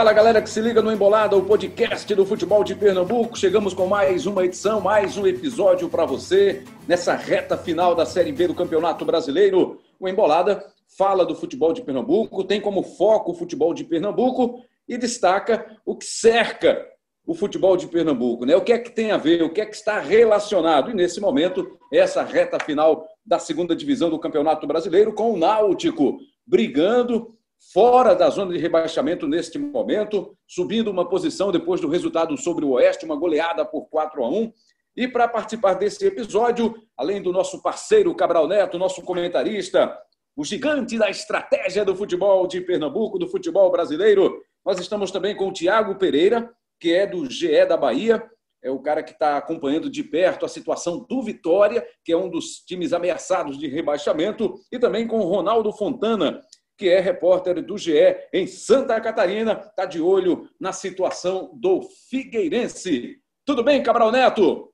Fala 0.00 0.14
galera 0.14 0.40
que 0.40 0.48
se 0.48 0.62
liga 0.62 0.80
no 0.80 0.90
Embolada, 0.90 1.36
o 1.36 1.44
podcast 1.44 2.14
do 2.14 2.24
futebol 2.24 2.64
de 2.64 2.74
Pernambuco. 2.74 3.38
Chegamos 3.38 3.74
com 3.74 3.86
mais 3.86 4.24
uma 4.24 4.46
edição, 4.46 4.80
mais 4.80 5.18
um 5.18 5.26
episódio 5.26 5.90
para 5.90 6.06
você 6.06 6.64
nessa 6.88 7.14
reta 7.14 7.54
final 7.54 7.94
da 7.94 8.06
Série 8.06 8.32
B 8.32 8.48
do 8.48 8.54
Campeonato 8.54 9.04
Brasileiro. 9.04 9.78
O 10.00 10.08
Embolada 10.08 10.64
fala 10.96 11.26
do 11.26 11.34
futebol 11.34 11.74
de 11.74 11.82
Pernambuco, 11.82 12.44
tem 12.44 12.62
como 12.62 12.82
foco 12.82 13.32
o 13.32 13.34
futebol 13.34 13.74
de 13.74 13.84
Pernambuco 13.84 14.64
e 14.88 14.96
destaca 14.96 15.76
o 15.84 15.94
que 15.94 16.06
cerca 16.06 16.82
o 17.26 17.34
futebol 17.34 17.76
de 17.76 17.86
Pernambuco, 17.86 18.46
né? 18.46 18.56
O 18.56 18.62
que 18.62 18.72
é 18.72 18.78
que 18.78 18.92
tem 18.92 19.12
a 19.12 19.18
ver, 19.18 19.42
o 19.42 19.50
que 19.50 19.60
é 19.60 19.66
que 19.66 19.76
está 19.76 20.00
relacionado? 20.00 20.90
E 20.90 20.94
nesse 20.94 21.20
momento, 21.20 21.78
essa 21.92 22.22
reta 22.22 22.58
final 22.58 23.06
da 23.22 23.38
segunda 23.38 23.76
divisão 23.76 24.08
do 24.08 24.18
Campeonato 24.18 24.66
Brasileiro 24.66 25.12
com 25.12 25.34
o 25.34 25.36
Náutico 25.36 26.16
brigando 26.46 27.36
fora 27.72 28.14
da 28.14 28.30
zona 28.30 28.52
de 28.52 28.58
rebaixamento 28.58 29.28
neste 29.28 29.58
momento, 29.58 30.36
subindo 30.46 30.90
uma 30.90 31.08
posição 31.08 31.52
depois 31.52 31.80
do 31.80 31.88
resultado 31.88 32.36
sobre 32.36 32.64
o 32.64 32.70
Oeste, 32.70 33.04
uma 33.04 33.16
goleada 33.16 33.64
por 33.64 33.88
4 33.88 34.24
a 34.24 34.28
1. 34.28 34.52
E 34.96 35.06
para 35.06 35.28
participar 35.28 35.74
desse 35.74 36.04
episódio, 36.06 36.74
além 36.96 37.22
do 37.22 37.32
nosso 37.32 37.62
parceiro 37.62 38.14
Cabral 38.14 38.48
Neto, 38.48 38.78
nosso 38.78 39.02
comentarista, 39.02 39.96
o 40.36 40.44
gigante 40.44 40.98
da 40.98 41.10
estratégia 41.10 41.84
do 41.84 41.94
futebol 41.94 42.46
de 42.46 42.60
Pernambuco, 42.60 43.18
do 43.18 43.28
futebol 43.28 43.70
brasileiro, 43.70 44.40
nós 44.64 44.78
estamos 44.78 45.10
também 45.10 45.36
com 45.36 45.48
o 45.48 45.52
Tiago 45.52 45.96
Pereira, 45.96 46.50
que 46.78 46.92
é 46.92 47.06
do 47.06 47.30
GE 47.30 47.66
da 47.66 47.76
Bahia, 47.76 48.22
é 48.62 48.70
o 48.70 48.78
cara 48.78 49.02
que 49.02 49.12
está 49.12 49.36
acompanhando 49.36 49.88
de 49.90 50.02
perto 50.02 50.44
a 50.44 50.48
situação 50.48 51.06
do 51.08 51.22
Vitória, 51.22 51.86
que 52.04 52.12
é 52.12 52.16
um 52.16 52.28
dos 52.28 52.56
times 52.66 52.92
ameaçados 52.92 53.58
de 53.58 53.66
rebaixamento, 53.66 54.54
e 54.70 54.78
também 54.78 55.06
com 55.06 55.18
o 55.18 55.28
Ronaldo 55.28 55.72
Fontana, 55.72 56.42
que 56.80 56.88
é 56.88 56.98
repórter 56.98 57.62
do 57.62 57.76
GE 57.76 57.92
em 58.32 58.46
Santa 58.46 58.98
Catarina, 59.02 59.52
está 59.52 59.84
de 59.84 60.00
olho 60.00 60.48
na 60.58 60.72
situação 60.72 61.50
do 61.52 61.82
Figueirense. 62.08 63.20
Tudo 63.44 63.62
bem, 63.62 63.82
Cabral 63.82 64.10
Neto? 64.10 64.72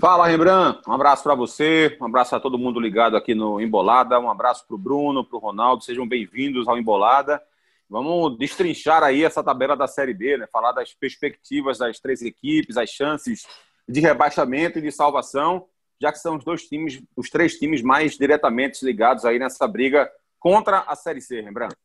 Fala, 0.00 0.26
Rembrandt. 0.26 0.80
Um 0.88 0.92
abraço 0.92 1.22
para 1.22 1.36
você, 1.36 1.96
um 2.00 2.06
abraço 2.06 2.34
a 2.34 2.40
todo 2.40 2.58
mundo 2.58 2.80
ligado 2.80 3.16
aqui 3.16 3.32
no 3.32 3.60
Embolada, 3.60 4.18
um 4.18 4.28
abraço 4.28 4.66
para 4.66 4.74
o 4.74 4.78
Bruno, 4.78 5.24
para 5.24 5.36
o 5.36 5.40
Ronaldo, 5.40 5.84
sejam 5.84 6.08
bem-vindos 6.08 6.66
ao 6.66 6.76
Embolada. 6.76 7.40
Vamos 7.88 8.36
destrinchar 8.38 9.04
aí 9.04 9.22
essa 9.22 9.40
tabela 9.40 9.76
da 9.76 9.86
Série 9.86 10.14
B, 10.14 10.36
né? 10.36 10.48
falar 10.52 10.72
das 10.72 10.92
perspectivas 10.94 11.78
das 11.78 12.00
três 12.00 12.22
equipes, 12.22 12.76
as 12.76 12.90
chances 12.90 13.46
de 13.88 14.00
rebaixamento 14.00 14.80
e 14.80 14.82
de 14.82 14.90
salvação 14.90 15.68
já 16.00 16.10
que 16.10 16.18
são 16.18 16.36
os 16.36 16.44
dois 16.44 16.66
times, 16.66 17.02
os 17.14 17.28
três 17.28 17.58
times 17.58 17.82
mais 17.82 18.16
diretamente 18.16 18.84
ligados 18.84 19.24
aí 19.24 19.38
nessa 19.38 19.68
briga 19.68 20.10
contra 20.38 20.80
a 20.86 20.96
Série 20.96 21.20
C, 21.20 21.40
lembrando. 21.42 21.76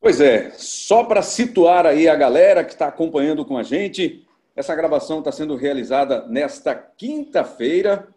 Pois 0.00 0.20
é, 0.20 0.50
só 0.56 1.04
para 1.04 1.22
situar 1.22 1.86
aí 1.86 2.08
a 2.08 2.16
galera 2.16 2.64
que 2.64 2.72
está 2.72 2.88
acompanhando 2.88 3.44
com 3.44 3.56
a 3.56 3.62
gente, 3.62 4.26
essa 4.56 4.74
gravação 4.74 5.20
está 5.20 5.30
sendo 5.30 5.54
realizada 5.54 6.26
nesta 6.26 6.74
quinta-feira. 6.74 8.08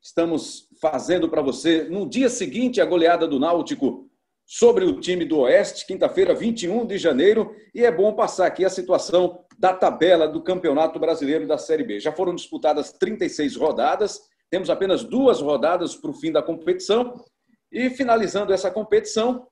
Estamos 0.00 0.68
fazendo 0.80 1.28
para 1.28 1.42
você 1.42 1.84
no 1.84 2.08
dia 2.08 2.28
seguinte 2.28 2.80
a 2.80 2.84
goleada 2.86 3.26
do 3.26 3.38
Náutico 3.38 4.08
sobre 4.46 4.84
o 4.84 5.00
time 5.00 5.24
do 5.24 5.40
Oeste, 5.40 5.86
quinta-feira, 5.86 6.34
21 6.34 6.86
de 6.86 6.98
janeiro, 6.98 7.54
e 7.74 7.84
é 7.84 7.90
bom 7.90 8.12
passar 8.12 8.46
aqui 8.46 8.64
a 8.64 8.70
situação 8.70 9.40
da 9.58 9.72
tabela 9.72 10.28
do 10.28 10.42
Campeonato 10.42 10.98
Brasileiro 10.98 11.46
da 11.46 11.58
Série 11.58 11.84
B. 11.84 11.98
Já 11.98 12.12
foram 12.12 12.34
disputadas 12.34 12.92
36 12.92 13.56
rodadas 13.56 14.20
temos 14.50 14.70
apenas 14.70 15.02
duas 15.02 15.40
rodadas 15.40 15.96
para 15.96 16.10
o 16.10 16.14
fim 16.14 16.30
da 16.30 16.42
competição. 16.42 17.24
E 17.72 17.90
finalizando 17.90 18.52
essa 18.52 18.70
competição, 18.70 19.46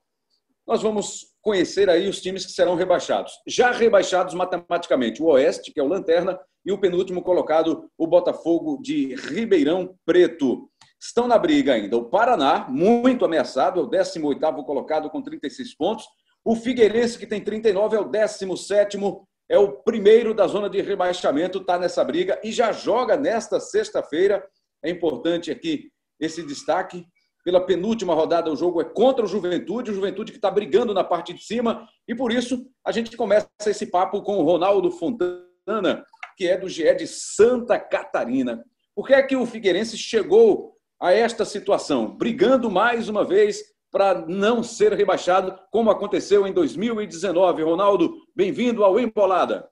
nós 0.65 0.81
vamos 0.81 1.33
conhecer 1.41 1.89
aí 1.89 2.07
os 2.07 2.21
times 2.21 2.45
que 2.45 2.53
serão 2.53 2.75
rebaixados. 2.75 3.33
Já 3.45 3.71
rebaixados 3.71 4.33
matematicamente, 4.33 5.21
o 5.21 5.25
Oeste, 5.25 5.73
que 5.73 5.79
é 5.79 5.83
o 5.83 5.87
Lanterna, 5.87 6.39
e 6.65 6.71
o 6.71 6.79
penúltimo 6.79 7.21
colocado, 7.21 7.89
o 7.97 8.07
Botafogo 8.07 8.79
de 8.81 9.15
Ribeirão 9.15 9.93
Preto. 10.05 10.69
Estão 11.01 11.27
na 11.27 11.37
briga 11.37 11.73
ainda 11.73 11.97
o 11.97 12.05
Paraná, 12.05 12.65
muito 12.69 13.25
ameaçado, 13.25 13.81
é 13.81 13.83
o 13.83 13.89
18º 13.89 14.63
colocado 14.63 15.09
com 15.09 15.21
36 15.21 15.75
pontos. 15.75 16.05
O 16.45 16.55
Figueirense, 16.55 17.19
que 17.19 17.27
tem 17.27 17.41
39, 17.41 17.97
é 17.97 17.99
o 17.99 18.09
17º, 18.09 19.21
é 19.49 19.57
o 19.57 19.73
primeiro 19.83 20.33
da 20.33 20.47
zona 20.47 20.69
de 20.69 20.81
rebaixamento, 20.81 21.57
está 21.57 21.77
nessa 21.77 22.03
briga 22.05 22.39
e 22.41 22.51
já 22.53 22.71
joga 22.71 23.17
nesta 23.17 23.59
sexta-feira 23.59 24.41
é 24.83 24.89
importante 24.89 25.49
aqui 25.49 25.91
esse 26.19 26.43
destaque. 26.43 27.05
Pela 27.43 27.65
penúltima 27.65 28.13
rodada, 28.13 28.51
o 28.51 28.55
jogo 28.55 28.81
é 28.81 28.85
contra 28.85 29.25
o 29.25 29.27
Juventude, 29.27 29.91
o 29.91 29.93
Juventude 29.93 30.31
que 30.31 30.37
está 30.37 30.49
brigando 30.49 30.93
na 30.93 31.03
parte 31.03 31.33
de 31.33 31.43
cima, 31.43 31.87
e 32.07 32.15
por 32.15 32.31
isso 32.31 32.65
a 32.85 32.91
gente 32.91 33.17
começa 33.17 33.49
esse 33.65 33.87
papo 33.87 34.21
com 34.21 34.37
o 34.37 34.43
Ronaldo 34.43 34.89
Fontana, 34.91 36.05
que 36.37 36.47
é 36.47 36.57
do 36.57 36.69
GE 36.69 36.95
de 36.95 37.05
Santa 37.05 37.77
Catarina. 37.77 38.63
Por 38.95 39.07
que 39.07 39.13
é 39.13 39.21
que 39.21 39.35
o 39.35 39.45
Figueirense 39.45 39.97
chegou 39.97 40.77
a 41.01 41.11
esta 41.11 41.43
situação? 41.43 42.15
Brigando 42.15 42.71
mais 42.71 43.09
uma 43.09 43.25
vez 43.25 43.73
para 43.91 44.25
não 44.25 44.63
ser 44.63 44.93
rebaixado, 44.93 45.59
como 45.69 45.91
aconteceu 45.91 46.47
em 46.47 46.53
2019. 46.53 47.61
Ronaldo, 47.61 48.15
bem-vindo 48.35 48.83
ao 48.83 48.99
Empolada. 48.99 49.69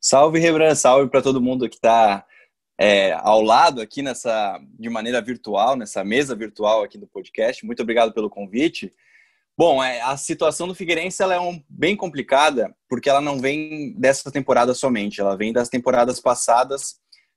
Salve, 0.00 0.38
Rebran, 0.38 0.74
salve 0.74 1.10
para 1.10 1.22
todo 1.22 1.40
mundo 1.40 1.68
que 1.68 1.76
está 1.76 2.26
é, 2.80 3.12
ao 3.12 3.42
lado 3.42 3.82
aqui 3.82 4.00
nessa 4.00 4.58
de 4.78 4.88
maneira 4.88 5.20
virtual, 5.20 5.76
nessa 5.76 6.02
mesa 6.02 6.34
virtual 6.34 6.82
aqui 6.82 6.96
do 6.96 7.06
podcast. 7.06 7.66
Muito 7.66 7.82
obrigado 7.82 8.10
pelo 8.14 8.30
convite. 8.30 8.90
Bom, 9.54 9.84
é, 9.84 10.00
a 10.00 10.16
situação 10.16 10.66
do 10.66 10.74
Figueirense 10.74 11.22
ela 11.22 11.34
é 11.34 11.40
um, 11.40 11.62
bem 11.68 11.94
complicada 11.94 12.74
porque 12.88 13.10
ela 13.10 13.20
não 13.20 13.38
vem 13.38 13.92
dessa 13.98 14.32
temporada 14.32 14.72
somente, 14.72 15.20
ela 15.20 15.36
vem 15.36 15.52
das 15.52 15.68
temporadas 15.68 16.20
passadas. 16.20 16.94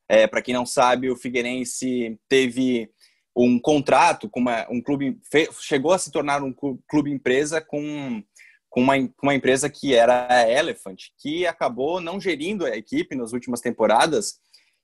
É, 0.08 0.26
Para 0.28 0.42
quem 0.42 0.54
não 0.54 0.66
sabe, 0.66 1.10
o 1.10 1.18
Figueirense 1.18 2.18
teve 2.30 2.90
um 3.36 3.60
contrato 3.60 4.30
com 4.30 4.40
uma, 4.40 4.66
um 4.72 4.82
clube, 4.82 5.20
chegou 5.60 5.92
a 5.92 5.98
se 5.98 6.10
tornar 6.10 6.42
um 6.42 6.54
clube 6.88 7.12
empresa 7.12 7.60
com, 7.60 8.24
com, 8.70 8.80
uma, 8.80 8.94
com 8.96 9.28
uma 9.28 9.36
empresa 9.36 9.70
que 9.70 9.94
era 9.94 10.26
a 10.34 10.50
Elephant, 10.50 11.02
que 11.18 11.46
acabou 11.46 12.00
não 12.00 12.18
gerindo 12.18 12.66
a 12.66 12.78
equipe 12.78 13.14
nas 13.14 13.34
últimas 13.34 13.60
temporadas 13.60 14.42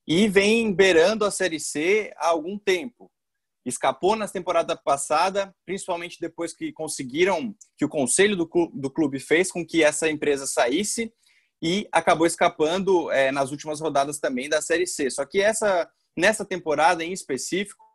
e 0.09 0.28
vem 0.28 0.74
beirando 0.74 1.24
a 1.24 1.30
Série 1.30 1.59
C 1.59 2.12
há 2.18 2.30
algum 2.30 2.58
tempo. 2.58 3.12
Escapou 3.64 4.16
na 4.16 4.28
temporada 4.28 4.75
passada, 4.75 5.56
principalmente 5.68 6.18
depois 6.20 6.52
que 6.52 6.74
conseguiram, 6.74 7.56
que 7.78 7.86
o 7.86 7.90
conselho 7.90 8.36
do 8.36 8.47
clube, 8.47 8.81
do 8.81 8.90
clube 8.90 9.20
fez 9.20 9.52
com 9.52 9.64
que 9.64 9.84
essa 9.84 10.09
empresa 10.09 10.47
saísse 10.47 11.14
e 11.62 11.88
acabou 11.92 12.25
escapando 12.25 13.12
é, 13.12 13.31
nas 13.31 13.52
últimas 13.52 13.80
rodadas 13.80 14.18
também 14.18 14.50
da 14.50 14.64
Série 14.64 14.88
C. 14.88 15.12
Só 15.12 15.24
que 15.25 15.40
essa 15.40 15.88
nessa 16.18 16.44
temporada 16.44 17.03
em 17.03 17.14
específico, 17.14 17.86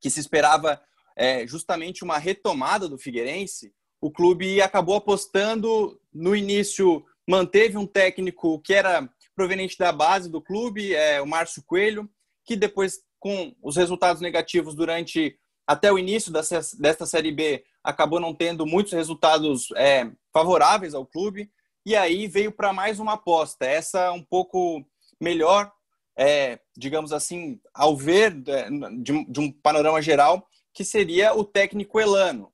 que 0.00 0.10
se 0.10 0.20
esperava 0.20 0.78
é, 1.16 1.46
justamente 1.46 2.04
uma 2.04 2.18
retomada 2.18 2.88
do 2.88 2.98
Figueirense, 2.98 3.72
o 4.02 4.10
clube 4.10 4.60
acabou 4.60 4.96
apostando 4.96 5.98
no 6.12 6.36
início, 6.36 7.02
manteve 7.26 7.78
um 7.78 7.86
técnico 7.86 8.60
que 8.60 8.74
era 8.74 9.08
proveniente 9.36 9.76
da 9.78 9.92
base 9.92 10.30
do 10.30 10.40
clube, 10.40 10.94
é 10.94 11.20
o 11.20 11.26
Márcio 11.26 11.62
Coelho, 11.64 12.10
que 12.44 12.56
depois, 12.56 13.00
com 13.20 13.54
os 13.62 13.76
resultados 13.76 14.22
negativos 14.22 14.74
durante 14.74 15.38
até 15.66 15.92
o 15.92 15.98
início 15.98 16.32
dessa, 16.32 16.60
desta 16.78 17.04
Série 17.04 17.32
B, 17.32 17.64
acabou 17.84 18.18
não 18.18 18.34
tendo 18.34 18.64
muitos 18.64 18.92
resultados 18.92 19.68
é, 19.76 20.10
favoráveis 20.32 20.94
ao 20.94 21.04
clube, 21.04 21.50
e 21.84 21.94
aí 21.94 22.26
veio 22.26 22.50
para 22.50 22.72
mais 22.72 22.98
uma 22.98 23.12
aposta, 23.12 23.66
essa 23.66 24.10
um 24.12 24.22
pouco 24.22 24.84
melhor, 25.20 25.70
é, 26.18 26.58
digamos 26.76 27.12
assim, 27.12 27.60
ao 27.74 27.96
ver 27.96 28.42
é, 28.48 28.70
de, 28.98 29.24
de 29.24 29.40
um 29.40 29.52
panorama 29.52 30.00
geral, 30.00 30.48
que 30.72 30.84
seria 30.84 31.34
o 31.34 31.44
técnico 31.44 32.00
Elano. 32.00 32.52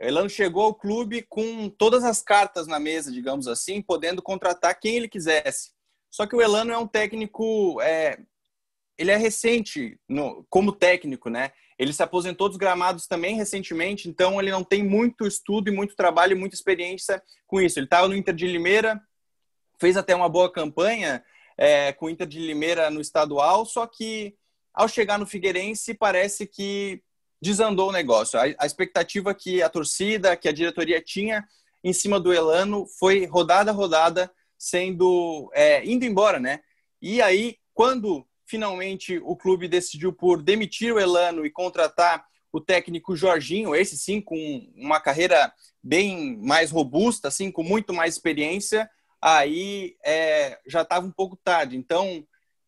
Elano 0.00 0.30
chegou 0.30 0.62
ao 0.64 0.74
clube 0.74 1.22
com 1.28 1.68
todas 1.68 2.04
as 2.04 2.22
cartas 2.22 2.66
na 2.66 2.80
mesa, 2.80 3.12
digamos 3.12 3.46
assim, 3.46 3.82
podendo 3.82 4.22
contratar 4.22 4.78
quem 4.78 4.96
ele 4.96 5.08
quisesse. 5.08 5.72
Só 6.10 6.26
que 6.26 6.34
o 6.34 6.42
Elano 6.42 6.72
é 6.72 6.78
um 6.78 6.86
técnico, 6.86 7.80
é, 7.80 8.18
ele 8.98 9.10
é 9.10 9.16
recente 9.16 9.98
no, 10.08 10.44
como 10.50 10.72
técnico, 10.72 11.30
né? 11.30 11.52
Ele 11.78 11.92
se 11.92 12.02
aposentou 12.02 12.48
dos 12.48 12.58
gramados 12.58 13.06
também 13.06 13.36
recentemente, 13.36 14.08
então 14.08 14.38
ele 14.38 14.50
não 14.50 14.62
tem 14.62 14.82
muito 14.82 15.26
estudo 15.26 15.70
e 15.70 15.74
muito 15.74 15.96
trabalho 15.96 16.36
muita 16.36 16.54
experiência 16.54 17.22
com 17.46 17.60
isso. 17.60 17.78
Ele 17.78 17.86
estava 17.86 18.08
no 18.08 18.16
Inter 18.16 18.34
de 18.34 18.46
Limeira, 18.46 19.00
fez 19.78 19.96
até 19.96 20.14
uma 20.14 20.28
boa 20.28 20.52
campanha 20.52 21.24
é, 21.56 21.92
com 21.92 22.06
o 22.06 22.10
Inter 22.10 22.26
de 22.26 22.38
Limeira 22.38 22.90
no 22.90 23.00
estadual, 23.00 23.64
só 23.64 23.86
que 23.86 24.36
ao 24.74 24.88
chegar 24.88 25.18
no 25.18 25.26
Figueirense 25.26 25.94
parece 25.94 26.46
que 26.46 27.02
desandou 27.40 27.88
o 27.88 27.92
negócio. 27.92 28.38
A, 28.38 28.42
a 28.58 28.66
expectativa 28.66 29.34
que 29.34 29.62
a 29.62 29.70
torcida, 29.70 30.36
que 30.36 30.48
a 30.48 30.52
diretoria 30.52 31.00
tinha 31.00 31.46
em 31.82 31.92
cima 31.92 32.20
do 32.20 32.32
Elano 32.32 32.86
foi 32.98 33.24
rodada 33.24 33.72
rodada 33.72 34.30
sendo 34.60 35.50
é, 35.54 35.82
indo 35.86 36.04
embora, 36.04 36.38
né? 36.38 36.60
E 37.00 37.22
aí, 37.22 37.56
quando 37.72 38.26
finalmente 38.44 39.18
o 39.24 39.34
clube 39.34 39.66
decidiu 39.66 40.12
por 40.12 40.42
demitir 40.42 40.92
o 40.92 41.00
Elano 41.00 41.46
e 41.46 41.50
contratar 41.50 42.26
o 42.52 42.60
técnico 42.60 43.16
Jorginho, 43.16 43.74
esse 43.74 43.96
sim 43.96 44.20
com 44.20 44.36
uma 44.76 45.00
carreira 45.00 45.50
bem 45.82 46.36
mais 46.36 46.70
robusta, 46.70 47.28
assim, 47.28 47.50
com 47.50 47.62
muito 47.62 47.94
mais 47.94 48.14
experiência, 48.14 48.90
aí 49.22 49.96
é, 50.04 50.58
já 50.66 50.82
estava 50.82 51.06
um 51.06 51.12
pouco 51.12 51.36
tarde. 51.36 51.76
Então, 51.76 52.26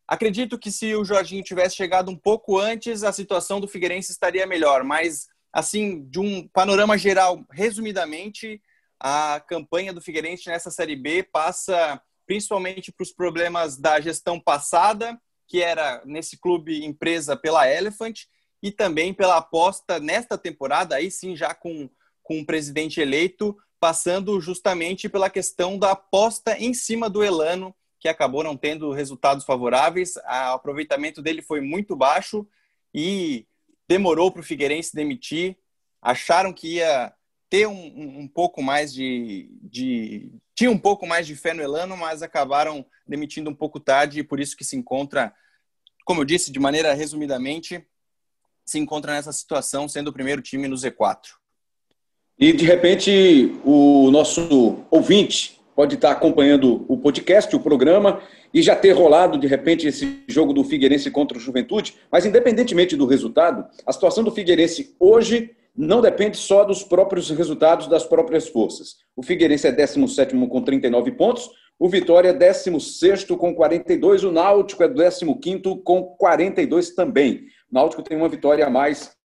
acredito 0.08 0.58
que 0.58 0.70
se 0.70 0.94
o 0.94 1.04
Jorginho 1.04 1.42
tivesse 1.42 1.76
chegado 1.76 2.10
um 2.10 2.16
pouco 2.16 2.58
antes, 2.58 3.02
a 3.02 3.12
situação 3.12 3.60
do 3.60 3.68
Figueirense 3.68 4.12
estaria 4.12 4.46
melhor. 4.46 4.82
Mas, 4.84 5.26
assim, 5.52 6.04
de 6.08 6.20
um 6.20 6.48
panorama 6.48 6.96
geral, 6.96 7.44
resumidamente, 7.50 8.62
a 9.04 9.40
campanha 9.40 9.92
do 9.92 10.00
Figueirense 10.00 10.48
nessa 10.48 10.70
Série 10.70 10.94
B 10.94 11.24
passa 11.24 12.00
principalmente 12.24 12.92
para 12.92 13.02
os 13.02 13.10
problemas 13.10 13.76
da 13.76 14.00
gestão 14.00 14.38
passada, 14.38 15.20
que 15.48 15.60
era 15.60 16.00
nesse 16.04 16.38
clube 16.38 16.84
empresa 16.84 17.36
pela 17.36 17.68
Elephant, 17.68 18.20
e 18.62 18.70
também 18.70 19.12
pela 19.12 19.38
aposta 19.38 19.98
nesta 19.98 20.38
temporada, 20.38 20.94
aí 20.94 21.10
sim 21.10 21.34
já 21.34 21.52
com, 21.52 21.90
com 22.22 22.38
um 22.38 22.44
presidente 22.44 23.00
eleito, 23.00 23.56
passando 23.80 24.40
justamente 24.40 25.08
pela 25.08 25.28
questão 25.28 25.76
da 25.76 25.90
aposta 25.90 26.56
em 26.56 26.72
cima 26.72 27.10
do 27.10 27.24
Elano, 27.24 27.74
que 27.98 28.06
acabou 28.06 28.44
não 28.44 28.56
tendo 28.56 28.92
resultados 28.92 29.44
favoráveis. 29.44 30.14
O 30.16 30.54
aproveitamento 30.54 31.20
dele 31.20 31.42
foi 31.42 31.60
muito 31.60 31.96
baixo 31.96 32.46
e 32.94 33.48
demorou 33.88 34.30
para 34.30 34.40
o 34.40 34.44
Figueirense 34.44 34.94
demitir. 34.94 35.58
Acharam 36.00 36.52
que 36.52 36.76
ia 36.76 37.12
ter 37.52 37.68
um, 37.68 38.20
um 38.20 38.26
pouco 38.26 38.62
mais 38.62 38.94
de, 38.94 39.46
de, 39.60 40.32
tinha 40.54 40.70
um 40.70 40.78
pouco 40.78 41.06
mais 41.06 41.26
de 41.26 41.36
fé 41.36 41.52
no 41.52 41.62
Elano, 41.62 41.94
mas 41.98 42.22
acabaram 42.22 42.82
demitindo 43.06 43.50
um 43.50 43.54
pouco 43.54 43.78
tarde 43.78 44.20
e 44.20 44.24
por 44.24 44.40
isso 44.40 44.56
que 44.56 44.64
se 44.64 44.74
encontra, 44.74 45.34
como 46.02 46.22
eu 46.22 46.24
disse, 46.24 46.50
de 46.50 46.58
maneira 46.58 46.94
resumidamente, 46.94 47.86
se 48.64 48.78
encontra 48.78 49.12
nessa 49.12 49.32
situação, 49.32 49.86
sendo 49.86 50.08
o 50.08 50.12
primeiro 50.14 50.40
time 50.40 50.66
no 50.66 50.76
Z4. 50.76 51.34
E 52.38 52.54
de 52.54 52.64
repente 52.64 53.52
o 53.66 54.10
nosso 54.10 54.86
ouvinte 54.90 55.60
pode 55.76 55.96
estar 55.96 56.12
acompanhando 56.12 56.86
o 56.88 56.96
podcast, 56.96 57.54
o 57.54 57.60
programa, 57.60 58.22
e 58.54 58.62
já 58.62 58.74
ter 58.74 58.92
rolado 58.92 59.38
de 59.38 59.46
repente 59.46 59.86
esse 59.86 60.22
jogo 60.26 60.54
do 60.54 60.64
Figueirense 60.64 61.10
contra 61.10 61.36
o 61.36 61.40
Juventude, 61.40 61.96
mas 62.10 62.24
independentemente 62.24 62.96
do 62.96 63.04
resultado, 63.04 63.66
a 63.84 63.92
situação 63.92 64.24
do 64.24 64.32
Figueirense 64.32 64.96
hoje 64.98 65.54
não 65.74 66.00
depende 66.00 66.36
só 66.36 66.64
dos 66.64 66.82
próprios 66.82 67.30
resultados 67.30 67.86
das 67.86 68.04
próprias 68.04 68.48
forças. 68.48 68.96
O 69.16 69.22
Figueirense 69.22 69.66
é 69.66 69.72
17 69.72 70.34
com 70.48 70.62
39 70.62 71.12
pontos, 71.12 71.50
o 71.78 71.88
Vitória 71.88 72.28
é 72.28 72.32
16 72.32 73.24
com 73.24 73.54
42, 73.54 74.24
o 74.24 74.30
Náutico 74.32 74.82
é 74.82 74.88
15 74.88 75.82
com 75.84 76.04
42 76.16 76.94
também. 76.94 77.46
O 77.70 77.74
Náutico 77.74 78.02
tem 78.02 78.16
uma 78.16 78.28
vitória 78.28 78.66
a 78.66 78.70
mais 78.70 79.16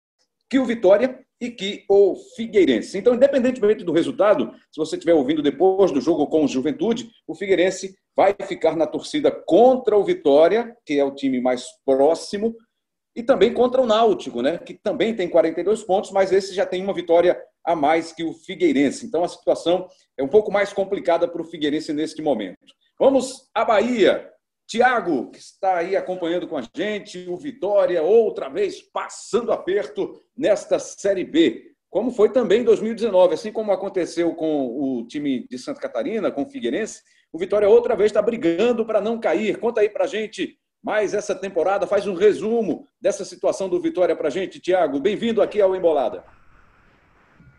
que 0.48 0.58
o 0.58 0.64
Vitória 0.64 1.18
e 1.40 1.50
que 1.50 1.84
o 1.88 2.16
Figueirense. 2.34 2.96
Então, 2.96 3.14
independentemente 3.14 3.84
do 3.84 3.92
resultado, 3.92 4.52
se 4.72 4.78
você 4.78 4.96
estiver 4.96 5.12
ouvindo 5.12 5.42
depois 5.42 5.92
do 5.92 6.00
jogo 6.00 6.26
com 6.28 6.44
o 6.44 6.48
Juventude, 6.48 7.10
o 7.26 7.34
Figueirense 7.34 7.94
vai 8.16 8.34
ficar 8.46 8.74
na 8.74 8.86
torcida 8.86 9.30
contra 9.30 9.96
o 9.96 10.04
Vitória, 10.04 10.74
que 10.86 10.98
é 10.98 11.04
o 11.04 11.14
time 11.14 11.40
mais 11.40 11.66
próximo, 11.84 12.54
e 13.16 13.22
também 13.22 13.52
contra 13.54 13.80
o 13.80 13.86
Náutico, 13.86 14.42
né, 14.42 14.58
que 14.58 14.74
também 14.74 15.16
tem 15.16 15.26
42 15.26 15.82
pontos, 15.82 16.10
mas 16.10 16.30
esse 16.30 16.54
já 16.54 16.66
tem 16.66 16.82
uma 16.82 16.92
vitória 16.92 17.40
a 17.64 17.74
mais 17.74 18.12
que 18.12 18.22
o 18.22 18.34
Figueirense. 18.34 19.06
Então, 19.06 19.24
a 19.24 19.28
situação 19.28 19.88
é 20.18 20.22
um 20.22 20.28
pouco 20.28 20.52
mais 20.52 20.70
complicada 20.70 21.26
para 21.26 21.40
o 21.40 21.44
Figueirense 21.44 21.94
neste 21.94 22.20
momento. 22.20 22.58
Vamos 23.00 23.48
à 23.54 23.64
Bahia. 23.64 24.30
Tiago, 24.68 25.30
que 25.30 25.38
está 25.38 25.78
aí 25.78 25.96
acompanhando 25.96 26.46
com 26.46 26.58
a 26.58 26.64
gente, 26.76 27.26
o 27.28 27.36
Vitória, 27.36 28.02
outra 28.02 28.48
vez 28.50 28.82
passando 28.82 29.50
aperto 29.50 30.20
nesta 30.36 30.78
Série 30.78 31.24
B. 31.24 31.72
Como 31.88 32.10
foi 32.10 32.30
também 32.30 32.60
em 32.60 32.64
2019, 32.64 33.34
assim 33.34 33.52
como 33.52 33.72
aconteceu 33.72 34.34
com 34.34 34.66
o 34.66 35.06
time 35.06 35.46
de 35.48 35.58
Santa 35.58 35.80
Catarina, 35.80 36.30
com 36.30 36.42
o 36.42 36.50
Figueirense, 36.50 37.00
o 37.32 37.38
Vitória 37.38 37.68
outra 37.68 37.96
vez 37.96 38.10
está 38.10 38.20
brigando 38.20 38.84
para 38.84 39.00
não 39.00 39.18
cair. 39.18 39.58
Conta 39.58 39.80
aí 39.80 39.88
para 39.88 40.04
a 40.04 40.08
gente 40.08 40.58
mais 40.86 41.14
essa 41.14 41.34
temporada, 41.34 41.84
faz 41.84 42.06
um 42.06 42.14
resumo 42.14 42.86
dessa 43.00 43.24
situação 43.24 43.68
do 43.68 43.80
Vitória 43.80 44.14
para 44.14 44.28
a 44.28 44.30
gente, 44.30 44.60
Tiago. 44.60 45.00
Bem-vindo 45.00 45.42
aqui 45.42 45.60
ao 45.60 45.74
Embolada. 45.74 46.22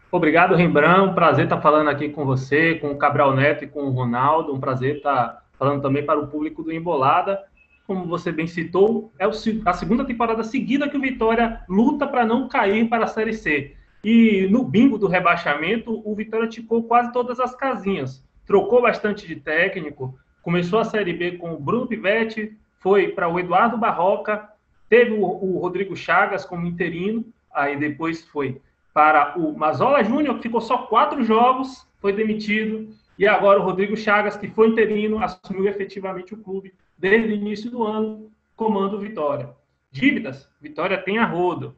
Obrigado, 0.10 0.56
Rembrandt. 0.56 1.14
Prazer 1.14 1.44
estar 1.44 1.60
falando 1.60 1.90
aqui 1.90 2.08
com 2.08 2.24
você, 2.24 2.76
com 2.76 2.92
o 2.92 2.98
Cabral 2.98 3.36
Neto 3.36 3.66
e 3.66 3.68
com 3.68 3.82
o 3.82 3.90
Ronaldo. 3.90 4.54
Um 4.56 4.62
prazer 4.62 4.96
estar 4.96 5.44
falando 5.60 5.82
também 5.82 6.06
para 6.06 6.18
o 6.18 6.28
público 6.28 6.64
do 6.64 6.72
Embolada. 6.72 7.44
Como 7.86 8.08
você 8.08 8.32
bem 8.32 8.48
citou, 8.48 9.12
é 9.20 9.26
a 9.26 9.74
segunda 9.74 10.06
temporada 10.06 10.42
seguida 10.42 10.88
que 10.88 10.96
o 10.96 11.02
Vitória 11.02 11.60
luta 11.68 12.08
para 12.08 12.26
não 12.26 12.48
cair 12.48 12.88
para 12.88 13.04
a 13.04 13.08
Série 13.08 13.34
C. 13.34 13.76
E 14.06 14.48
no 14.50 14.64
bingo 14.64 14.98
do 14.98 15.06
rebaixamento, 15.06 16.02
o 16.10 16.16
Vitória 16.16 16.48
ticou 16.48 16.82
quase 16.84 17.12
todas 17.12 17.42
as 17.42 17.54
casinhas. 17.54 18.24
Trocou 18.46 18.82
bastante 18.82 19.28
de 19.28 19.36
técnico, 19.36 20.18
começou 20.42 20.80
a 20.80 20.86
Série 20.86 21.12
B 21.12 21.34
com 21.34 21.52
o 21.52 21.60
Bruno 21.60 21.88
Pivetti, 21.88 22.58
foi 22.80 23.10
para 23.10 23.28
o 23.28 23.40
Eduardo 23.40 23.78
Barroca, 23.78 24.50
teve 24.90 25.14
o, 25.14 25.24
o 25.24 25.60
Rodrigo 25.60 25.96
Chagas 25.96 26.46
como 26.46 26.66
interino, 26.66 27.26
aí 27.54 27.76
depois 27.78 28.24
foi 28.26 28.62
para 28.94 29.38
o 29.38 29.58
Mazola 29.58 30.04
Júnior, 30.04 30.36
que 30.38 30.44
ficou 30.44 30.62
só 30.62 30.80
quatro 30.80 31.24
jogos, 31.24 31.88
foi 32.00 32.14
demitido. 32.14 32.90
E 33.18 33.28
agora 33.28 33.60
o 33.60 33.64
Rodrigo 33.64 33.96
Chagas, 33.96 34.38
que 34.38 34.48
foi 34.48 34.68
interino, 34.68 35.24
assumiu 35.24 35.68
efetivamente 35.68 36.34
o 36.34 36.38
clube 36.38 36.74
desde 36.98 37.30
o 37.30 37.36
início 37.36 37.70
do 37.70 37.84
ano, 37.84 38.32
comando 38.56 39.00
Vitória. 39.00 39.50
Dívidas, 39.92 40.50
Vitória 40.60 40.98
tem 40.98 41.20
a 41.20 41.26
rodo. 41.26 41.76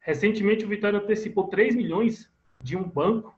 Recentemente 0.00 0.64
o 0.64 0.68
Vitória 0.68 0.98
antecipou 0.98 1.48
3 1.48 1.74
milhões 1.74 2.30
de 2.62 2.76
um 2.76 2.82
banco, 2.82 3.34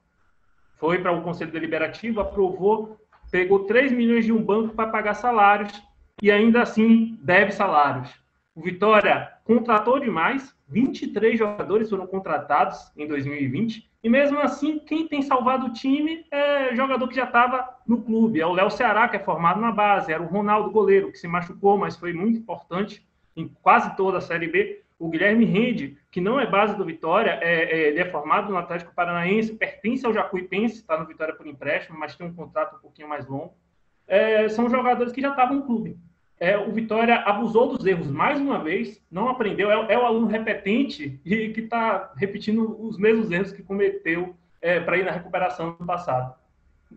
foi 0.76 0.98
para 0.98 1.12
o 1.12 1.22
Conselho 1.22 1.52
Deliberativo, 1.52 2.20
aprovou, 2.20 2.98
pegou 3.30 3.64
3 3.64 3.92
milhões 3.92 4.24
de 4.24 4.32
um 4.32 4.42
banco 4.42 4.74
para 4.74 4.90
pagar 4.90 5.14
salários 5.14 5.82
e 6.22 6.30
ainda 6.30 6.62
assim 6.62 7.18
deve 7.20 7.50
salários. 7.50 8.08
O 8.54 8.62
Vitória 8.62 9.32
contratou 9.44 9.98
demais, 9.98 10.54
23 10.68 11.36
jogadores 11.36 11.90
foram 11.90 12.06
contratados 12.06 12.92
em 12.96 13.08
2020, 13.08 13.90
e 14.04 14.08
mesmo 14.08 14.38
assim, 14.38 14.78
quem 14.78 15.08
tem 15.08 15.20
salvado 15.20 15.66
o 15.66 15.72
time 15.72 16.24
é 16.30 16.74
jogador 16.76 17.08
que 17.08 17.16
já 17.16 17.24
estava 17.24 17.68
no 17.86 18.02
clube. 18.02 18.40
É 18.40 18.46
o 18.46 18.52
Léo 18.52 18.70
Ceará, 18.70 19.08
que 19.08 19.16
é 19.16 19.20
formado 19.20 19.60
na 19.60 19.70
base. 19.70 20.12
Era 20.12 20.22
o 20.22 20.26
Ronaldo 20.26 20.70
Goleiro, 20.70 21.10
que 21.10 21.18
se 21.18 21.28
machucou, 21.28 21.78
mas 21.78 21.96
foi 21.96 22.12
muito 22.12 22.38
importante 22.38 23.06
em 23.36 23.48
quase 23.62 23.96
toda 23.96 24.18
a 24.18 24.20
Série 24.20 24.48
B. 24.48 24.82
O 24.98 25.08
Guilherme 25.08 25.44
Rende, 25.44 25.96
que 26.10 26.20
não 26.20 26.38
é 26.38 26.46
base 26.46 26.76
do 26.76 26.84
Vitória, 26.84 27.38
é, 27.40 27.62
é, 27.62 27.88
ele 27.88 28.00
é 28.00 28.04
formado 28.10 28.50
no 28.50 28.58
Atlético 28.58 28.94
Paranaense, 28.94 29.54
pertence 29.54 30.04
ao 30.04 30.12
Jacuipense, 30.12 30.76
está 30.76 30.98
no 30.98 31.06
Vitória 31.06 31.34
por 31.34 31.46
empréstimo, 31.46 31.98
mas 31.98 32.16
tem 32.16 32.26
um 32.26 32.34
contrato 32.34 32.76
um 32.76 32.80
pouquinho 32.80 33.08
mais 33.08 33.26
longo. 33.26 33.54
É, 34.06 34.48
são 34.48 34.68
jogadores 34.68 35.12
que 35.12 35.20
já 35.20 35.30
estavam 35.30 35.58
no 35.58 35.62
clube 35.62 35.96
é, 36.42 36.58
o 36.58 36.72
Vitória 36.72 37.20
abusou 37.20 37.68
dos 37.68 37.86
erros 37.86 38.10
mais 38.10 38.40
uma 38.40 38.58
vez, 38.58 39.00
não 39.08 39.28
aprendeu, 39.28 39.70
é, 39.70 39.92
é 39.92 39.96
o 39.96 40.04
aluno 40.04 40.26
repetente 40.26 41.20
e 41.24 41.50
que 41.50 41.60
está 41.60 42.12
repetindo 42.16 42.84
os 42.84 42.98
mesmos 42.98 43.30
erros 43.30 43.52
que 43.52 43.62
cometeu 43.62 44.34
é, 44.60 44.80
para 44.80 44.96
ir 44.96 45.04
na 45.04 45.12
recuperação 45.12 45.76
ano 45.78 45.86
passado. 45.86 46.34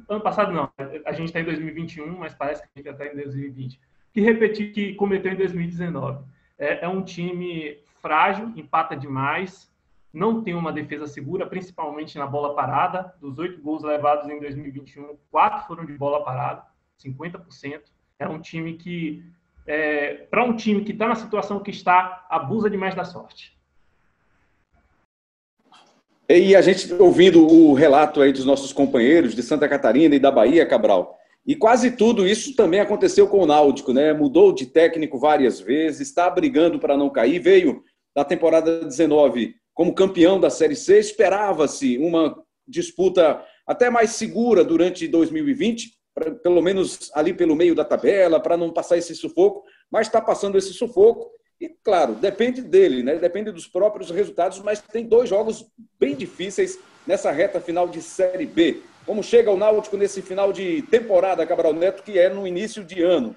Ano 0.10 0.22
passado 0.22 0.52
não, 0.52 0.72
a 1.06 1.12
gente 1.12 1.28
está 1.28 1.40
em 1.40 1.44
2021, 1.44 2.18
mas 2.18 2.34
parece 2.34 2.64
que 2.64 2.70
a 2.74 2.80
gente 2.80 2.90
está 2.90 3.06
em 3.06 3.16
2020. 3.16 3.80
Que 4.12 4.20
repetir 4.20 4.72
que 4.72 4.96
cometeu 4.96 5.32
em 5.32 5.36
2019. 5.36 6.26
É, 6.58 6.84
é 6.84 6.88
um 6.88 7.04
time 7.04 7.78
frágil, 8.02 8.52
empata 8.56 8.98
demais, 8.98 9.72
não 10.12 10.42
tem 10.42 10.56
uma 10.56 10.74
defesa 10.74 11.06
segura, 11.06 11.46
principalmente 11.46 12.18
na 12.18 12.26
bola 12.26 12.56
parada. 12.56 13.14
Dos 13.22 13.38
oito 13.38 13.62
gols 13.62 13.84
levados 13.84 14.28
em 14.28 14.40
2021, 14.40 15.16
quatro 15.30 15.68
foram 15.68 15.86
de 15.86 15.94
bola 15.94 16.24
parada, 16.24 16.64
50%. 17.00 17.94
É 18.18 18.28
um 18.28 18.40
time 18.40 18.76
que, 18.76 19.24
é, 19.66 20.26
para 20.30 20.44
um 20.44 20.56
time 20.56 20.84
que 20.84 20.92
está 20.92 21.08
na 21.08 21.16
situação 21.16 21.60
que 21.60 21.72
está, 21.72 22.26
abusa 22.30 22.70
demais 22.70 22.96
da 22.96 23.04
sorte. 23.04 23.56
E 26.28 26.56
a 26.56 26.62
gente 26.62 26.92
ouvindo 26.94 27.46
o 27.46 27.74
relato 27.74 28.22
aí 28.22 28.34
dos 28.34 28.46
nossos 28.46 28.74
companheiros 28.74 29.36
de 29.36 29.44
Santa 29.44 29.70
Catarina 29.70 30.16
e 30.16 30.20
da 30.20 30.32
Bahia, 30.32 30.66
Cabral, 30.66 31.16
e 31.46 31.56
quase 31.56 31.92
tudo 31.92 32.28
isso 32.28 32.56
também 32.56 32.80
aconteceu 32.80 33.28
com 33.28 33.40
o 33.40 33.46
Náutico, 33.46 33.94
né? 33.94 34.12
Mudou 34.14 34.52
de 34.52 34.66
técnico 34.66 35.20
várias 35.20 35.60
vezes, 35.60 36.08
está 36.08 36.28
brigando 36.28 36.80
para 36.80 36.98
não 36.98 37.12
cair, 37.12 37.38
veio 37.38 37.84
na 38.16 38.24
temporada 38.24 38.84
19 38.84 39.56
como 39.72 39.94
campeão 39.94 40.40
da 40.40 40.50
Série 40.50 40.76
C, 40.76 40.98
esperava-se 40.98 41.98
uma 42.00 42.36
disputa 42.68 43.44
até 43.68 43.90
mais 43.90 44.12
segura 44.12 44.64
durante 44.64 45.08
2020, 45.08 45.92
pra, 46.16 46.32
pelo 46.32 46.62
menos 46.62 47.12
ali 47.14 47.34
pelo 47.34 47.56
meio 47.56 47.76
da 47.76 47.84
tabela, 47.84 48.40
para 48.40 48.56
não 48.56 48.72
passar 48.72 48.98
esse 48.98 49.14
sufoco, 49.14 49.64
mas 49.92 50.08
está 50.08 50.22
passando 50.22 50.58
esse 50.58 50.74
sufoco. 50.74 51.30
E, 51.60 51.70
claro, 51.84 52.16
depende 52.16 52.62
dele, 52.62 53.04
né? 53.04 53.16
depende 53.16 53.52
dos 53.52 53.68
próprios 53.68 54.10
resultados, 54.10 54.60
mas 54.60 54.82
tem 54.82 55.06
dois 55.06 55.30
jogos 55.30 55.66
bem 56.00 56.16
difíceis 56.16 56.80
nessa 57.06 57.32
reta 57.32 57.60
final 57.60 57.88
de 57.88 58.02
Série 58.02 58.46
B. 58.46 58.82
Como 59.06 59.22
chega 59.22 59.52
o 59.52 59.58
Náutico 59.58 59.98
nesse 59.98 60.22
final 60.22 60.52
de 60.52 60.82
temporada, 60.84 61.46
Cabral 61.46 61.74
Neto, 61.74 62.02
que 62.02 62.18
é 62.18 62.28
no 62.28 62.48
início 62.48 62.84
de 62.84 63.04
ano? 63.04 63.36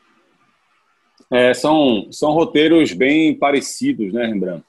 É, 1.30 1.52
são, 1.52 2.10
são 2.10 2.32
roteiros 2.32 2.92
bem 2.92 3.38
parecidos, 3.38 4.12
né, 4.12 4.26
Rembrandt? 4.26 4.64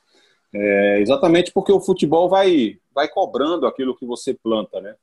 É, 0.54 1.00
exatamente 1.00 1.52
porque 1.54 1.72
o 1.72 1.80
futebol 1.80 2.28
vai, 2.28 2.78
vai 2.94 3.08
cobrando 3.08 3.66
aquilo 3.66 3.96
que 3.96 4.06
você 4.06 4.34
planta, 4.34 4.82
né? 4.82 4.96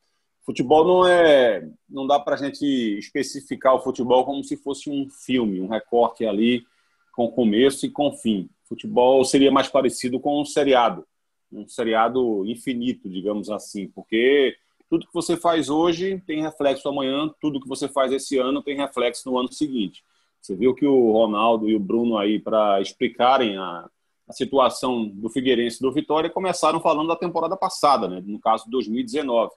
Futebol 0.46 0.86
não 0.86 1.08
é, 1.08 1.68
não 1.90 2.06
dá 2.06 2.20
para 2.20 2.36
a 2.36 2.38
gente 2.38 2.64
especificar 2.96 3.74
o 3.74 3.80
futebol 3.80 4.24
como 4.24 4.44
se 4.44 4.56
fosse 4.56 4.88
um 4.88 5.10
filme, 5.10 5.60
um 5.60 5.66
recorte 5.66 6.24
ali 6.24 6.64
com 7.12 7.28
começo 7.28 7.84
e 7.84 7.90
com 7.90 8.12
fim. 8.12 8.48
Futebol 8.68 9.24
seria 9.24 9.50
mais 9.50 9.66
parecido 9.66 10.20
com 10.20 10.40
um 10.40 10.44
seriado, 10.44 11.04
um 11.52 11.66
seriado 11.66 12.46
infinito, 12.46 13.08
digamos 13.08 13.50
assim, 13.50 13.88
porque 13.88 14.56
tudo 14.88 15.08
que 15.08 15.12
você 15.12 15.36
faz 15.36 15.68
hoje 15.68 16.22
tem 16.24 16.42
reflexo 16.42 16.88
amanhã, 16.88 17.28
tudo 17.40 17.60
que 17.60 17.68
você 17.68 17.88
faz 17.88 18.12
esse 18.12 18.38
ano 18.38 18.62
tem 18.62 18.76
reflexo 18.76 19.28
no 19.28 19.36
ano 19.36 19.52
seguinte. 19.52 20.04
Você 20.40 20.54
viu 20.54 20.76
que 20.76 20.86
o 20.86 21.10
Ronaldo 21.10 21.68
e 21.68 21.74
o 21.74 21.80
Bruno 21.80 22.16
aí 22.16 22.38
para 22.38 22.80
explicarem 22.80 23.56
a, 23.56 23.90
a 24.28 24.32
situação 24.32 25.08
do 25.08 25.28
Figueirense 25.28 25.78
e 25.78 25.82
do 25.82 25.90
Vitória 25.90 26.30
começaram 26.30 26.80
falando 26.80 27.08
da 27.08 27.16
temporada 27.16 27.56
passada, 27.56 28.06
né? 28.06 28.22
no 28.24 28.38
caso 28.38 28.66
de 28.66 28.70
2019, 28.70 29.50
né? 29.50 29.56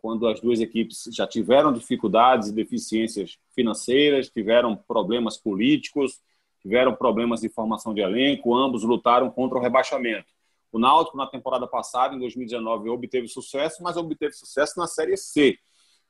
Quando 0.00 0.26
as 0.26 0.40
duas 0.40 0.60
equipes 0.60 1.08
já 1.12 1.26
tiveram 1.26 1.72
dificuldades 1.72 2.48
e 2.48 2.52
deficiências 2.52 3.38
financeiras, 3.54 4.28
tiveram 4.28 4.76
problemas 4.76 5.36
políticos, 5.36 6.20
tiveram 6.60 6.94
problemas 6.94 7.40
de 7.40 7.48
formação 7.48 7.92
de 7.92 8.00
elenco, 8.00 8.54
ambos 8.54 8.82
lutaram 8.82 9.30
contra 9.30 9.58
o 9.58 9.60
rebaixamento. 9.60 10.26
O 10.70 10.78
Náutico, 10.78 11.16
na 11.16 11.26
temporada 11.26 11.66
passada, 11.66 12.14
em 12.14 12.18
2019, 12.18 12.88
obteve 12.88 13.28
sucesso, 13.28 13.82
mas 13.82 13.96
obteve 13.96 14.32
sucesso 14.32 14.78
na 14.78 14.86
Série 14.86 15.16
C. 15.16 15.58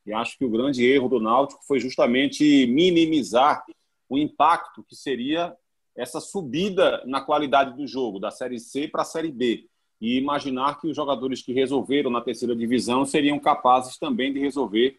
E 0.06 0.12
acho 0.12 0.38
que 0.38 0.44
o 0.44 0.50
grande 0.50 0.84
erro 0.84 1.08
do 1.08 1.20
Náutico 1.20 1.64
foi 1.64 1.80
justamente 1.80 2.66
minimizar 2.66 3.64
o 4.08 4.18
impacto 4.18 4.84
que 4.84 4.94
seria 4.94 5.56
essa 5.96 6.20
subida 6.20 7.02
na 7.06 7.20
qualidade 7.20 7.76
do 7.76 7.86
jogo, 7.86 8.20
da 8.20 8.30
Série 8.30 8.58
C 8.58 8.86
para 8.86 9.02
a 9.02 9.06
Série 9.06 9.32
B. 9.32 9.66
E 10.02 10.18
imaginar 10.18 10.80
que 10.80 10.88
os 10.88 10.96
jogadores 10.96 11.40
que 11.40 11.52
resolveram 11.52 12.10
na 12.10 12.20
terceira 12.20 12.56
divisão 12.56 13.04
seriam 13.04 13.38
capazes 13.38 13.96
também 13.96 14.32
de 14.32 14.40
resolver 14.40 14.98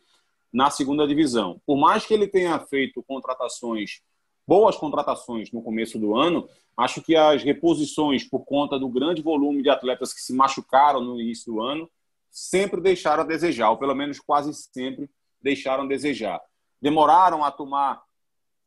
na 0.51 0.69
segunda 0.69 1.05
divisão. 1.05 1.61
Por 1.65 1.75
mais 1.75 2.05
que 2.05 2.13
ele 2.13 2.25
tenha 2.25 2.57
feito 2.59 3.03
contratações, 3.03 4.01
boas 4.47 4.77
contratações 4.77 5.51
no 5.51 5.61
começo 5.61 5.99
do 5.99 6.15
ano, 6.15 6.47
acho 6.77 7.01
que 7.01 7.17
as 7.17 7.43
reposições, 7.43 8.23
por 8.23 8.45
conta 8.45 8.79
do 8.79 8.87
grande 8.87 9.21
volume 9.21 9.61
de 9.61 9.69
atletas 9.69 10.13
que 10.13 10.21
se 10.21 10.33
machucaram 10.33 11.01
no 11.01 11.19
início 11.19 11.51
do 11.51 11.61
ano, 11.61 11.89
sempre 12.31 12.79
deixaram 12.79 13.23
a 13.23 13.25
desejar, 13.25 13.71
ou 13.71 13.77
pelo 13.77 13.93
menos 13.93 14.21
quase 14.21 14.53
sempre 14.53 15.09
deixaram 15.41 15.83
a 15.83 15.87
desejar. 15.87 16.41
Demoraram 16.81 17.43
a 17.43 17.51
tomar 17.51 18.01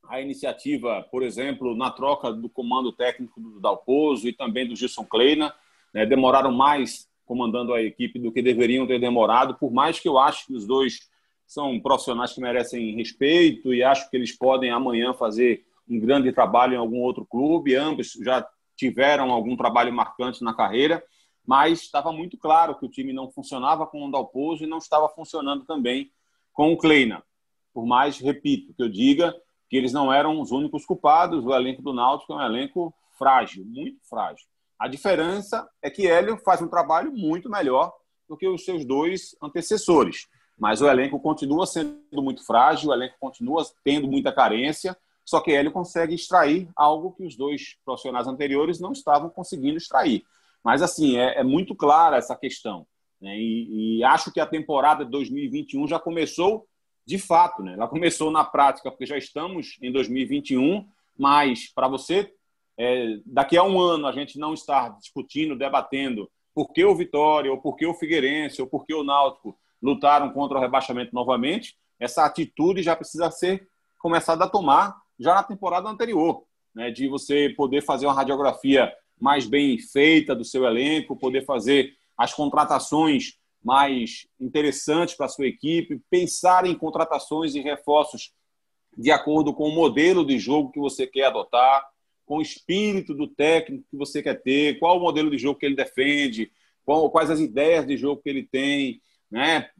a 0.06 0.20
iniciativa, 0.20 1.02
por 1.10 1.22
exemplo, 1.22 1.74
na 1.74 1.90
troca 1.90 2.30
do 2.30 2.48
comando 2.48 2.92
técnico 2.92 3.40
do 3.40 3.58
Dalpozo 3.58 4.28
e 4.28 4.34
também 4.34 4.68
do 4.68 4.76
Gilson 4.76 5.04
Kleina. 5.04 5.54
Né, 5.96 6.04
demoraram 6.04 6.52
mais 6.52 7.08
comandando 7.24 7.72
a 7.72 7.80
equipe 7.80 8.18
do 8.18 8.30
que 8.30 8.42
deveriam 8.42 8.86
ter 8.86 9.00
demorado, 9.00 9.54
por 9.54 9.72
mais 9.72 9.98
que 9.98 10.06
eu 10.06 10.18
acho 10.18 10.46
que 10.46 10.52
os 10.52 10.66
dois 10.66 11.08
são 11.46 11.80
profissionais 11.80 12.34
que 12.34 12.40
merecem 12.40 12.94
respeito 12.94 13.72
e 13.72 13.82
acho 13.82 14.10
que 14.10 14.14
eles 14.14 14.36
podem 14.36 14.70
amanhã 14.70 15.14
fazer 15.14 15.64
um 15.88 15.98
grande 15.98 16.30
trabalho 16.32 16.74
em 16.74 16.76
algum 16.76 17.00
outro 17.00 17.24
clube. 17.24 17.74
Ambos 17.74 18.12
já 18.22 18.46
tiveram 18.76 19.30
algum 19.30 19.56
trabalho 19.56 19.90
marcante 19.90 20.44
na 20.44 20.52
carreira, 20.52 21.02
mas 21.46 21.80
estava 21.80 22.12
muito 22.12 22.36
claro 22.36 22.74
que 22.78 22.84
o 22.84 22.90
time 22.90 23.14
não 23.14 23.30
funcionava 23.30 23.86
com 23.86 24.06
o 24.06 24.10
Dalpozo 24.10 24.64
e 24.64 24.66
não 24.66 24.76
estava 24.76 25.08
funcionando 25.08 25.64
também 25.64 26.10
com 26.52 26.74
o 26.74 26.76
Kleina. 26.76 27.22
Por 27.72 27.86
mais, 27.86 28.18
repito, 28.18 28.74
que 28.74 28.82
eu 28.82 28.88
diga, 28.90 29.34
que 29.70 29.78
eles 29.78 29.94
não 29.94 30.12
eram 30.12 30.42
os 30.42 30.50
únicos 30.50 30.84
culpados. 30.84 31.42
O 31.46 31.54
elenco 31.54 31.80
do 31.80 31.94
Náutico 31.94 32.34
é 32.34 32.36
um 32.36 32.42
elenco 32.42 32.94
frágil, 33.16 33.64
muito 33.64 33.98
frágil. 34.06 34.46
A 34.78 34.88
diferença 34.88 35.68
é 35.82 35.90
que 35.90 36.06
Hélio 36.06 36.36
faz 36.38 36.60
um 36.60 36.68
trabalho 36.68 37.12
muito 37.12 37.48
melhor 37.48 37.92
do 38.28 38.36
que 38.36 38.46
os 38.46 38.64
seus 38.64 38.84
dois 38.84 39.36
antecessores. 39.42 40.26
Mas 40.58 40.80
o 40.80 40.88
elenco 40.88 41.20
continua 41.20 41.66
sendo 41.66 42.22
muito 42.22 42.44
frágil, 42.44 42.90
o 42.90 42.94
elenco 42.94 43.16
continua 43.20 43.62
tendo 43.84 44.08
muita 44.08 44.32
carência, 44.32 44.96
só 45.24 45.40
que 45.40 45.52
Hélio 45.52 45.72
consegue 45.72 46.14
extrair 46.14 46.68
algo 46.76 47.12
que 47.12 47.24
os 47.24 47.36
dois 47.36 47.76
profissionais 47.84 48.26
anteriores 48.26 48.80
não 48.80 48.92
estavam 48.92 49.28
conseguindo 49.28 49.76
extrair. 49.76 50.22
Mas, 50.62 50.82
assim, 50.82 51.16
é, 51.18 51.40
é 51.40 51.44
muito 51.44 51.74
clara 51.74 52.16
essa 52.16 52.36
questão. 52.36 52.86
Né? 53.20 53.36
E, 53.36 53.98
e 53.98 54.04
acho 54.04 54.32
que 54.32 54.40
a 54.40 54.46
temporada 54.46 55.04
de 55.04 55.10
2021 55.10 55.86
já 55.88 55.98
começou 55.98 56.66
de 57.04 57.18
fato, 57.18 57.62
né? 57.62 57.74
Ela 57.74 57.86
começou 57.86 58.30
na 58.30 58.44
prática, 58.44 58.90
porque 58.90 59.06
já 59.06 59.16
estamos 59.16 59.78
em 59.80 59.92
2021, 59.92 60.86
mas 61.16 61.72
para 61.72 61.86
você, 61.86 62.32
é, 62.78 63.18
daqui 63.24 63.56
a 63.56 63.62
um 63.62 63.80
ano, 63.80 64.06
a 64.06 64.12
gente 64.12 64.38
não 64.38 64.54
estar 64.54 64.96
discutindo, 64.98 65.56
debatendo 65.56 66.30
por 66.54 66.72
que 66.72 66.84
o 66.84 66.94
Vitória, 66.94 67.50
ou 67.50 67.58
por 67.58 67.76
que 67.76 67.86
o 67.86 67.94
Figueirense, 67.94 68.60
ou 68.60 68.68
por 68.68 68.84
que 68.84 68.94
o 68.94 69.04
Náutico 69.04 69.58
lutaram 69.82 70.30
contra 70.30 70.58
o 70.58 70.60
rebaixamento 70.60 71.14
novamente, 71.14 71.76
essa 71.98 72.24
atitude 72.24 72.82
já 72.82 72.94
precisa 72.96 73.30
ser 73.30 73.68
começada 73.98 74.44
a 74.44 74.48
tomar 74.48 74.96
já 75.18 75.34
na 75.34 75.42
temporada 75.42 75.88
anterior, 75.88 76.44
né? 76.74 76.90
de 76.90 77.08
você 77.08 77.50
poder 77.56 77.82
fazer 77.82 78.06
uma 78.06 78.14
radiografia 78.14 78.92
mais 79.18 79.46
bem 79.46 79.78
feita 79.78 80.34
do 80.34 80.44
seu 80.44 80.64
elenco, 80.64 81.16
poder 81.16 81.44
fazer 81.44 81.94
as 82.16 82.34
contratações 82.34 83.38
mais 83.64 84.26
interessantes 84.38 85.14
para 85.14 85.26
a 85.26 85.28
sua 85.28 85.46
equipe, 85.46 86.00
pensar 86.10 86.66
em 86.66 86.74
contratações 86.74 87.54
e 87.54 87.60
reforços 87.60 88.32
de 88.96 89.10
acordo 89.10 89.52
com 89.52 89.68
o 89.68 89.74
modelo 89.74 90.24
de 90.24 90.38
jogo 90.38 90.70
que 90.70 90.80
você 90.80 91.06
quer 91.06 91.26
adotar, 91.26 91.84
com 92.26 92.38
o 92.38 92.42
espírito 92.42 93.14
do 93.14 93.28
técnico 93.28 93.86
que 93.90 93.96
você 93.96 94.22
quer 94.22 94.42
ter, 94.42 94.78
qual 94.78 94.98
o 94.98 95.00
modelo 95.00 95.30
de 95.30 95.38
jogo 95.38 95.58
que 95.58 95.64
ele 95.64 95.76
defende, 95.76 96.50
qual, 96.84 97.08
quais 97.10 97.30
as 97.30 97.40
ideias 97.40 97.86
de 97.86 97.96
jogo 97.96 98.20
que 98.20 98.28
ele 98.28 98.42
tem. 98.42 99.00
Né? 99.30 99.70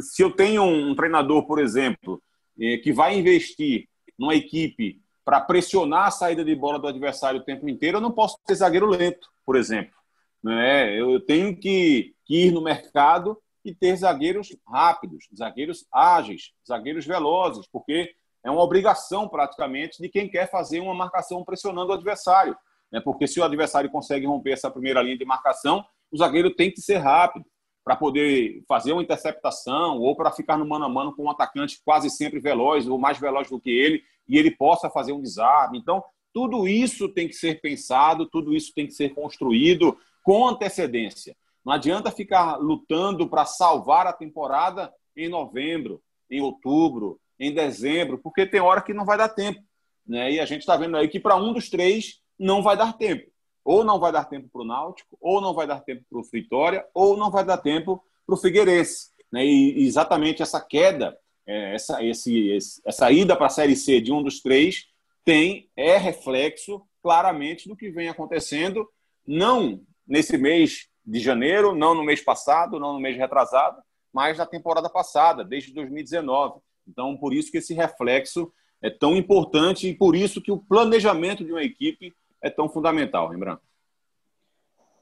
Se 0.00 0.22
eu 0.22 0.30
tenho 0.30 0.62
um 0.62 0.94
treinador, 0.94 1.46
por 1.46 1.60
exemplo, 1.60 2.22
eh, 2.58 2.78
que 2.78 2.92
vai 2.92 3.18
investir 3.18 3.88
numa 4.18 4.34
equipe 4.34 5.00
para 5.24 5.40
pressionar 5.40 6.06
a 6.06 6.10
saída 6.10 6.44
de 6.44 6.54
bola 6.54 6.78
do 6.78 6.88
adversário 6.88 7.40
o 7.40 7.44
tempo 7.44 7.68
inteiro, 7.68 7.98
eu 7.98 8.02
não 8.02 8.12
posso 8.12 8.38
ter 8.46 8.54
zagueiro 8.54 8.86
lento, 8.86 9.28
por 9.44 9.56
exemplo. 9.56 9.94
Né? 10.42 10.98
Eu 10.98 11.20
tenho 11.20 11.56
que, 11.56 12.14
que 12.24 12.46
ir 12.46 12.52
no 12.52 12.62
mercado 12.62 13.36
e 13.64 13.74
ter 13.74 13.96
zagueiros 13.96 14.56
rápidos, 14.66 15.28
zagueiros 15.36 15.86
ágeis, 15.92 16.52
zagueiros 16.66 17.04
velozes, 17.04 17.66
porque 17.70 18.14
é 18.48 18.50
uma 18.50 18.62
obrigação 18.62 19.28
praticamente 19.28 20.00
de 20.00 20.08
quem 20.08 20.28
quer 20.28 20.50
fazer 20.50 20.80
uma 20.80 20.94
marcação 20.94 21.44
pressionando 21.44 21.90
o 21.90 21.94
adversário. 21.94 22.56
Né? 22.90 22.98
Porque 23.00 23.26
se 23.26 23.38
o 23.38 23.44
adversário 23.44 23.90
consegue 23.90 24.26
romper 24.26 24.52
essa 24.52 24.70
primeira 24.70 25.02
linha 25.02 25.18
de 25.18 25.24
marcação, 25.24 25.84
o 26.10 26.16
zagueiro 26.16 26.54
tem 26.54 26.70
que 26.70 26.80
ser 26.80 26.96
rápido 26.96 27.44
para 27.84 27.94
poder 27.94 28.62
fazer 28.66 28.92
uma 28.92 29.02
interceptação 29.02 29.98
ou 29.98 30.16
para 30.16 30.32
ficar 30.32 30.56
no 30.56 30.66
mano 30.66 30.86
a 30.86 30.88
mano 30.88 31.14
com 31.14 31.24
um 31.24 31.30
atacante 31.30 31.80
quase 31.84 32.08
sempre 32.08 32.40
veloz 32.40 32.88
ou 32.88 32.98
mais 32.98 33.18
veloz 33.18 33.50
do 33.50 33.60
que 33.60 33.70
ele 33.70 34.02
e 34.26 34.38
ele 34.38 34.50
possa 34.50 34.88
fazer 34.88 35.12
um 35.12 35.20
desarme. 35.20 35.78
Então, 35.78 36.02
tudo 36.32 36.66
isso 36.66 37.08
tem 37.08 37.28
que 37.28 37.34
ser 37.34 37.60
pensado, 37.60 38.26
tudo 38.26 38.54
isso 38.54 38.72
tem 38.74 38.86
que 38.86 38.92
ser 38.92 39.10
construído 39.10 39.96
com 40.22 40.48
antecedência. 40.48 41.36
Não 41.64 41.72
adianta 41.72 42.10
ficar 42.10 42.56
lutando 42.56 43.28
para 43.28 43.44
salvar 43.44 44.06
a 44.06 44.12
temporada 44.12 44.92
em 45.14 45.28
novembro, 45.28 46.00
em 46.30 46.40
outubro, 46.40 47.20
em 47.38 47.54
dezembro, 47.54 48.18
porque 48.18 48.46
tem 48.46 48.60
hora 48.60 48.82
que 48.82 48.94
não 48.94 49.04
vai 49.04 49.16
dar 49.16 49.28
tempo. 49.28 49.62
Né? 50.06 50.32
E 50.32 50.40
a 50.40 50.46
gente 50.46 50.60
está 50.60 50.76
vendo 50.76 50.96
aí 50.96 51.08
que 51.08 51.20
para 51.20 51.36
um 51.36 51.52
dos 51.52 51.68
três 51.68 52.20
não 52.38 52.62
vai 52.62 52.76
dar 52.76 52.96
tempo. 52.96 53.30
Ou 53.64 53.84
não 53.84 54.00
vai 54.00 54.10
dar 54.10 54.24
tempo 54.24 54.48
para 54.50 54.62
o 54.62 54.64
Náutico, 54.64 55.16
ou 55.20 55.40
não 55.40 55.52
vai 55.52 55.66
dar 55.66 55.80
tempo 55.80 56.02
para 56.08 56.18
o 56.18 56.22
Vitória, 56.22 56.86
ou 56.94 57.16
não 57.16 57.30
vai 57.30 57.44
dar 57.44 57.58
tempo 57.58 58.02
para 58.26 58.34
o 58.34 58.38
Figueirense. 58.38 59.10
Né? 59.30 59.44
E 59.44 59.86
exatamente 59.86 60.42
essa 60.42 60.60
queda, 60.60 61.16
é, 61.46 61.74
essa, 61.74 62.02
esse, 62.02 62.56
essa 62.84 63.10
ida 63.12 63.36
para 63.36 63.46
a 63.46 63.50
Série 63.50 63.76
C 63.76 64.00
de 64.00 64.12
um 64.12 64.22
dos 64.22 64.40
três, 64.40 64.86
tem 65.24 65.68
é 65.76 65.98
reflexo 65.98 66.82
claramente 67.02 67.68
do 67.68 67.76
que 67.76 67.90
vem 67.90 68.08
acontecendo, 68.08 68.88
não 69.26 69.82
nesse 70.06 70.38
mês 70.38 70.88
de 71.04 71.20
janeiro, 71.20 71.74
não 71.74 71.94
no 71.94 72.02
mês 72.02 72.22
passado, 72.22 72.80
não 72.80 72.94
no 72.94 73.00
mês 73.00 73.16
retrasado, 73.16 73.82
mas 74.12 74.38
na 74.38 74.46
temporada 74.46 74.88
passada, 74.88 75.44
desde 75.44 75.72
2019. 75.72 76.60
Então, 76.88 77.16
por 77.16 77.34
isso 77.34 77.50
que 77.50 77.58
esse 77.58 77.74
reflexo 77.74 78.52
é 78.82 78.88
tão 78.88 79.16
importante 79.16 79.88
e 79.88 79.94
por 79.94 80.16
isso 80.16 80.40
que 80.40 80.52
o 80.52 80.58
planejamento 80.58 81.44
de 81.44 81.52
uma 81.52 81.62
equipe 81.62 82.14
é 82.42 82.48
tão 82.48 82.68
fundamental, 82.68 83.28
Rembrandt. 83.28 83.60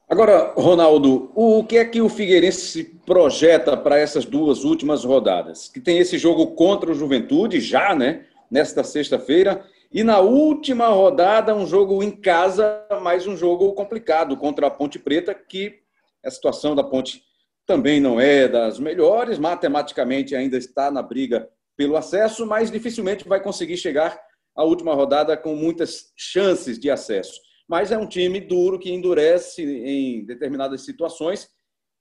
Agora, 0.09 0.53
Ronaldo, 0.55 1.31
o 1.35 1.63
que 1.65 1.77
é 1.77 1.85
que 1.85 2.01
o 2.01 2.07
Figueirense 2.07 2.83
projeta 3.05 3.75
para 3.75 3.99
essas 3.99 4.25
duas 4.25 4.63
últimas 4.63 5.03
rodadas? 5.03 5.67
Que 5.67 5.81
tem 5.81 5.97
esse 5.97 6.17
jogo 6.17 6.55
contra 6.55 6.91
o 6.91 6.93
Juventude 6.93 7.59
já, 7.59 7.93
né? 7.93 8.25
Nesta 8.49 8.85
sexta-feira 8.85 9.65
e 9.91 10.03
na 10.03 10.19
última 10.19 10.87
rodada, 10.87 11.55
um 11.55 11.65
jogo 11.65 12.03
em 12.03 12.11
casa, 12.11 12.85
mais 13.01 13.25
um 13.25 13.37
jogo 13.37 13.73
complicado 13.73 14.35
contra 14.35 14.67
a 14.67 14.71
Ponte 14.71 14.99
Preta, 14.99 15.33
que 15.33 15.79
a 16.23 16.29
situação 16.29 16.75
da 16.75 16.83
Ponte 16.83 17.23
também 17.65 17.99
não 17.99 18.19
é 18.19 18.47
das 18.47 18.79
melhores, 18.79 19.39
matematicamente 19.39 20.35
ainda 20.35 20.57
está 20.57 20.91
na 20.91 21.01
briga 21.01 21.49
pelo 21.77 21.95
acesso, 21.95 22.45
mas 22.45 22.71
dificilmente 22.71 23.27
vai 23.27 23.41
conseguir 23.41 23.77
chegar 23.77 24.19
à 24.55 24.63
última 24.63 24.95
rodada 24.95 25.37
com 25.37 25.55
muitas 25.55 26.11
chances 26.17 26.79
de 26.79 26.89
acesso. 26.89 27.39
mas 27.69 27.91
é 27.91 27.97
um 27.97 28.07
time 28.07 28.39
duro 28.39 28.79
que 28.79 28.89
endurece 28.89 29.61
em 29.61 30.25
determinadas 30.25 30.85
situações. 30.85 31.49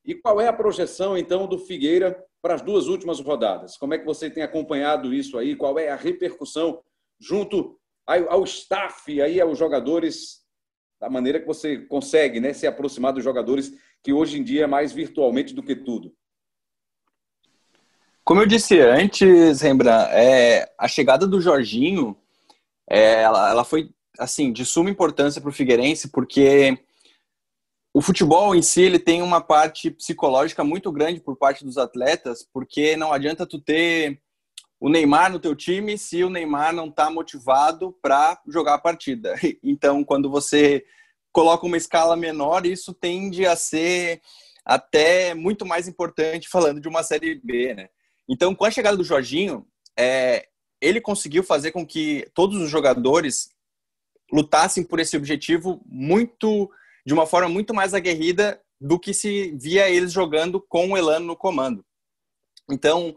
E 0.05 0.15
qual 0.15 0.41
é 0.41 0.47
a 0.47 0.53
projeção, 0.53 1.19
então, 1.19 1.49
do 1.49 1.59
Figueira 1.59 2.17
para 2.41 2.55
as 2.55 2.63
duas 2.63 2.87
últimas 2.87 3.19
rodadas? 3.19 3.77
Como 3.77 3.93
é 3.93 3.99
que 3.99 4.05
você 4.05 4.31
tem 4.31 4.45
acompanhado 4.45 5.13
isso 5.13 5.37
aí? 5.37 5.57
Qual 5.57 5.77
é 5.77 5.89
a 5.89 5.97
repercussão 5.97 6.81
junto 7.19 7.77
ao 8.07 8.45
staff, 8.45 9.21
aí 9.21 9.41
aos 9.41 9.59
jogadores, 9.59 10.45
da 11.01 11.11
maneira 11.11 11.41
que 11.41 11.47
você 11.47 11.79
consegue 11.79 12.39
né, 12.39 12.53
se 12.53 12.69
aproximar 12.69 13.13
dos 13.13 13.25
jogadores, 13.25 13.73
que 14.05 14.13
hoje 14.13 14.39
em 14.39 14.45
dia 14.45 14.63
é 14.63 14.69
mais 14.69 14.93
virtualmente 14.93 15.53
do 15.53 15.65
que 15.65 15.75
tudo? 15.75 16.15
Como 18.27 18.41
eu 18.41 18.47
disse 18.47 18.81
antes, 18.81 19.61
Rembrandt, 19.61 20.11
é, 20.11 20.69
a 20.77 20.89
chegada 20.89 21.29
do 21.29 21.41
Jorginho, 21.41 22.17
é, 22.91 23.23
ela, 23.23 23.51
ela 23.51 23.65
foi 23.65 23.91
assim 24.19 24.53
de 24.53 24.67
suma 24.67 24.91
importância 24.91 25.41
para 25.41 25.49
o 25.49 25.53
Figueirense, 25.53 26.09
porque 26.09 26.77
o 27.95 28.03
futebol 28.03 28.53
em 28.53 28.63
si 28.63 28.83
ele 28.83 28.99
tem 28.99 29.23
uma 29.23 29.41
parte 29.41 29.93
psicológica 29.93 30.65
muito 30.65 30.91
grande 30.91 31.21
por 31.21 31.37
parte 31.37 31.65
dos 31.65 31.79
atletas, 31.79 32.45
porque 32.53 32.97
não 32.97 33.13
adianta 33.13 33.47
tu 33.47 33.61
ter 33.61 34.21
o 34.81 34.89
Neymar 34.89 35.31
no 35.31 35.39
teu 35.39 35.55
time 35.55 35.97
se 35.97 36.25
o 36.25 36.29
Neymar 36.29 36.75
não 36.75 36.89
está 36.89 37.09
motivado 37.09 37.97
para 38.03 38.43
jogar 38.49 38.75
a 38.75 38.79
partida. 38.79 39.37
Então, 39.63 40.03
quando 40.03 40.29
você 40.29 40.85
coloca 41.31 41.65
uma 41.65 41.77
escala 41.77 42.17
menor, 42.17 42.67
isso 42.67 42.93
tende 42.93 43.47
a 43.47 43.55
ser 43.55 44.21
até 44.65 45.33
muito 45.33 45.65
mais 45.65 45.87
importante 45.87 46.49
falando 46.49 46.81
de 46.81 46.89
uma 46.89 47.05
série 47.05 47.37
B, 47.37 47.73
né? 47.73 47.89
Então, 48.29 48.55
com 48.55 48.65
a 48.65 48.71
chegada 48.71 48.97
do 48.97 49.05
Jorginho, 49.05 49.67
é, 49.97 50.49
ele 50.81 51.01
conseguiu 51.01 51.43
fazer 51.43 51.73
com 51.73 51.87
que 51.87 52.29
todos 52.35 52.61
os 52.61 52.69
jogadores 52.69 53.51
lutassem 54.33 54.83
por 54.83 54.99
esse 54.99 55.17
objetivo 55.17 55.81
muito 55.87 56.71
de 57.05 57.15
uma 57.15 57.27
forma 57.27 57.49
muito 57.49 57.73
mais 57.73 57.95
aguerrida 57.95 58.61
do 58.81 58.99
que 58.99 59.15
se 59.15 59.53
via 59.57 59.89
eles 59.89 60.13
jogando 60.13 60.61
com 60.61 60.91
o 60.91 60.97
Elano 60.97 61.27
no 61.27 61.37
comando. 61.37 61.85
Então, 62.71 63.17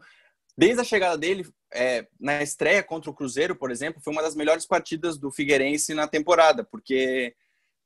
desde 0.58 0.82
a 0.82 0.84
chegada 0.84 1.18
dele, 1.18 1.52
é, 1.74 2.08
na 2.20 2.42
estreia 2.42 2.84
contra 2.84 3.10
o 3.10 3.14
Cruzeiro, 3.14 3.56
por 3.56 3.72
exemplo, 3.72 4.02
foi 4.02 4.14
uma 4.14 4.22
das 4.22 4.36
melhores 4.36 4.66
partidas 4.66 5.18
do 5.18 5.32
Figueirense 5.32 5.94
na 5.94 6.08
temporada, 6.08 6.64
porque 6.64 7.36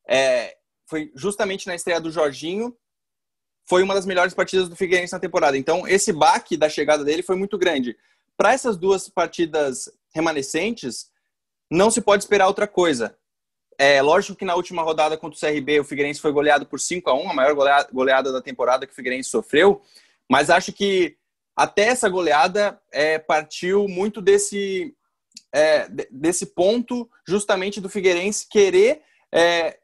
é, 0.08 0.58
foi 0.86 1.12
justamente 1.16 1.68
na 1.68 1.76
estreia 1.76 2.02
do 2.02 2.12
Jorginho, 2.12 2.78
foi 3.66 3.84
uma 3.84 3.94
das 3.94 4.06
melhores 4.06 4.34
partidas 4.34 4.68
do 4.68 4.76
Figueirense 4.76 5.14
na 5.14 5.20
temporada. 5.20 5.58
Então, 5.58 5.88
esse 5.88 6.12
baque 6.12 6.58
da 6.58 6.70
chegada 6.70 7.04
dele 7.04 7.24
foi 7.24 7.36
muito 7.36 7.58
grande. 7.58 7.98
Para 8.38 8.54
essas 8.54 8.78
duas 8.78 9.08
partidas 9.08 9.90
remanescentes, 10.14 11.12
não 11.70 11.90
se 11.90 12.02
pode 12.02 12.24
esperar 12.24 12.48
outra 12.48 12.68
coisa. 12.68 13.18
É 13.78 14.02
lógico 14.02 14.38
que 14.38 14.46
na 14.46 14.56
última 14.56 14.84
rodada 14.84 15.18
contra 15.18 15.38
o 15.38 15.40
CRB, 15.40 15.80
o 15.80 15.84
Figueirense 15.84 16.22
foi 16.22 16.32
goleado 16.32 16.66
por 16.66 16.80
5 16.80 17.10
a 17.10 17.14
1 17.14 17.30
a 17.30 17.34
maior 17.34 17.56
goleada 17.92 18.32
da 18.32 18.42
temporada 18.42 18.86
que 18.86 18.94
o 18.94 18.96
Figueirense 18.96 19.30
sofreu, 19.30 19.82
mas 20.30 20.50
acho 20.50 20.72
que 20.72 21.18
até 21.56 21.84
essa 21.84 22.10
goleada 22.10 22.80
é, 22.92 23.18
partiu 23.20 23.88
muito 23.88 24.22
desse, 24.22 24.96
é, 25.54 25.88
desse 26.12 26.48
ponto, 26.48 27.10
justamente 27.28 27.82
do 27.82 27.90
Figueirense 27.90 28.48
querer, 28.48 29.02
é, 29.32 29.80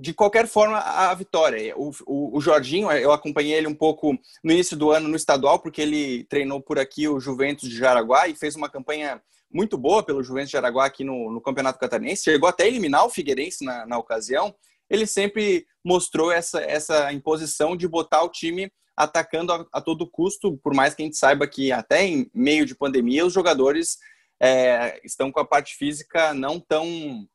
de 0.00 0.14
qualquer 0.14 0.46
forma, 0.46 0.78
a, 0.78 1.12
vitória. 1.14 1.76
O, 1.76 1.90
o, 2.06 2.38
o, 2.38 2.40
Jorginho, 2.40 2.90
eu 2.92 3.10
acompanhei 3.10 3.54
ele 3.54 3.66
um 3.66 3.74
pouco 3.74 4.16
no 4.44 4.52
início 4.52 4.76
do 4.76 4.92
ano 4.92 5.08
no 5.08 5.16
estadual, 5.16 5.58
porque 5.58 5.82
ele 5.82 6.24
treinou 6.24 6.60
por 6.60 6.78
aqui 6.78 7.08
o 7.08 7.18
Juventus 7.18 7.68
de 7.68 7.76
Jaraguá 7.76 8.28
e 8.28 8.36
fez 8.36 8.54
uma 8.54 8.68
campanha 8.68 9.20
muito 9.50 9.76
boa 9.76 10.02
pelo 10.02 10.22
Juventus 10.22 10.50
de 10.50 10.56
Araguá 10.56 10.86
aqui 10.86 11.02
no, 11.02 11.32
no 11.32 11.40
Campeonato 11.40 11.78
Catarinense, 11.78 12.22
chegou 12.22 12.48
até 12.48 12.64
a 12.64 12.66
eliminar 12.68 13.04
o 13.04 13.10
Figueirense 13.10 13.64
na, 13.64 13.86
na 13.86 13.98
ocasião, 13.98 14.54
ele 14.88 15.06
sempre 15.06 15.66
mostrou 15.84 16.30
essa, 16.30 16.60
essa 16.60 17.12
imposição 17.12 17.76
de 17.76 17.88
botar 17.88 18.22
o 18.22 18.28
time 18.28 18.70
atacando 18.96 19.52
a, 19.52 19.66
a, 19.72 19.80
todo 19.80 20.10
custo, 20.10 20.58
por 20.58 20.74
mais 20.74 20.94
que 20.94 21.02
a 21.02 21.04
gente 21.04 21.16
saiba 21.16 21.46
que 21.46 21.72
até 21.72 22.04
em 22.04 22.30
meio 22.34 22.66
de 22.66 22.74
pandemia 22.74 23.24
os 23.24 23.32
jogadores 23.32 23.98
é, 24.40 25.00
estão 25.04 25.32
com 25.32 25.40
a 25.40 25.46
parte 25.46 25.74
física 25.76 26.34
não 26.34 26.60
tão 26.60 27.26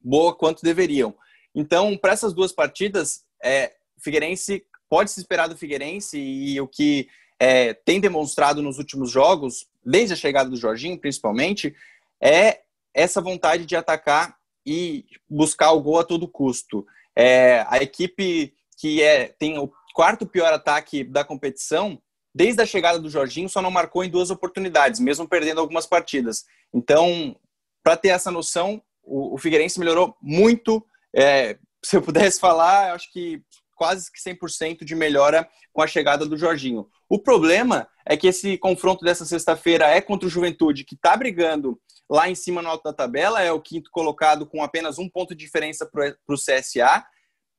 boa 0.00 0.34
quanto 0.34 0.62
deveriam. 0.62 1.14
Então, 1.54 1.96
para 1.96 2.12
essas 2.12 2.32
duas 2.32 2.52
partidas, 2.52 3.24
é, 3.42 3.72
Figueirense 3.98 4.64
pode 4.88 5.10
se 5.10 5.20
esperar 5.20 5.48
do 5.48 5.56
Figueirense 5.56 6.18
e 6.18 6.60
o 6.60 6.66
que 6.66 7.08
é, 7.38 7.74
tem 7.74 8.00
demonstrado 8.00 8.62
nos 8.62 8.78
últimos 8.78 9.10
jogos, 9.10 9.66
desde 9.84 10.14
a 10.14 10.16
chegada 10.16 10.48
do 10.48 10.56
Jorginho, 10.56 10.98
principalmente, 10.98 11.74
é 12.20 12.60
essa 12.92 13.20
vontade 13.20 13.66
de 13.66 13.76
atacar 13.76 14.36
e 14.64 15.04
buscar 15.28 15.72
o 15.72 15.82
gol 15.82 15.98
a 15.98 16.04
todo 16.04 16.28
custo. 16.28 16.86
É, 17.14 17.64
a 17.68 17.78
equipe 17.82 18.54
que 18.78 19.02
é, 19.02 19.28
tem 19.28 19.58
o 19.58 19.70
quarto 19.94 20.26
pior 20.26 20.52
ataque 20.52 21.04
da 21.04 21.24
competição, 21.24 22.00
desde 22.34 22.60
a 22.62 22.66
chegada 22.66 22.98
do 22.98 23.10
Jorginho, 23.10 23.48
só 23.48 23.62
não 23.62 23.70
marcou 23.70 24.02
em 24.02 24.10
duas 24.10 24.30
oportunidades, 24.30 24.98
mesmo 24.98 25.28
perdendo 25.28 25.60
algumas 25.60 25.86
partidas. 25.86 26.44
Então, 26.72 27.36
para 27.82 27.96
ter 27.96 28.08
essa 28.08 28.30
noção, 28.30 28.82
o, 29.02 29.34
o 29.34 29.38
Figueirense 29.38 29.78
melhorou 29.78 30.16
muito. 30.20 30.84
É, 31.14 31.58
se 31.84 31.96
eu 31.96 32.02
pudesse 32.02 32.40
falar, 32.40 32.92
acho 32.92 33.12
que 33.12 33.42
quase 33.74 34.10
que 34.10 34.18
100% 34.20 34.84
de 34.84 34.94
melhora 34.94 35.48
com 35.72 35.82
a 35.82 35.86
chegada 35.86 36.24
do 36.24 36.36
Jorginho. 36.36 36.88
O 37.08 37.18
problema 37.18 37.88
é 38.06 38.16
que 38.16 38.26
esse 38.26 38.56
confronto 38.56 39.04
dessa 39.04 39.24
sexta-feira 39.24 39.86
é 39.88 40.00
contra 40.00 40.26
o 40.26 40.30
Juventude, 40.30 40.84
que 40.84 40.94
está 40.94 41.16
brigando 41.16 41.80
lá 42.08 42.28
em 42.28 42.34
cima 42.34 42.62
no 42.62 42.68
alto 42.68 42.84
da 42.84 42.92
tabela, 42.92 43.42
é 43.42 43.50
o 43.50 43.60
quinto 43.60 43.90
colocado 43.90 44.46
com 44.46 44.62
apenas 44.62 44.98
um 44.98 45.08
ponto 45.08 45.34
de 45.34 45.44
diferença 45.44 45.86
para 45.86 46.14
o 46.28 46.34
CSA. 46.34 47.04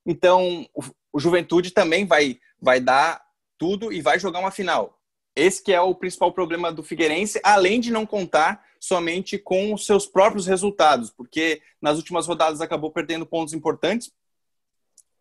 Então, 0.06 0.65
o, 1.13 1.20
Juventude 1.20 1.72
também 1.72 2.06
vai, 2.06 2.38
vai 2.62 2.80
dar 2.80 3.22
tudo 3.58 3.91
e 3.91 4.02
vai 4.02 4.20
jogar 4.20 4.39
uma 4.39 4.52
final. 4.52 5.00
Esse 5.36 5.62
que 5.62 5.74
é 5.74 5.82
o 5.82 5.96
principal 5.96 6.32
problema 6.32 6.72
do 6.72 6.84
Figueirense, 6.84 7.39
além 7.44 7.80
de 7.80 7.91
não 7.91 8.06
contar 8.06 8.63
somente 8.86 9.38
com 9.38 9.74
os 9.74 9.86
seus 9.86 10.06
próprios 10.06 10.45
resultados, 10.48 11.10
porque 11.10 11.62
nas 11.82 11.98
últimas 11.98 12.28
rodadas 12.28 12.62
acabou 12.62 12.91
perdendo 12.91 13.26
pontos 13.26 13.54
importantes, 13.54 14.12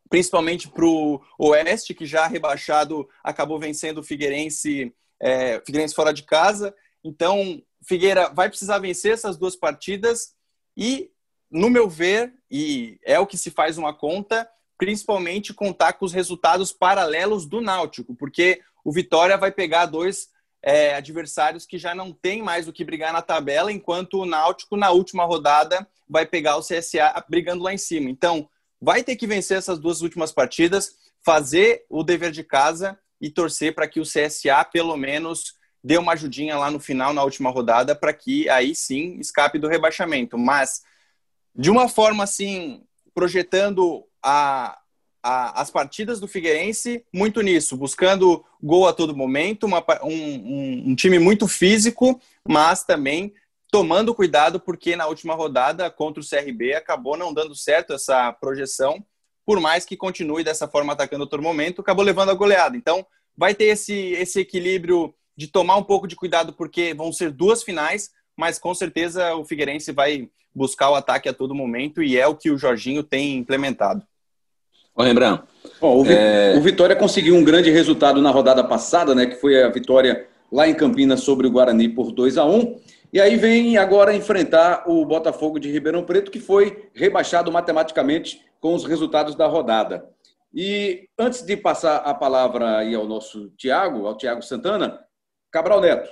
principalmente 0.08 0.68
para 0.68 0.84
o 0.84 1.20
Oeste, 1.38 1.94
que 1.94 2.06
já 2.06 2.26
rebaixado 2.26 3.08
acabou 3.22 3.58
vencendo 3.58 3.98
o 3.98 4.02
Figueirense, 4.02 4.94
é, 5.20 5.60
Figueirense 5.64 5.94
fora 5.94 6.12
de 6.12 6.22
casa. 6.22 6.74
Então, 7.02 7.62
Figueira 7.82 8.28
vai 8.28 8.48
precisar 8.48 8.78
vencer 8.78 9.12
essas 9.12 9.36
duas 9.36 9.56
partidas 9.56 10.34
e, 10.76 11.10
no 11.50 11.70
meu 11.70 11.88
ver, 11.88 12.34
e 12.50 12.98
é 13.02 13.18
o 13.18 13.26
que 13.26 13.38
se 13.38 13.50
faz 13.50 13.78
uma 13.78 13.94
conta, 13.94 14.48
principalmente 14.76 15.54
contar 15.54 15.94
com 15.94 16.04
os 16.04 16.12
resultados 16.12 16.72
paralelos 16.72 17.46
do 17.46 17.60
Náutico, 17.60 18.14
porque 18.14 18.60
o 18.84 18.92
Vitória 18.92 19.38
vai 19.38 19.50
pegar 19.50 19.86
dois 19.86 20.28
é, 20.66 20.94
adversários 20.94 21.66
que 21.66 21.76
já 21.76 21.94
não 21.94 22.10
tem 22.10 22.42
mais 22.42 22.66
o 22.66 22.72
que 22.72 22.84
brigar 22.84 23.12
na 23.12 23.20
tabela, 23.20 23.70
enquanto 23.70 24.20
o 24.20 24.26
Náutico, 24.26 24.78
na 24.78 24.90
última 24.90 25.24
rodada, 25.24 25.86
vai 26.08 26.24
pegar 26.24 26.56
o 26.56 26.62
CSA 26.62 27.22
brigando 27.28 27.62
lá 27.62 27.74
em 27.74 27.78
cima. 27.78 28.08
Então, 28.08 28.48
vai 28.80 29.04
ter 29.04 29.14
que 29.14 29.26
vencer 29.26 29.58
essas 29.58 29.78
duas 29.78 30.00
últimas 30.00 30.32
partidas, 30.32 30.96
fazer 31.22 31.84
o 31.90 32.02
dever 32.02 32.30
de 32.30 32.42
casa 32.42 32.98
e 33.20 33.28
torcer 33.28 33.74
para 33.74 33.86
que 33.86 34.00
o 34.00 34.04
CSA, 34.04 34.64
pelo 34.72 34.96
menos, 34.96 35.54
dê 35.82 35.98
uma 35.98 36.14
ajudinha 36.14 36.56
lá 36.56 36.70
no 36.70 36.80
final, 36.80 37.12
na 37.12 37.22
última 37.22 37.50
rodada, 37.50 37.94
para 37.94 38.14
que 38.14 38.48
aí 38.48 38.74
sim 38.74 39.18
escape 39.18 39.58
do 39.58 39.68
rebaixamento. 39.68 40.38
Mas, 40.38 40.80
de 41.54 41.70
uma 41.70 41.90
forma 41.90 42.24
assim, 42.24 42.82
projetando 43.14 44.06
a, 44.22 44.78
a, 45.24 45.62
as 45.62 45.70
partidas 45.70 46.20
do 46.20 46.28
Figueirense 46.28 47.02
muito 47.10 47.40
nisso, 47.40 47.78
buscando 47.78 48.44
gol 48.62 48.86
a 48.86 48.92
todo 48.92 49.16
momento, 49.16 49.64
uma, 49.64 49.82
um, 50.02 50.90
um, 50.90 50.94
time 50.94 51.18
muito 51.18 51.48
físico, 51.48 52.20
mas 52.46 52.84
também 52.84 53.32
tomando 53.72 54.14
cuidado 54.14 54.60
porque 54.60 54.94
na 54.94 55.06
última 55.06 55.34
rodada 55.34 55.90
contra 55.90 56.22
o 56.22 56.28
CRB 56.28 56.74
acabou 56.74 57.16
não 57.16 57.32
dando 57.32 57.54
certo 57.54 57.94
essa 57.94 58.30
projeção, 58.34 59.02
por 59.46 59.58
mais 59.58 59.86
que 59.86 59.96
continue 59.96 60.44
dessa 60.44 60.68
forma 60.68 60.92
atacando 60.92 61.24
a 61.24 61.26
todo 61.26 61.42
momento, 61.42 61.80
acabou 61.80 62.04
levando 62.04 62.30
a 62.30 62.34
goleada. 62.34 62.76
Então, 62.76 63.04
vai 63.34 63.54
ter 63.54 63.64
esse, 63.64 63.94
esse 63.94 64.40
equilíbrio 64.40 65.14
de 65.34 65.48
tomar 65.48 65.76
um 65.76 65.82
pouco 65.82 66.06
de 66.06 66.14
cuidado 66.14 66.52
porque 66.52 66.92
vão 66.92 67.10
ser 67.12 67.30
duas 67.30 67.62
finais, 67.62 68.10
mas 68.36 68.58
com 68.58 68.74
certeza 68.74 69.34
o 69.34 69.44
Figueirense 69.44 69.90
vai 69.90 70.28
buscar 70.54 70.90
o 70.90 70.94
ataque 70.94 71.28
a 71.28 71.34
todo 71.34 71.54
momento 71.54 72.02
e 72.02 72.16
é 72.18 72.26
o 72.26 72.36
que 72.36 72.50
o 72.50 72.58
Jorginho 72.58 73.02
tem 73.02 73.36
implementado. 73.36 74.06
Ô, 74.94 75.02
Rembrandt, 75.02 75.42
Bom, 75.80 76.02
o, 76.02 76.06
é... 76.06 76.56
o 76.56 76.60
Vitória 76.60 76.94
conseguiu 76.94 77.34
um 77.34 77.44
grande 77.44 77.70
resultado 77.70 78.22
na 78.22 78.30
rodada 78.30 78.62
passada, 78.62 79.14
né, 79.14 79.26
que 79.26 79.36
foi 79.36 79.62
a 79.62 79.68
vitória 79.68 80.26
lá 80.52 80.68
em 80.68 80.74
Campinas 80.74 81.20
sobre 81.20 81.46
o 81.46 81.50
Guarani 81.50 81.88
por 81.88 82.12
2 82.12 82.38
a 82.38 82.44
1 82.44 82.78
e 83.14 83.20
aí 83.20 83.36
vem 83.36 83.76
agora 83.76 84.12
enfrentar 84.12 84.90
o 84.90 85.06
Botafogo 85.06 85.60
de 85.60 85.70
Ribeirão 85.70 86.02
Preto, 86.02 86.32
que 86.32 86.40
foi 86.40 86.90
rebaixado 86.92 87.52
matematicamente 87.52 88.44
com 88.60 88.74
os 88.74 88.84
resultados 88.84 89.36
da 89.36 89.46
rodada. 89.46 90.04
E 90.52 91.08
antes 91.16 91.42
de 91.42 91.56
passar 91.56 91.98
a 91.98 92.12
palavra 92.12 92.78
aí 92.78 92.92
ao 92.92 93.06
nosso 93.06 93.50
Tiago, 93.50 94.08
ao 94.08 94.16
Tiago 94.16 94.42
Santana, 94.42 94.98
Cabral 95.48 95.80
Neto. 95.80 96.10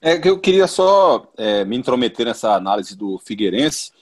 É 0.00 0.18
que 0.18 0.28
eu 0.28 0.40
queria 0.40 0.66
só 0.66 1.30
é, 1.38 1.64
me 1.64 1.76
intrometer 1.76 2.26
nessa 2.26 2.52
análise 2.52 2.96
do 2.96 3.20
Figueirense, 3.20 3.92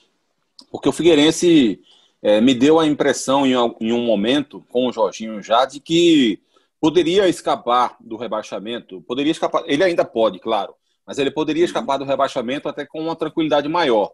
Porque 0.71 0.89
o 0.89 0.91
Figueirense 0.91 1.79
é, 2.21 2.39
me 2.39 2.53
deu 2.53 2.79
a 2.79 2.85
impressão 2.85 3.45
em, 3.45 3.53
em 3.81 3.91
um 3.91 4.03
momento, 4.05 4.63
com 4.69 4.87
o 4.87 4.91
Jorginho 4.91 5.41
já, 5.41 5.65
de 5.65 5.79
que 5.79 6.39
poderia 6.79 7.27
escapar 7.27 7.97
do 7.99 8.15
rebaixamento. 8.15 9.01
Poderia 9.01 9.31
escapar, 9.31 9.63
ele 9.65 9.83
ainda 9.83 10.05
pode, 10.05 10.39
claro, 10.39 10.73
mas 11.05 11.17
ele 11.17 11.31
poderia 11.31 11.63
uhum. 11.63 11.67
escapar 11.67 11.97
do 11.97 12.05
rebaixamento 12.05 12.69
até 12.69 12.85
com 12.85 13.01
uma 13.01 13.15
tranquilidade 13.15 13.67
maior. 13.67 14.11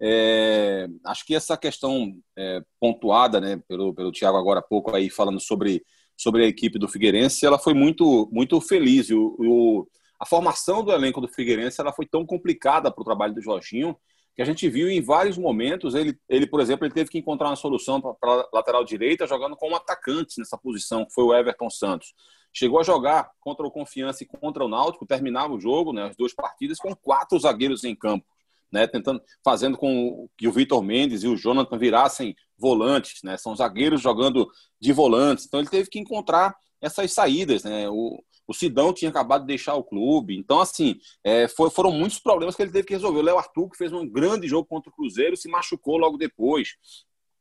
É, 0.00 0.88
acho 1.06 1.26
que 1.26 1.34
essa 1.34 1.56
questão 1.56 2.14
é, 2.36 2.62
pontuada 2.78 3.40
né, 3.40 3.60
pelo, 3.66 3.92
pelo 3.92 4.12
Tiago 4.12 4.36
agora 4.36 4.60
há 4.60 4.62
pouco 4.62 4.94
aí 4.94 5.10
falando 5.10 5.40
sobre, 5.40 5.82
sobre 6.16 6.44
a 6.44 6.48
equipe 6.48 6.78
do 6.78 6.88
Figueirense, 6.88 7.44
ela 7.44 7.58
foi 7.58 7.74
muito, 7.74 8.28
muito 8.32 8.60
feliz. 8.60 9.10
O, 9.10 9.36
o, 9.38 9.88
a 10.20 10.24
formação 10.24 10.84
do 10.84 10.92
elenco 10.92 11.20
do 11.20 11.26
Figueirense 11.26 11.80
ela 11.80 11.92
foi 11.92 12.06
tão 12.06 12.24
complicada 12.24 12.92
para 12.92 13.02
o 13.02 13.04
trabalho 13.04 13.34
do 13.34 13.42
Jorginho 13.42 13.96
que 14.38 14.42
a 14.42 14.44
gente 14.44 14.68
viu 14.68 14.88
em 14.88 15.02
vários 15.02 15.36
momentos. 15.36 15.96
Ele, 15.96 16.16
ele 16.28 16.46
por 16.46 16.60
exemplo, 16.60 16.86
ele 16.86 16.94
teve 16.94 17.10
que 17.10 17.18
encontrar 17.18 17.48
uma 17.48 17.56
solução 17.56 18.00
para 18.00 18.48
lateral 18.54 18.84
direita 18.84 19.26
jogando 19.26 19.56
com 19.56 19.70
um 19.70 19.74
atacante 19.74 20.38
nessa 20.38 20.56
posição, 20.56 21.04
que 21.04 21.12
foi 21.12 21.24
o 21.24 21.34
Everton 21.34 21.68
Santos. 21.68 22.14
Chegou 22.54 22.78
a 22.78 22.84
jogar 22.84 23.32
contra 23.40 23.66
o 23.66 23.70
Confiança 23.70 24.22
e 24.22 24.26
contra 24.26 24.64
o 24.64 24.68
Náutico, 24.68 25.04
terminava 25.04 25.52
o 25.52 25.60
jogo, 25.60 25.92
né, 25.92 26.04
as 26.04 26.16
duas 26.16 26.32
partidas, 26.32 26.78
com 26.78 26.94
quatro 26.94 27.36
zagueiros 27.36 27.82
em 27.82 27.96
campo 27.96 28.24
né, 28.70 28.86
tentando, 28.86 29.20
fazendo 29.42 29.76
com 29.76 30.28
que 30.36 30.46
o 30.46 30.52
Vitor 30.52 30.84
Mendes 30.84 31.24
e 31.24 31.26
o 31.26 31.36
Jonathan 31.36 31.76
virassem 31.76 32.36
volantes, 32.56 33.20
né, 33.24 33.36
são 33.36 33.56
zagueiros 33.56 34.00
jogando 34.00 34.48
de 34.80 34.92
volantes, 34.92 35.46
então 35.46 35.58
ele 35.58 35.68
teve 35.68 35.90
que 35.90 35.98
encontrar 35.98 36.54
essas 36.80 37.12
saídas, 37.12 37.64
né, 37.64 37.88
o, 37.88 38.22
o 38.46 38.54
Sidão 38.54 38.92
tinha 38.92 39.10
acabado 39.10 39.42
de 39.42 39.48
deixar 39.48 39.74
o 39.74 39.84
clube, 39.84 40.36
então 40.36 40.60
assim, 40.60 40.98
é, 41.24 41.48
foi, 41.48 41.70
foram 41.70 41.90
muitos 41.90 42.18
problemas 42.18 42.54
que 42.54 42.62
ele 42.62 42.72
teve 42.72 42.86
que 42.86 42.94
resolver, 42.94 43.18
o 43.18 43.22
Léo 43.22 43.38
Arthur 43.38 43.70
que 43.70 43.78
fez 43.78 43.92
um 43.92 44.08
grande 44.08 44.46
jogo 44.46 44.66
contra 44.66 44.90
o 44.90 44.92
Cruzeiro, 44.92 45.36
se 45.36 45.48
machucou 45.48 45.96
logo 45.96 46.16
depois, 46.16 46.76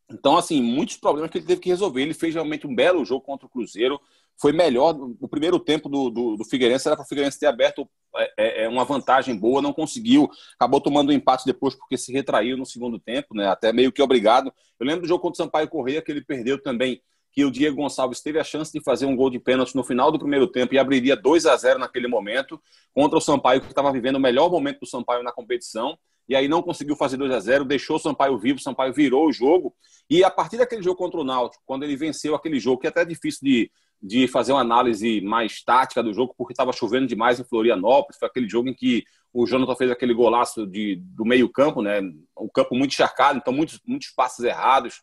então 0.10 0.38
assim, 0.38 0.62
muitos 0.62 0.98
problemas 0.98 1.30
que 1.30 1.38
ele 1.38 1.46
teve 1.46 1.62
que 1.62 1.70
resolver, 1.70 2.02
ele 2.02 2.14
fez 2.14 2.34
realmente 2.34 2.66
um 2.66 2.74
belo 2.74 3.04
jogo 3.06 3.22
contra 3.22 3.46
o 3.46 3.50
Cruzeiro, 3.50 4.00
foi 4.40 4.54
melhor. 4.54 4.96
O 5.20 5.28
primeiro 5.28 5.60
tempo 5.60 5.90
do, 5.90 6.10
do, 6.10 6.38
do 6.38 6.46
Figueirense 6.46 6.88
era 6.88 6.96
para 6.96 7.04
o 7.04 7.08
Figueirense 7.08 7.40
ter 7.40 7.48
aberto 7.48 7.90
é, 8.16 8.34
é, 8.38 8.64
é, 8.64 8.70
uma 8.70 8.86
vantagem 8.86 9.36
boa, 9.36 9.62
não 9.62 9.74
conseguiu. 9.74 10.30
Acabou 10.56 10.80
tomando 10.80 11.10
um 11.10 11.14
empate 11.14 11.46
depois 11.46 11.76
porque 11.76 11.98
se 11.98 12.14
retraiu 12.14 12.56
no 12.56 12.66
segundo 12.66 13.00
tempo, 13.00 13.36
né? 13.36 13.48
até 13.48 13.74
meio 13.74 13.92
que 13.92 14.02
obrigado. 14.02 14.54
Eu 14.80 14.86
lembro 14.86 15.02
do 15.02 15.08
jogo 15.08 15.22
contra 15.22 15.42
o 15.42 15.46
Sampaio 15.46 15.68
Correia 15.68 16.02
que 16.02 16.12
ele 16.12 16.24
perdeu 16.24 16.62
também, 16.62 17.02
que 17.38 17.46
o 17.46 17.52
Diego 17.52 17.76
Gonçalves 17.78 18.20
teve 18.20 18.40
a 18.40 18.44
chance 18.44 18.74
de 18.74 18.84
fazer 18.84 19.06
um 19.06 19.16
gol 19.16 19.30
de 19.30 19.38
pênalti 19.38 19.76
no 19.76 19.84
final 19.84 20.12
do 20.12 20.18
primeiro 20.18 20.48
tempo 20.48 20.74
e 20.74 20.80
abriria 20.80 21.16
2 21.16 21.46
a 21.46 21.56
0 21.56 21.78
naquele 21.78 22.08
momento 22.08 22.60
contra 22.92 23.16
o 23.16 23.22
Sampaio, 23.22 23.62
que 23.62 23.68
estava 23.68 23.92
vivendo 23.92 24.16
o 24.16 24.20
melhor 24.20 24.50
momento 24.50 24.80
do 24.80 24.88
Sampaio 24.88 25.22
na 25.22 25.32
competição. 25.32 25.96
E 26.28 26.36
aí 26.36 26.48
não 26.48 26.64
conseguiu 26.64 26.96
fazer 26.96 27.16
2 27.16 27.32
a 27.32 27.40
0 27.40 27.64
deixou 27.64 27.98
o 27.98 28.00
Sampaio 28.00 28.40
vivo, 28.40 28.58
o 28.58 28.62
Sampaio 28.64 28.92
virou 28.92 29.28
o 29.28 29.32
jogo. 29.32 29.76
E 30.10 30.24
a 30.24 30.32
partir 30.32 30.58
daquele 30.58 30.82
jogo 30.82 30.98
contra 30.98 31.20
o 31.20 31.24
Náutico, 31.24 31.62
quando 31.64 31.84
ele 31.84 31.96
venceu 31.96 32.34
aquele 32.34 32.60
jogo, 32.60 32.82
que 32.82 32.88
é 32.88 32.90
até 32.90 33.06
difícil 33.06 33.42
de, 33.44 33.72
de 34.02 34.28
fazer 34.28 34.54
uma 34.54 34.62
análise 34.62 35.22
mais 35.22 35.62
tática 35.62 36.02
do 36.02 36.16
jogo, 36.16 36.34
porque 36.36 36.54
estava 36.54 36.74
chovendo 36.74 37.06
demais 37.06 37.40
em 37.40 37.44
Florianópolis. 37.44 38.18
Foi 38.18 38.28
aquele 38.28 38.50
jogo 38.50 38.68
em 38.68 38.74
que 38.74 39.04
o 39.32 39.46
Jonathan 39.46 39.76
fez 39.76 39.92
aquele 39.92 40.16
golaço 40.16 40.66
de, 40.66 40.96
do 40.96 41.24
meio-campo, 41.24 41.84
né? 41.84 42.02
O 42.36 42.50
campo 42.50 42.74
muito 42.74 42.94
encharcado, 42.94 43.38
então 43.38 43.54
muitos, 43.54 43.80
muitos 43.86 44.10
passes 44.10 44.44
errados. 44.44 45.02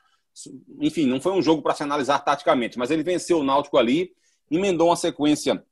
Enfim, 0.80 1.06
não 1.06 1.20
foi 1.20 1.32
um 1.32 1.42
jogo 1.42 1.62
para 1.62 1.74
se 1.74 1.82
analisar 1.82 2.18
taticamente, 2.20 2.78
mas 2.78 2.90
ele 2.90 3.02
venceu 3.02 3.38
o 3.38 3.44
Náutico 3.44 3.78
ali, 3.78 4.12
emendou 4.50 4.88
uma 4.88 4.96
sequência 4.96 5.64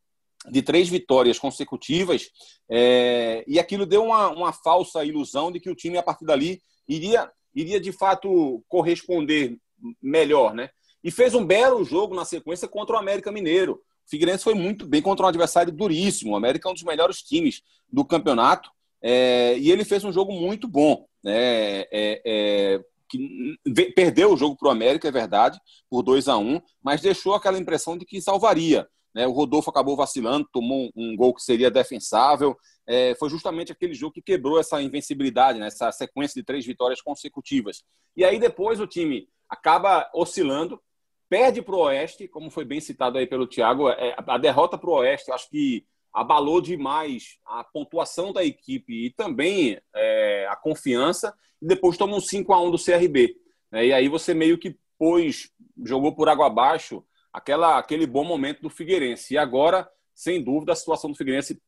de 0.51 0.63
três 0.63 0.89
vitórias 0.89 1.39
consecutivas, 1.39 2.31
é, 2.69 3.45
e 3.47 3.59
aquilo 3.59 3.87
deu 3.87 4.05
uma, 4.05 4.29
uma 4.31 4.53
falsa 4.53 5.05
ilusão 5.05 5.53
de 5.53 5.61
que 5.61 5.71
o 5.71 5.75
time, 5.75 5.99
a 5.99 6.03
partir 6.03 6.25
dali, 6.25 6.61
iria, 6.89 7.31
iria 7.55 7.81
de 7.81 7.93
fato 7.93 8.65
corresponder 8.69 9.57
melhor, 10.01 10.55
né? 10.55 10.71
E 11.03 11.11
fez 11.11 11.35
um 11.35 11.45
belo 11.45 11.85
jogo 11.85 12.15
na 12.15 12.25
sequência 12.25 12.69
contra 12.69 12.97
o 12.97 12.99
América 12.99 13.33
Mineiro. 13.33 13.75
O 14.07 14.11
Figueirense 14.11 14.45
foi 14.45 14.55
muito 14.55 14.87
bem 14.87 15.03
contra 15.03 15.27
um 15.27 15.29
adversário 15.29 15.73
duríssimo. 15.73 16.33
O 16.33 16.37
América 16.37 16.69
é 16.69 16.71
um 16.71 16.75
dos 16.75 16.85
melhores 16.85 17.19
times 17.23 17.63
do 17.91 18.05
campeonato. 18.05 18.71
É, 19.03 19.59
e 19.59 19.71
ele 19.71 19.85
fez 19.85 20.05
um 20.05 20.13
jogo 20.13 20.33
muito 20.33 20.69
bom. 20.69 21.05
Né? 21.23 21.81
É, 21.91 22.23
é, 22.25 22.85
que 23.13 23.93
perdeu 23.95 24.33
o 24.33 24.37
jogo 24.37 24.57
para 24.57 24.69
o 24.69 24.71
América, 24.71 25.09
é 25.09 25.13
verdade, 25.13 25.61
por 25.91 26.03
2 26.03 26.29
a 26.29 26.39
1 26.39 26.61
mas 26.83 27.01
deixou 27.01 27.35
aquela 27.35 27.59
impressão 27.59 27.97
de 27.97 28.05
que 28.05 28.21
salvaria. 28.21 28.89
Né? 29.15 29.27
O 29.27 29.33
Rodolfo 29.33 29.71
acabou 29.71 29.95
vacilando, 29.95 30.49
tomou 30.53 30.91
um, 30.97 31.15
gol 31.15 31.35
que 31.35 31.43
seria 31.43 31.71
defensável. 31.71 32.57
É, 32.87 33.15
foi 33.17 33.29
justamente 33.29 33.71
aquele 33.71 33.95
jogo 33.95 34.15
que 34.15 34.23
quebrou 34.23 34.59
essa 34.59 34.81
invencibilidade, 34.83 35.59
né? 35.59 35.67
essa 35.67 35.93
sequência 35.93 36.41
de 36.41 36.45
três 36.45 36.65
vitórias 36.65 37.01
consecutivas. 37.01 37.83
E 38.17 38.25
aí 38.25 38.39
depois 38.39 38.81
o 38.81 38.87
time 38.87 39.29
acaba 39.49 40.11
oscilando, 40.15 40.81
perde 41.29 41.63
para 41.63 41.75
o 41.75 41.81
Oeste, 41.81 42.27
como 42.27 42.51
foi 42.51 42.65
bem 42.65 42.81
citado 42.81 43.19
aí 43.19 43.27
pelo 43.27 43.47
Thiago, 43.47 43.89
é, 43.91 44.15
a 44.17 44.39
derrota 44.39 44.79
para 44.79 44.91
o 44.91 44.95
Oeste, 44.95 45.31
acho 45.31 45.49
que 45.51 45.85
abalou 46.13 46.61
demais 46.61 47.39
a 47.47 47.65
pontuação 47.65 48.33
da 48.33 48.45
equipe 48.45 49.07
e 49.07 49.11
também 49.11 49.81
é, 49.95 50.47
a 50.51 50.57
confiança, 50.57 51.35
depois 51.63 51.97
toma 51.97 52.17
um 52.17 52.21
5 52.21 52.53
a 52.53 52.61
1 52.61 52.71
do 52.71 52.83
CRB. 52.83 53.37
Né? 53.71 53.87
E 53.87 53.93
aí 53.93 54.09
você 54.09 54.35
meio 54.35 54.59
que 54.59 54.77
pôs, 54.99 55.51
jogou 55.85 56.15
por 56.15 56.29
água 56.29 56.47
abaixo 56.47 57.05
aquela, 57.33 57.79
aquele 57.79 58.07
bom 58.07 58.25
momento 58.25 58.61
do 58.61 58.69
Figueirense. 58.71 59.35
E 59.35 59.39
agora, 59.39 59.89
sem 60.15 60.43
dúvida, 60.43 60.73
a 60.73 60.77
situação 60.77 61.11
do 61.11 61.17
Figueirense, 61.17 61.61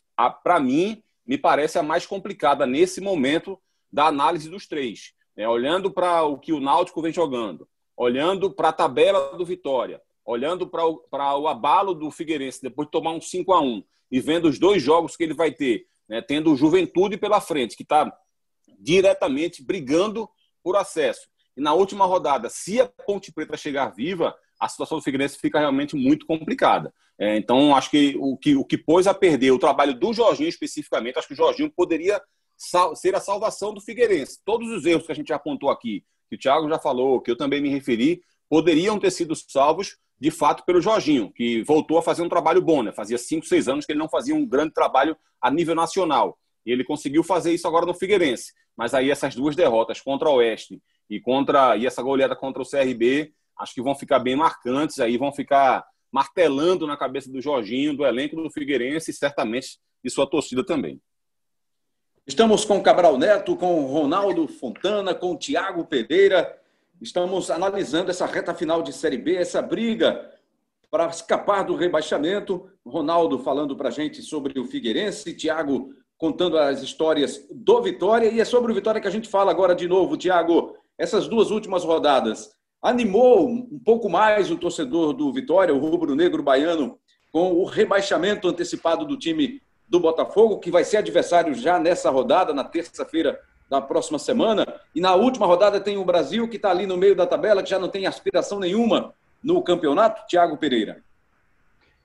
para 0.43 0.61
mim, 0.61 1.03
me 1.27 1.39
parece 1.39 1.79
a 1.79 1.83
mais 1.83 2.07
complicada 2.07 2.67
nesse 2.67 3.01
momento 3.01 3.59
da 3.91 4.07
análise 4.07 4.51
dos 4.51 4.67
três. 4.67 5.13
Né? 5.37 5.49
Olhando 5.49 5.91
para 5.91 6.25
o 6.25 6.39
que 6.39 6.53
o 6.53 6.61
Náutico 6.61 7.01
vem 7.01 7.13
jogando, 7.13 7.69
olhando 7.97 8.51
para 8.51 8.69
a 8.69 8.73
tabela 8.73 9.37
do 9.37 9.45
Vitória, 9.45 10.03
olhando 10.25 10.67
para 10.67 10.87
o, 10.87 11.05
o 11.11 11.49
abalo 11.49 11.95
do 11.95 12.11
Figueirense, 12.11 12.63
depois 12.63 12.89
de 12.89 12.93
tomar 12.93 13.13
um 13.13 13.21
5 13.21 13.53
a 13.53 13.61
1 13.61 13.85
e 14.11 14.21
vendo 14.21 14.49
os 14.49 14.59
dois 14.59 14.83
jogos 14.83 15.17
que 15.17 15.25
ele 15.25 15.35
vai 15.35 15.53
ter, 15.53 15.87
né, 16.09 16.21
tendo 16.21 16.53
o 16.53 16.57
Juventude 16.57 17.17
pela 17.17 17.41
frente, 17.41 17.77
que 17.77 17.83
está 17.83 18.13
diretamente 18.85 19.65
brigando 19.65 20.29
por 20.63 20.77
acesso. 20.77 21.27
E 21.57 21.61
na 21.61 21.73
última 21.73 22.05
rodada, 22.05 22.49
se 22.51 22.81
a 22.81 22.87
Ponte 22.87 23.33
Preta 23.33 23.57
chegar 23.57 23.89
viva, 23.89 24.37
a 24.61 24.69
situação 24.69 24.99
do 24.99 25.05
Figueirense 25.05 25.39
fica 25.39 25.59
realmente 25.59 25.97
muito 25.97 26.27
complicada. 26.27 26.93
É, 27.19 27.37
então, 27.37 27.75
acho 27.75 27.91
que 27.91 28.17
o, 28.19 28.37
que 28.37 28.57
o 28.57 28.65
que 28.65 28.77
pôs 28.77 29.07
a 29.07 29.15
perder 29.15 29.53
o 29.53 29.59
trabalho 29.59 29.95
do 29.95 30.13
Jorginho 30.13 30.49
especificamente, 30.49 31.19
acho 31.19 31.29
que 31.29 31.35
o 31.35 31.37
Jorginho 31.37 31.71
poderia 31.71 32.21
ser 32.95 33.15
a 33.15 33.21
salvação 33.21 33.73
do 33.73 33.81
Figueirense. 33.81 34.41
Todos 34.45 34.69
os 34.71 34.85
erros 34.85 35.07
que 35.07 35.13
a 35.13 35.15
gente 35.15 35.33
apontou 35.33 35.71
aqui, 35.71 36.05
que 36.29 36.37
o 36.37 36.39
Thiago 36.39 36.69
já 36.69 36.79
falou, 36.79 37.21
que 37.21 37.31
eu 37.31 37.37
também 37.37 37.61
me 37.61 37.69
referi, 37.69 38.23
poderiam 38.49 38.99
ter 38.99 39.11
sido 39.11 39.35
salvos 39.35 39.97
de 40.19 40.31
fato 40.31 40.65
pelo 40.65 40.81
Jorginho, 40.81 41.33
que 41.33 41.63
voltou 41.63 41.99
a 41.99 42.03
fazer 42.03 42.23
um 42.23 42.29
trabalho 42.29 42.63
bom, 42.63 42.83
né? 42.83 42.93
Fazia 42.93 43.19
cinco, 43.19 43.47
seis 43.47 43.69
anos 43.69 43.85
que 43.85 43.93
ele 43.93 43.99
não 43.99 44.09
fazia 44.09 44.35
um 44.35 44.47
grande 44.47 44.73
trabalho 44.73 45.17
a 45.41 45.51
nível 45.51 45.75
nacional. 45.75 46.39
E 46.65 46.73
ele 46.73 46.85
conseguiu 46.85 47.23
fazer 47.23 47.53
isso 47.53 47.69
agora 47.69 47.85
no 47.85 47.95
Figueirense. 47.95 48.53
Mas 48.77 48.95
aí 48.95 49.11
essas 49.11 49.35
duas 49.35 49.55
derrotas 49.55 50.01
contra 50.01 50.29
o 50.29 50.37
Oeste 50.37 50.81
e 51.09 51.21
contra 51.21 51.77
e 51.77 51.87
essa 51.87 52.03
goleada 52.03 52.35
contra 52.35 52.63
o 52.63 52.69
CRB, 52.69 53.33
acho 53.59 53.75
que 53.75 53.83
vão 53.83 53.95
ficar 53.95 54.19
bem 54.19 54.37
marcantes, 54.37 54.99
aí 54.99 55.17
vão 55.17 55.33
ficar 55.33 55.85
martelando 56.11 56.87
na 56.87 56.97
cabeça 56.97 57.31
do 57.31 57.41
Jorginho, 57.41 57.97
do 57.97 58.07
elenco 58.07 58.37
do 58.37 58.51
Figueirense 58.51 59.11
e 59.11 59.15
certamente 59.15 59.79
de 60.03 60.11
sua 60.11 60.29
torcida 60.29 60.65
também. 60.65 61.01
Estamos 62.27 62.65
com 62.65 62.83
Cabral 62.83 63.19
Neto, 63.19 63.57
com 63.57 63.85
Ronaldo 63.85 64.49
Fontana, 64.49 65.15
com 65.15 65.37
Tiago 65.37 65.85
Pereira. 65.85 66.59
Estamos 67.01 67.51
analisando 67.51 68.11
essa 68.11 68.25
reta 68.25 68.55
final 68.55 68.83
de 68.83 68.93
Série 68.93 69.19
B, 69.19 69.37
essa 69.37 69.61
briga 69.61 70.33
para 70.91 71.07
escapar 71.09 71.65
do 71.65 71.75
rebaixamento. 71.75 72.71
Ronaldo 72.87 73.41
falando 73.41 73.77
para 73.77 73.89
a 73.89 73.93
gente 73.93 74.23
sobre 74.23 74.59
o 74.59 74.65
Figueirense, 74.65 75.35
Tiago 75.35 75.93
contando 76.25 76.57
as 76.57 76.83
histórias 76.83 77.47
do 77.51 77.83
Vitória. 77.83 78.29
E 78.29 78.41
é 78.41 78.47
sobre 78.47 78.73
o 78.73 78.75
Vitória 78.75 78.99
que 78.99 79.07
a 79.07 79.11
gente 79.11 79.29
fala 79.29 79.51
agora 79.51 79.75
de 79.75 79.87
novo. 79.87 80.17
Tiago, 80.17 80.75
essas 80.97 81.29
duas 81.29 81.51
últimas 81.51 81.85
rodadas 81.85 82.51
animou 82.81 83.47
um 83.47 83.79
pouco 83.85 84.09
mais 84.09 84.51
o 84.51 84.57
torcedor 84.57 85.13
do 85.13 85.31
Vitória, 85.31 85.75
o 85.75 85.79
rubro-negro 85.79 86.43
baiano, 86.43 86.99
com 87.31 87.53
o 87.53 87.67
rebaixamento 87.67 88.49
antecipado 88.49 89.05
do 89.05 89.19
time 89.19 89.61
do 89.87 90.01
Botafogo, 90.01 90.61
que 90.61 90.71
vai 90.71 90.83
ser 90.83 90.97
adversário 90.97 91.55
já 91.55 91.79
nessa 91.79 92.09
rodada, 92.09 92.55
na 92.55 92.65
terça-feira 92.65 93.39
da 93.69 93.83
próxima 93.83 94.19
semana. 94.19 94.67
E 94.95 95.03
na 95.03 95.15
última 95.15 95.47
rodada 95.47 95.79
tem 95.79 95.99
o 95.99 96.07
Brasil, 96.07 96.49
que 96.49 96.57
está 96.57 96.71
ali 96.71 96.87
no 96.87 96.97
meio 96.97 97.15
da 97.15 97.27
tabela, 97.27 97.63
que 97.63 97.69
já 97.69 97.79
não 97.79 97.89
tem 97.89 98.07
aspiração 98.07 98.59
nenhuma 98.59 99.13
no 99.43 99.63
campeonato. 99.63 100.27
Tiago 100.27 100.57
Pereira. 100.57 101.03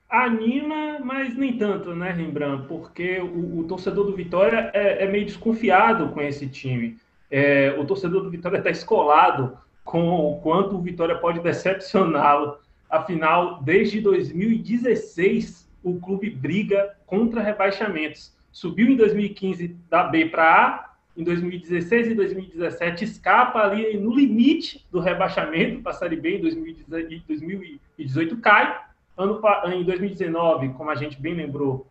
Anima, 0.10 0.98
mas 1.00 1.38
nem 1.38 1.56
tanto, 1.56 1.96
né, 1.96 2.12
Rembrandt? 2.12 2.68
Porque 2.68 3.20
o, 3.20 3.60
o 3.60 3.64
torcedor 3.66 4.06
do 4.06 4.16
Vitória 4.16 4.72
é, 4.74 5.04
é, 5.04 5.08
meio 5.08 5.26
desconfiado 5.26 6.10
com 6.10 6.20
esse 6.20 6.48
time. 6.48 6.98
É, 7.30 7.76
o 7.78 7.86
torcedor 7.86 8.24
do 8.24 8.30
Vitória 8.32 8.58
está 8.58 8.72
escolado 8.72 9.56
com 9.84 10.10
o 10.10 10.40
quanto 10.42 10.76
o 10.76 10.82
Vitória 10.82 11.16
pode 11.16 11.40
decepcioná-lo. 11.42 12.58
Afinal, 12.90 13.62
desde 13.62 14.02
2016, 14.02 15.70
o 15.84 16.00
clube 16.00 16.32
briga 16.32 16.96
contra 17.06 17.44
rebaixamentos. 17.44 18.34
Subiu 18.52 18.88
em 18.88 18.96
2015 18.96 19.76
da 19.90 20.04
B 20.04 20.26
para 20.26 20.44
A, 20.44 20.90
em 21.16 21.24
2016 21.24 22.08
e 22.08 22.16
2017 22.16 23.04
escapa 23.04 23.60
ali 23.60 23.96
no 23.98 24.16
limite 24.16 24.86
do 24.92 25.00
rebaixamento 25.00 25.82
para 25.82 25.92
a 25.92 25.96
Série 25.96 26.16
B 26.16 26.38
em 26.38 26.42
2018 26.42 28.38
cai. 28.38 28.89
Ano, 29.20 29.42
em 29.66 29.84
2019, 29.84 30.70
como 30.70 30.90
a 30.90 30.96
gente 30.96 31.20
bem 31.20 31.34
lembrou, 31.34 31.86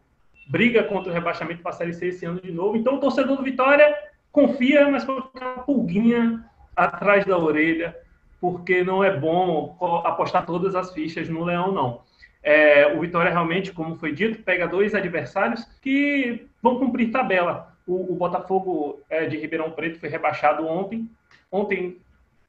briga 0.49 0.83
contra 0.83 1.11
o 1.11 1.15
rebaixamento 1.15 1.61
para 1.61 1.73
a 1.73 1.75
Série 1.75 1.93
C 1.93 2.07
esse 2.07 2.25
ano 2.25 2.41
de 2.41 2.51
novo. 2.51 2.75
Então 2.75 2.95
o 2.95 3.01
torcedor 3.01 3.37
do 3.37 3.43
Vitória 3.43 3.95
confia, 4.33 4.91
mas 4.91 5.05
com 5.05 5.13
uma 5.13 5.59
pulguinha 5.63 6.43
atrás 6.75 7.27
da 7.27 7.37
orelha, 7.37 7.95
porque 8.41 8.83
não 8.83 9.05
é 9.05 9.15
bom 9.15 9.77
apostar 10.07 10.47
todas 10.47 10.75
as 10.75 10.91
fichas 10.95 11.29
no 11.29 11.45
Leão, 11.45 11.71
não. 11.71 12.01
É, 12.43 12.95
o 12.97 13.01
Vitória 13.01 13.31
realmente, 13.31 13.73
como 13.73 13.97
foi 13.97 14.13
dito, 14.13 14.43
pega 14.43 14.67
dois 14.67 14.95
adversários 14.95 15.65
que 15.83 16.47
vão 16.63 16.79
cumprir 16.79 17.11
tabela. 17.11 17.77
O, 17.87 18.13
o 18.13 18.17
Botafogo 18.17 19.01
é, 19.11 19.27
de 19.27 19.37
Ribeirão 19.37 19.71
Preto 19.73 20.01
foi 20.01 20.09
rebaixado 20.09 20.67
ontem. 20.67 21.11
Ontem, 21.53 21.99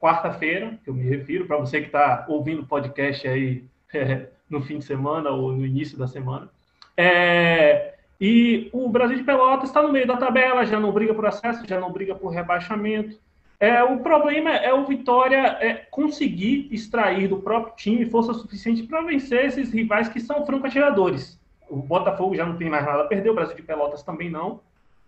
quarta-feira, 0.00 0.78
que 0.82 0.88
eu 0.88 0.94
me 0.94 1.02
refiro, 1.02 1.46
para 1.46 1.58
você 1.58 1.80
que 1.80 1.88
está 1.88 2.24
ouvindo 2.28 2.62
o 2.62 2.66
podcast 2.66 3.28
aí 3.28 3.62
é, 3.92 4.28
no 4.50 4.60
fim 4.60 4.78
de 4.78 4.84
semana 4.84 5.30
ou 5.30 5.52
no 5.52 5.64
início 5.64 5.96
da 5.96 6.08
semana. 6.08 6.48
É, 6.96 7.94
e 8.20 8.68
o 8.72 8.88
Brasil 8.88 9.16
de 9.16 9.22
Pelotas 9.22 9.70
está 9.70 9.80
no 9.80 9.92
meio 9.92 10.06
da 10.06 10.16
tabela, 10.16 10.66
já 10.66 10.78
não 10.78 10.92
briga 10.92 11.14
por 11.14 11.24
acesso, 11.24 11.66
já 11.66 11.80
não 11.80 11.90
briga 11.90 12.14
por 12.14 12.28
rebaixamento. 12.28 13.18
É, 13.58 13.82
o 13.82 14.00
problema 14.00 14.50
é 14.50 14.72
o 14.72 14.86
Vitória 14.86 15.58
é, 15.60 15.74
conseguir 15.90 16.68
extrair 16.70 17.28
do 17.28 17.38
próprio 17.38 17.74
time 17.76 18.10
força 18.10 18.34
suficiente 18.34 18.82
para 18.82 19.02
vencer 19.02 19.44
esses 19.44 19.72
rivais 19.72 20.08
que 20.08 20.20
são 20.20 20.44
franco-atiradores. 20.44 21.38
O 21.68 21.76
Botafogo 21.76 22.34
já 22.34 22.44
não 22.44 22.56
tem 22.56 22.68
mais 22.68 22.84
nada 22.84 23.02
a 23.02 23.06
perder, 23.06 23.30
o 23.30 23.34
Brasil 23.34 23.54
de 23.54 23.62
Pelotas 23.62 24.02
também 24.02 24.30
não. 24.30 24.60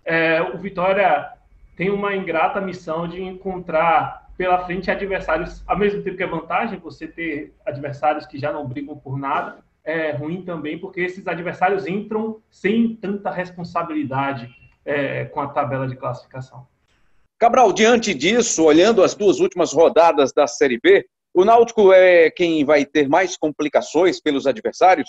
É, 0.04 0.40
o 0.40 0.58
Vitória 0.58 1.32
tem 1.76 1.90
uma 1.90 2.14
ingrata 2.14 2.60
missão 2.60 3.08
de 3.08 3.22
encontrar 3.22 4.21
pela 4.42 4.66
frente 4.66 4.90
adversários, 4.90 5.62
ao 5.68 5.78
mesmo 5.78 6.02
tempo 6.02 6.16
que 6.16 6.22
é 6.24 6.26
vantagem 6.26 6.76
você 6.80 7.06
ter 7.06 7.54
adversários 7.64 8.26
que 8.26 8.40
já 8.40 8.52
não 8.52 8.66
brigam 8.66 8.98
por 8.98 9.16
nada, 9.16 9.62
é 9.84 10.10
ruim 10.10 10.44
também, 10.44 10.76
porque 10.80 11.00
esses 11.00 11.28
adversários 11.28 11.86
entram 11.86 12.42
sem 12.50 12.96
tanta 12.96 13.30
responsabilidade 13.30 14.50
é, 14.84 15.26
com 15.26 15.40
a 15.40 15.46
tabela 15.46 15.86
de 15.86 15.94
classificação. 15.94 16.66
Cabral, 17.38 17.72
diante 17.72 18.12
disso, 18.12 18.64
olhando 18.64 19.04
as 19.04 19.14
duas 19.14 19.38
últimas 19.38 19.72
rodadas 19.72 20.32
da 20.32 20.48
Série 20.48 20.80
B, 20.82 21.06
o 21.32 21.44
Náutico 21.44 21.92
é 21.92 22.28
quem 22.28 22.64
vai 22.64 22.84
ter 22.84 23.08
mais 23.08 23.36
complicações 23.36 24.20
pelos 24.20 24.48
adversários. 24.48 25.08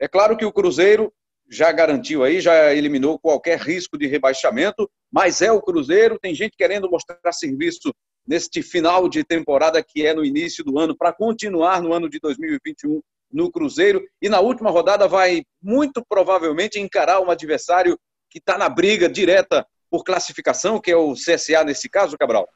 É 0.00 0.08
claro 0.08 0.36
que 0.36 0.44
o 0.44 0.52
Cruzeiro 0.52 1.12
já 1.48 1.70
garantiu 1.70 2.24
aí, 2.24 2.40
já 2.40 2.74
eliminou 2.74 3.20
qualquer 3.20 3.60
risco 3.60 3.96
de 3.96 4.08
rebaixamento, 4.08 4.90
mas 5.12 5.40
é 5.42 5.52
o 5.52 5.62
Cruzeiro, 5.62 6.18
tem 6.18 6.34
gente 6.34 6.56
querendo 6.56 6.90
mostrar 6.90 7.32
serviço 7.32 7.94
neste 8.26 8.62
final 8.62 9.08
de 9.08 9.22
temporada 9.22 9.82
que 9.82 10.06
é 10.06 10.14
no 10.14 10.24
início 10.24 10.64
do 10.64 10.78
ano, 10.78 10.96
para 10.96 11.12
continuar 11.12 11.82
no 11.82 11.92
ano 11.92 12.08
de 12.08 12.18
2021 12.18 13.00
no 13.32 13.50
Cruzeiro, 13.50 14.02
e 14.22 14.28
na 14.28 14.40
última 14.40 14.70
rodada 14.70 15.08
vai 15.08 15.42
muito 15.60 16.04
provavelmente 16.08 16.78
encarar 16.78 17.20
um 17.20 17.30
adversário 17.30 17.98
que 18.30 18.38
está 18.38 18.56
na 18.56 18.68
briga 18.68 19.08
direta 19.08 19.66
por 19.90 20.04
classificação, 20.04 20.80
que 20.80 20.90
é 20.90 20.96
o 20.96 21.14
CSA 21.14 21.64
nesse 21.64 21.88
caso, 21.88 22.16
Cabral? 22.18 22.48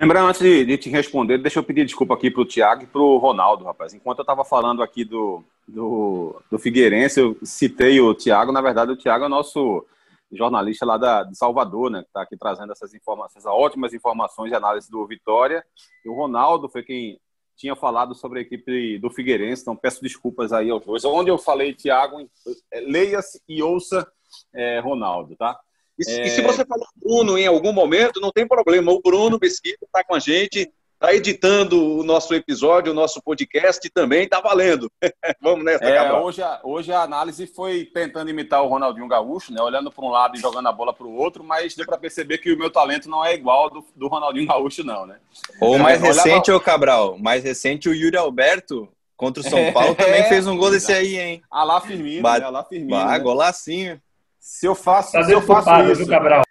Lembrando, 0.00 0.28
antes 0.28 0.40
de, 0.40 0.64
de, 0.64 0.78
te 0.78 0.88
responder, 0.90 1.38
deixa 1.38 1.58
eu 1.58 1.62
pedir 1.62 1.84
desculpa 1.84 2.14
aqui 2.14 2.30
para 2.30 2.42
o 2.42 2.46
Thiago 2.46 2.84
e 2.84 2.86
para 2.86 3.00
o 3.00 3.18
Ronaldo, 3.18 3.64
rapaz. 3.64 3.92
Enquanto 3.92 4.20
eu 4.20 4.22
estava 4.22 4.44
falando 4.44 4.80
aqui 4.80 5.04
do, 5.04 5.42
do, 5.66 6.40
do, 6.50 6.58
Figueirense, 6.58 7.18
eu 7.18 7.36
citei 7.42 8.00
o 8.00 8.14
Thiago. 8.14 8.52
Na 8.52 8.60
verdade, 8.60 8.92
o 8.92 8.96
Thiago 8.96 9.24
é 9.24 9.26
o 9.26 9.30
nosso 9.30 9.84
jornalista 10.32 10.84
lá 10.84 10.96
da, 10.96 11.22
de 11.24 11.36
Salvador, 11.36 11.90
né? 11.90 12.02
Que 12.02 12.08
está 12.08 12.22
aqui 12.22 12.36
trazendo 12.36 12.72
essas 12.72 12.94
informações, 12.94 13.44
essas 13.44 13.52
ótimas 13.52 13.94
informações 13.94 14.50
de 14.50 14.56
análise 14.56 14.90
do 14.90 15.06
Vitória. 15.06 15.64
E 16.04 16.08
o 16.08 16.14
Ronaldo 16.14 16.68
foi 16.68 16.82
quem 16.82 17.18
tinha 17.56 17.74
falado 17.74 18.14
sobre 18.14 18.38
a 18.38 18.42
equipe 18.42 18.98
do 18.98 19.10
Figueirense, 19.10 19.62
então 19.62 19.74
peço 19.74 20.00
desculpas 20.00 20.52
aí 20.52 20.70
aos 20.70 20.84
dois. 20.84 21.04
Onde 21.04 21.30
eu 21.30 21.36
falei 21.36 21.74
Thiago, 21.74 22.28
leia-se 22.72 23.42
e 23.48 23.62
ouça 23.62 24.06
é, 24.54 24.78
Ronaldo, 24.78 25.34
tá? 25.36 25.58
E, 25.98 26.08
é... 26.08 26.26
e, 26.26 26.30
se 26.30 26.42
você 26.42 26.64
falou 26.64 26.86
Bruno 26.94 27.36
em 27.36 27.46
algum 27.46 27.72
momento, 27.72 28.20
não 28.20 28.30
tem 28.30 28.46
problema. 28.46 28.92
O 28.92 29.02
Bruno 29.02 29.38
Mesquita 29.42 29.84
está 29.84 30.04
com 30.04 30.14
a 30.14 30.20
gente, 30.20 30.70
está 31.00 31.14
editando 31.14 31.98
o 31.98 32.02
nosso 32.02 32.34
episódio, 32.34 32.90
o 32.90 32.94
nosso 32.94 33.22
podcast 33.22 33.88
também, 33.90 34.24
está 34.24 34.40
valendo. 34.40 34.90
Vamos 35.40 35.64
nessa, 35.64 35.84
é, 35.84 36.12
hoje, 36.12 36.42
a, 36.42 36.60
hoje 36.64 36.92
a 36.92 37.02
análise 37.02 37.46
foi 37.46 37.84
tentando 37.84 38.28
imitar 38.28 38.62
o 38.62 38.68
Ronaldinho 38.68 39.06
Gaúcho, 39.06 39.52
né? 39.52 39.62
olhando 39.62 39.92
para 39.92 40.04
um 40.04 40.10
lado 40.10 40.36
e 40.36 40.40
jogando 40.40 40.68
a 40.68 40.72
bola 40.72 40.92
para 40.92 41.06
o 41.06 41.14
outro, 41.14 41.44
mas 41.44 41.76
deu 41.76 41.86
para 41.86 41.96
perceber 41.96 42.38
que 42.38 42.52
o 42.52 42.58
meu 42.58 42.68
talento 42.68 43.08
não 43.08 43.24
é 43.24 43.32
igual 43.32 43.64
ao 43.64 43.70
do, 43.70 43.86
do 43.94 44.08
Ronaldinho 44.08 44.48
Gaúcho, 44.48 44.82
não. 44.82 45.06
Né? 45.06 45.18
Ou 45.60 45.76
é, 45.76 45.78
mais 45.78 46.02
recente, 46.02 46.50
ô 46.50 46.60
Cabral, 46.60 47.16
mais 47.16 47.44
recente 47.44 47.88
o 47.88 47.94
Yuri 47.94 48.16
Alberto 48.16 48.88
contra 49.16 49.40
o 49.40 49.48
São 49.48 49.72
Paulo 49.72 49.94
também 49.94 50.24
fez 50.24 50.46
um 50.48 50.56
gol 50.56 50.70
desse 50.70 50.92
aí, 50.92 51.16
hein? 51.16 51.42
Alá 51.50 51.80
Firmino, 51.80 52.22
Bat... 52.22 52.40
né? 52.40 52.46
Alá 52.46 52.64
Firmino. 52.64 52.90
Bah, 52.90 53.12
né? 53.12 53.18
golacinho. 53.20 54.00
Se 54.40 54.66
eu 54.66 54.74
faço, 54.74 55.12
tá 55.12 55.22
se 55.22 55.32
eu 55.32 55.42
faço 55.42 55.70
isso, 55.92 56.06
Cabral? 56.08 56.42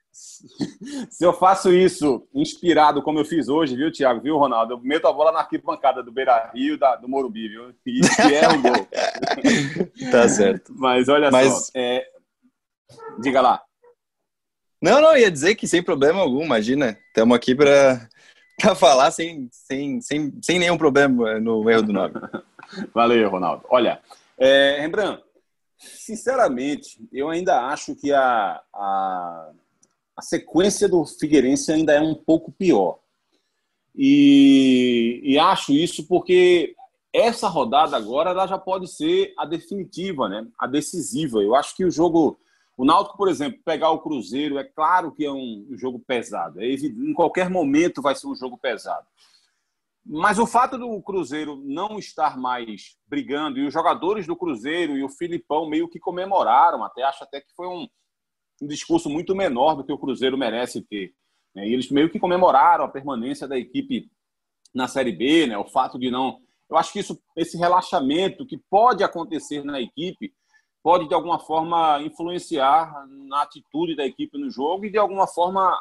Se 1.09 1.25
eu 1.25 1.33
faço 1.33 1.73
isso 1.73 2.27
inspirado 2.33 3.01
como 3.01 3.19
eu 3.19 3.25
fiz 3.25 3.47
hoje, 3.47 3.75
viu, 3.75 3.91
Thiago, 3.91 4.21
viu, 4.21 4.37
Ronaldo? 4.37 4.73
Eu 4.73 4.79
meto 4.79 5.07
a 5.07 5.13
bola 5.13 5.31
na 5.31 5.39
arquibancada 5.39 6.03
do 6.03 6.11
Beira 6.11 6.51
Rio 6.53 6.77
da, 6.77 6.95
do 6.95 7.07
Morumbi, 7.07 7.47
viu? 7.47 7.73
E 7.85 8.01
é 8.33 8.49
um 8.49 8.61
gol. 8.61 8.87
tá 10.11 10.27
certo. 10.27 10.73
Mas 10.75 11.09
olha 11.09 11.31
Mas... 11.31 11.67
só. 11.67 11.71
É... 11.75 12.05
Diga 13.19 13.41
lá. 13.41 13.61
Não, 14.81 15.01
não, 15.01 15.17
ia 15.17 15.31
dizer 15.31 15.55
que 15.55 15.67
sem 15.67 15.81
problema 15.81 16.19
algum, 16.19 16.43
imagina. 16.43 16.97
Estamos 17.07 17.35
aqui 17.35 17.55
para 17.55 18.07
falar 18.75 19.11
sem, 19.11 19.49
sem, 19.51 20.01
sem, 20.01 20.33
sem 20.41 20.59
nenhum 20.59 20.77
problema 20.77 21.39
no 21.39 21.69
erro 21.69 21.83
do 21.83 21.93
nome. 21.93 22.13
Valeu, 22.93 23.29
Ronaldo. 23.29 23.65
Olha, 23.69 23.99
é, 24.37 24.77
Rembrandt, 24.81 25.23
Sinceramente, 25.79 26.97
eu 27.13 27.29
ainda 27.29 27.67
acho 27.67 27.95
que 27.95 28.11
a, 28.11 28.59
a, 28.73 29.51
a 30.17 30.21
sequência 30.23 30.89
do 30.89 31.05
Figueirense 31.05 31.71
ainda 31.71 31.93
é 31.93 32.01
um 32.01 32.15
pouco 32.15 32.51
pior. 32.51 32.97
E, 33.95 35.21
e, 35.23 35.39
acho 35.39 35.71
isso 35.71 36.07
porque 36.07 36.75
essa 37.13 37.47
rodada 37.47 37.95
agora 37.95 38.31
ela 38.31 38.47
já 38.47 38.57
pode 38.57 38.87
ser 38.87 39.33
a 39.37 39.45
definitiva, 39.45 40.27
né? 40.27 40.47
a 40.59 40.67
decisiva. 40.67 41.41
Eu 41.41 41.55
acho 41.55 41.75
que 41.75 41.85
o 41.85 41.91
jogo. 41.91 42.39
O 42.75 42.85
Náutico, 42.85 43.17
por 43.17 43.27
exemplo, 43.27 43.59
pegar 43.65 43.89
o 43.89 43.99
Cruzeiro, 43.99 44.59
é 44.59 44.63
claro 44.63 45.11
que 45.11 45.25
é 45.25 45.31
um 45.31 45.65
jogo 45.71 45.99
pesado. 45.99 46.61
É 46.61 46.67
em 46.67 47.11
qualquer 47.11 47.49
momento 47.49 48.03
vai 48.03 48.13
ser 48.13 48.27
um 48.27 48.35
jogo 48.35 48.55
pesado. 48.55 49.07
Mas 50.05 50.37
o 50.37 50.45
fato 50.45 50.77
do 50.77 51.01
Cruzeiro 51.01 51.59
não 51.65 51.97
estar 51.97 52.37
mais 52.37 52.95
brigando, 53.07 53.57
e 53.57 53.65
os 53.65 53.73
jogadores 53.73 54.27
do 54.27 54.35
Cruzeiro 54.35 54.95
e 54.95 55.03
o 55.03 55.09
Filipão 55.09 55.67
meio 55.67 55.89
que 55.89 55.99
comemoraram, 55.99 56.83
até 56.83 57.01
acho 57.01 57.23
até 57.23 57.41
que 57.41 57.51
foi 57.55 57.67
um, 57.67 57.87
um 58.61 58.67
discurso 58.67 59.09
muito 59.09 59.35
menor 59.35 59.75
do 59.75 59.83
que 59.83 59.91
o 59.91 59.97
Cruzeiro 59.97 60.37
merece 60.37 60.81
ter. 60.81 61.13
Né? 61.55 61.67
E 61.67 61.73
eles 61.73 61.89
meio 61.89 62.09
que 62.09 62.19
comemoraram 62.19 62.85
a 62.85 62.89
permanência 62.89 63.47
da 63.47 63.57
equipe 63.57 64.09
na 64.73 64.87
Série 64.87 65.11
B, 65.11 65.47
né? 65.47 65.57
o 65.57 65.65
fato 65.65 65.97
de 65.99 66.09
não. 66.09 66.39
Eu 66.69 66.77
acho 66.77 66.91
que 66.91 66.99
isso, 66.99 67.19
esse 67.35 67.57
relaxamento 67.57 68.45
que 68.45 68.57
pode 68.69 69.03
acontecer 69.03 69.63
na 69.63 69.79
equipe 69.79 70.33
pode, 70.83 71.07
de 71.07 71.13
alguma 71.13 71.39
forma, 71.39 72.01
influenciar 72.01 73.05
na 73.07 73.41
atitude 73.41 73.95
da 73.95 74.05
equipe 74.05 74.37
no 74.37 74.49
jogo 74.49 74.85
e, 74.85 74.89
de 74.89 74.97
alguma 74.97 75.27
forma, 75.27 75.77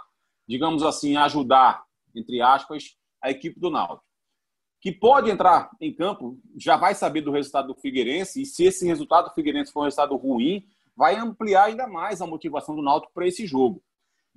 digamos 0.48 0.82
assim, 0.82 1.16
ajudar, 1.16 1.84
entre 2.14 2.40
aspas, 2.40 2.96
a 3.22 3.30
equipe 3.30 3.58
do 3.60 3.70
Náutico 3.70 4.06
que 4.86 4.92
pode 4.92 5.28
entrar 5.28 5.68
em 5.80 5.92
campo, 5.92 6.38
já 6.56 6.76
vai 6.76 6.94
saber 6.94 7.20
do 7.20 7.32
resultado 7.32 7.66
do 7.66 7.80
Figueirense, 7.80 8.42
e 8.42 8.46
se 8.46 8.64
esse 8.64 8.86
resultado 8.86 9.24
do 9.24 9.34
Figueirense 9.34 9.72
for 9.72 9.80
um 9.80 9.84
resultado 9.84 10.14
ruim, 10.14 10.64
vai 10.96 11.16
ampliar 11.16 11.64
ainda 11.64 11.87
mais 11.87 12.22
a 12.22 12.26
motivação 12.26 12.74
do 12.74 12.82
Náutico 12.82 13.12
para 13.12 13.26
esse 13.26 13.46
jogo. 13.46 13.82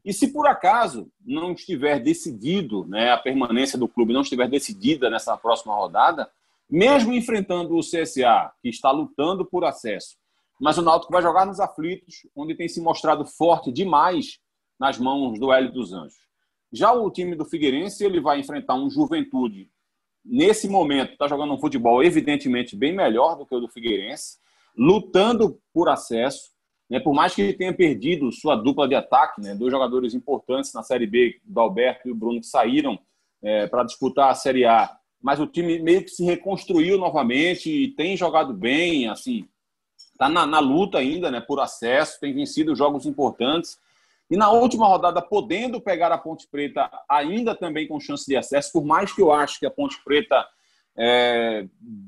E 0.03 0.13
se 0.13 0.31
por 0.31 0.47
acaso 0.47 1.11
não 1.25 1.53
estiver 1.53 1.99
decidido, 1.99 2.85
né, 2.85 3.11
a 3.11 3.17
permanência 3.17 3.77
do 3.77 3.87
clube 3.87 4.13
não 4.13 4.21
estiver 4.21 4.47
decidida 4.47 5.09
nessa 5.09 5.35
próxima 5.37 5.75
rodada, 5.75 6.29
mesmo 6.69 7.13
enfrentando 7.13 7.75
o 7.75 7.81
CSA, 7.81 8.51
que 8.61 8.69
está 8.69 8.91
lutando 8.91 9.45
por 9.45 9.65
acesso, 9.65 10.17
mas 10.59 10.77
o 10.77 10.81
Náutico 10.81 11.11
vai 11.11 11.21
jogar 11.21 11.45
nos 11.45 11.59
aflitos, 11.59 12.27
onde 12.35 12.55
tem 12.55 12.67
se 12.67 12.81
mostrado 12.81 13.25
forte 13.25 13.71
demais 13.71 14.39
nas 14.79 14.97
mãos 14.97 15.39
do 15.39 15.51
Hélio 15.51 15.71
dos 15.71 15.93
Anjos. 15.93 16.19
Já 16.71 16.91
o 16.91 17.09
time 17.09 17.35
do 17.35 17.45
Figueirense, 17.45 18.03
ele 18.03 18.19
vai 18.19 18.39
enfrentar 18.39 18.75
um 18.75 18.89
Juventude 18.89 19.69
nesse 20.23 20.67
momento, 20.67 21.13
está 21.13 21.27
jogando 21.27 21.53
um 21.53 21.59
futebol 21.59 22.03
evidentemente 22.03 22.75
bem 22.75 22.93
melhor 22.93 23.35
do 23.35 23.45
que 23.45 23.55
o 23.55 23.59
do 23.59 23.67
Figueirense, 23.67 24.37
lutando 24.79 25.59
por 25.73 25.89
acesso. 25.89 26.51
Né, 26.89 26.99
por 26.99 27.13
mais 27.13 27.35
que 27.35 27.41
ele 27.41 27.53
tenha 27.53 27.73
perdido 27.73 28.31
sua 28.31 28.55
dupla 28.55 28.87
de 28.87 28.95
ataque, 28.95 29.41
né, 29.41 29.53
dois 29.53 29.71
jogadores 29.71 30.15
importantes 30.15 30.73
na 30.73 30.81
Série 30.81 31.05
B, 31.05 31.39
o 31.47 31.59
Alberto 31.59 32.07
e 32.07 32.11
o 32.11 32.15
Bruno, 32.15 32.39
que 32.39 32.47
saíram 32.47 32.97
é, 33.43 33.67
para 33.67 33.83
disputar 33.83 34.31
a 34.31 34.35
Série 34.35 34.65
A, 34.65 34.89
mas 35.21 35.39
o 35.39 35.45
time 35.45 35.79
meio 35.79 36.03
que 36.03 36.09
se 36.09 36.23
reconstruiu 36.23 36.97
novamente 36.97 37.69
e 37.69 37.89
tem 37.89 38.17
jogado 38.17 38.53
bem, 38.53 39.07
assim, 39.07 39.47
está 39.97 40.29
na, 40.29 40.47
na, 40.47 40.59
luta 40.59 40.97
ainda 40.97 41.29
né, 41.29 41.41
por 41.41 41.59
acesso, 41.59 42.19
tem 42.19 42.33
vencido 42.33 42.75
jogos 42.75 43.05
importantes. 43.05 43.77
E 44.31 44.37
na 44.37 44.49
última 44.49 44.87
rodada, 44.87 45.21
podendo 45.21 45.81
pegar 45.81 46.11
a 46.11 46.17
Ponte 46.17 46.47
Preta 46.47 46.89
ainda 47.07 47.53
também 47.53 47.87
com 47.87 47.99
chance 47.99 48.25
de 48.25 48.37
acesso, 48.37 48.71
por 48.71 48.85
mais 48.85 49.11
que 49.11 49.21
eu 49.21 49.31
acho 49.31 49.59
que 49.59 49.65
a 49.65 49.71
Ponte 49.71 50.01
Preta 50.03 50.47
é, 50.97 51.67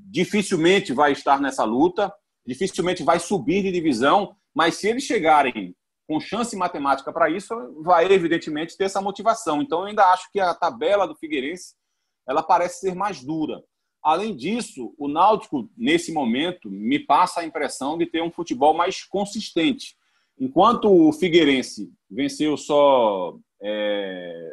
dificilmente 0.10 0.94
vai 0.94 1.12
estar 1.12 1.40
nessa 1.40 1.64
luta, 1.64 2.14
dificilmente 2.46 3.04
vai 3.04 3.20
subir 3.20 3.64
de 3.64 3.72
divisão, 3.72 4.36
mas 4.54 4.76
se 4.76 4.88
eles 4.88 5.04
chegarem 5.04 5.76
com 6.08 6.20
chance 6.20 6.56
matemática 6.56 7.14
para 7.14 7.30
isso, 7.30 7.54
vai 7.82 8.12
evidentemente 8.12 8.76
ter 8.76 8.86
essa 8.86 9.02
motivação. 9.02 9.62
Então, 9.62 9.82
eu 9.82 9.86
ainda 9.86 10.06
acho 10.12 10.30
que 10.32 10.40
a 10.40 10.54
tabela 10.54 11.08
do 11.08 11.16
Figueirense 11.16 11.76
ela 12.28 12.44
parece 12.44 12.82
ser 12.82 12.96
mais 12.96 13.24
dura. 13.24 13.64
Além 14.04 14.36
disso, 14.36 14.94
o 14.98 15.08
Náutico, 15.08 15.70
nesse 15.78 16.12
momento, 16.12 16.70
me 16.70 17.00
passa 17.00 17.42
a 17.42 17.46
impressão 17.46 17.98
de 17.98 18.06
ter 18.06 18.22
um 18.22 18.32
futebol 18.32 18.74
mais 18.74 19.04
consistente. 19.04 19.96
Enquanto 20.40 20.92
o 20.92 21.14
Figueirense 21.14 21.92
venceu 22.10 22.58
só. 22.58 23.38
É... 23.62 24.50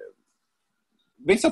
venceu 1.19 1.51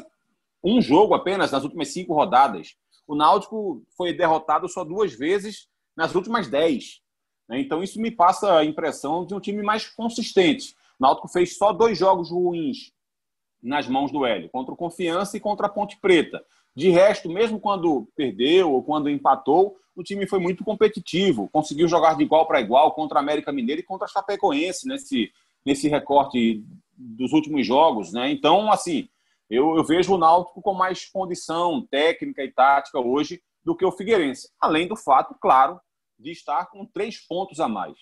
um 0.62 0.80
jogo 0.80 1.14
apenas 1.14 1.52
nas 1.52 1.64
últimas 1.64 1.88
cinco 1.88 2.12
rodadas, 2.12 2.76
o 3.06 3.14
Náutico 3.14 3.82
foi 3.96 4.12
derrotado 4.12 4.68
só 4.68 4.84
duas 4.84 5.14
vezes 5.14 5.68
nas 5.96 6.14
últimas 6.14 6.48
dez. 6.48 7.00
Né? 7.48 7.60
Então, 7.60 7.82
isso 7.82 8.00
me 8.00 8.10
passa 8.10 8.58
a 8.58 8.64
impressão 8.64 9.24
de 9.24 9.34
um 9.34 9.40
time 9.40 9.62
mais 9.62 9.88
consistente. 9.88 10.74
O 10.98 11.04
Náutico 11.04 11.28
fez 11.28 11.56
só 11.56 11.72
dois 11.72 11.96
jogos 11.98 12.30
ruins 12.30 12.92
nas 13.62 13.88
mãos 13.88 14.12
do 14.12 14.24
Hélio, 14.24 14.50
contra 14.50 14.72
o 14.72 14.76
Confiança 14.76 15.36
e 15.36 15.40
contra 15.40 15.66
a 15.66 15.70
Ponte 15.70 15.98
Preta. 16.00 16.44
De 16.74 16.90
resto, 16.90 17.28
mesmo 17.28 17.58
quando 17.58 18.06
perdeu 18.14 18.70
ou 18.70 18.82
quando 18.82 19.08
empatou, 19.08 19.76
o 19.94 20.02
time 20.02 20.26
foi 20.26 20.38
muito 20.38 20.62
competitivo, 20.62 21.48
conseguiu 21.50 21.88
jogar 21.88 22.16
de 22.16 22.22
igual 22.22 22.46
para 22.46 22.60
igual 22.60 22.92
contra 22.92 23.18
a 23.18 23.22
América 23.22 23.50
Mineira 23.50 23.80
e 23.80 23.84
contra 23.84 24.04
a 24.04 24.08
Chapecoense 24.08 24.86
nesse, 24.86 25.32
nesse 25.64 25.88
recorte 25.88 26.62
dos 26.94 27.32
últimos 27.32 27.66
jogos. 27.66 28.12
Né? 28.12 28.30
Então, 28.30 28.70
assim, 28.70 29.08
eu, 29.48 29.74
eu 29.76 29.84
vejo 29.84 30.14
o 30.14 30.18
Náutico 30.18 30.60
com 30.60 30.74
mais 30.74 31.06
condição 31.06 31.86
técnica 31.90 32.44
e 32.44 32.52
tática 32.52 33.00
hoje 33.00 33.40
do 33.64 33.74
que 33.74 33.84
o 33.84 33.92
Figueirense. 33.92 34.50
Além 34.60 34.86
do 34.86 34.96
fato, 34.96 35.34
claro, 35.40 35.80
de 36.18 36.30
estar 36.30 36.66
com 36.66 36.84
três 36.84 37.18
pontos 37.18 37.60
a 37.60 37.68
mais. 37.68 37.96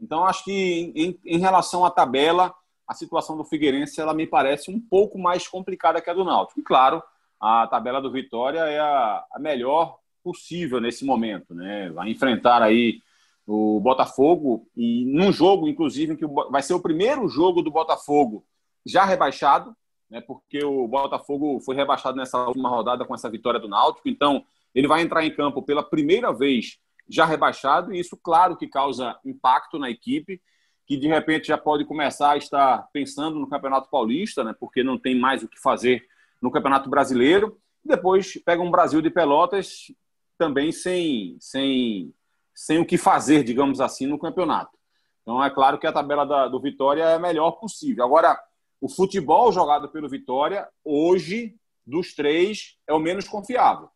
Então, 0.00 0.24
acho 0.24 0.44
que 0.44 0.92
em, 0.94 1.18
em 1.24 1.38
relação 1.38 1.84
à 1.84 1.90
tabela, 1.90 2.54
a 2.86 2.94
situação 2.94 3.36
do 3.36 3.44
Figueirense 3.44 4.00
ela 4.00 4.14
me 4.14 4.26
parece 4.26 4.70
um 4.70 4.80
pouco 4.80 5.18
mais 5.18 5.46
complicada 5.46 6.00
que 6.00 6.10
a 6.10 6.14
do 6.14 6.24
Náutico. 6.24 6.58
E, 6.58 6.62
claro, 6.62 7.02
a 7.38 7.66
tabela 7.66 8.00
do 8.00 8.10
Vitória 8.10 8.60
é 8.60 8.80
a, 8.80 9.24
a 9.32 9.38
melhor 9.38 9.98
possível 10.22 10.80
nesse 10.80 11.04
momento. 11.04 11.54
Né? 11.54 11.90
Vai 11.90 12.10
enfrentar 12.10 12.62
aí 12.62 13.00
o 13.46 13.80
Botafogo 13.80 14.66
e 14.76 15.04
num 15.06 15.32
jogo, 15.32 15.68
inclusive, 15.68 16.16
que 16.16 16.26
vai 16.26 16.62
ser 16.62 16.74
o 16.74 16.80
primeiro 16.80 17.28
jogo 17.28 17.62
do 17.62 17.70
Botafogo 17.70 18.44
já 18.86 19.04
rebaixado, 19.04 19.74
né? 20.08 20.20
porque 20.20 20.64
o 20.64 20.88
Botafogo 20.88 21.60
foi 21.60 21.74
rebaixado 21.74 22.16
nessa 22.16 22.46
última 22.46 22.68
rodada 22.68 23.04
com 23.04 23.14
essa 23.14 23.30
vitória 23.30 23.60
do 23.60 23.68
Náutico. 23.68 24.08
Então, 24.08 24.44
ele 24.74 24.88
vai 24.88 25.02
entrar 25.02 25.24
em 25.24 25.34
campo 25.34 25.62
pela 25.62 25.82
primeira 25.82 26.32
vez 26.32 26.78
já 27.10 27.24
rebaixado, 27.24 27.92
e 27.92 27.98
isso, 27.98 28.16
claro, 28.16 28.56
que 28.56 28.68
causa 28.68 29.18
impacto 29.24 29.78
na 29.78 29.90
equipe, 29.90 30.40
que 30.86 30.96
de 30.96 31.08
repente 31.08 31.48
já 31.48 31.58
pode 31.58 31.84
começar 31.84 32.32
a 32.32 32.36
estar 32.36 32.88
pensando 32.92 33.38
no 33.38 33.48
Campeonato 33.48 33.90
Paulista, 33.90 34.44
né, 34.44 34.54
porque 34.58 34.84
não 34.84 34.96
tem 34.96 35.18
mais 35.18 35.42
o 35.42 35.48
que 35.48 35.60
fazer 35.60 36.06
no 36.40 36.50
Campeonato 36.50 36.88
Brasileiro, 36.88 37.58
e 37.84 37.88
depois 37.88 38.40
pega 38.44 38.62
um 38.62 38.70
Brasil 38.70 39.02
de 39.02 39.10
Pelotas 39.10 39.92
também 40.38 40.70
sem, 40.70 41.36
sem, 41.40 42.14
sem 42.54 42.78
o 42.78 42.86
que 42.86 42.96
fazer, 42.96 43.42
digamos 43.42 43.80
assim, 43.80 44.06
no 44.06 44.18
campeonato. 44.18 44.78
Então 45.22 45.42
é 45.42 45.50
claro 45.50 45.78
que 45.78 45.86
a 45.86 45.92
tabela 45.92 46.24
da, 46.24 46.48
do 46.48 46.60
Vitória 46.60 47.02
é 47.02 47.14
a 47.14 47.18
melhor 47.18 47.52
possível. 47.52 48.04
Agora, 48.04 48.38
o 48.80 48.88
futebol 48.88 49.52
jogado 49.52 49.88
pelo 49.90 50.08
Vitória, 50.08 50.66
hoje, 50.84 51.56
dos 51.86 52.14
três, 52.14 52.78
é 52.86 52.94
o 52.94 52.98
menos 52.98 53.28
confiável 53.28 53.90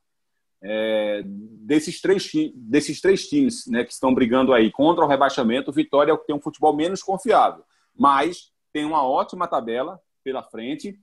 é, 0.66 1.22
desses, 1.26 2.00
três, 2.00 2.30
desses 2.54 2.98
três 2.98 3.28
times 3.28 3.66
né, 3.66 3.84
que 3.84 3.92
estão 3.92 4.14
brigando 4.14 4.54
aí 4.54 4.72
contra 4.72 5.04
o 5.04 5.08
rebaixamento, 5.08 5.70
o 5.70 5.74
Vitória 5.74 6.10
é 6.10 6.14
o 6.14 6.18
que 6.18 6.26
tem 6.26 6.34
um 6.34 6.40
futebol 6.40 6.74
menos 6.74 7.02
confiável. 7.02 7.62
Mas 7.94 8.50
tem 8.72 8.84
uma 8.86 9.06
ótima 9.06 9.46
tabela 9.46 10.00
pela 10.24 10.42
frente 10.42 10.98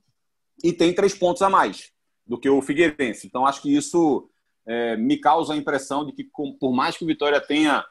e 0.63 0.73
tem 0.73 0.93
três 0.93 1.13
pontos 1.13 1.43
a 1.43 1.49
mais 1.49 1.91
do 2.25 2.39
que 2.39 2.49
o 2.49 2.61
Figueirense. 2.61 3.27
Então, 3.27 3.45
acho 3.45 3.61
que 3.61 3.73
isso 3.73 4.27
é, 4.65 4.97
me 4.97 5.17
causa 5.17 5.53
a 5.53 5.57
impressão 5.57 6.05
de 6.05 6.11
que, 6.11 6.23
por 6.59 6.73
mais 6.73 6.97
que 6.97 7.03
o 7.03 7.07
Vitória 7.07 7.39
tenha, 7.39 7.85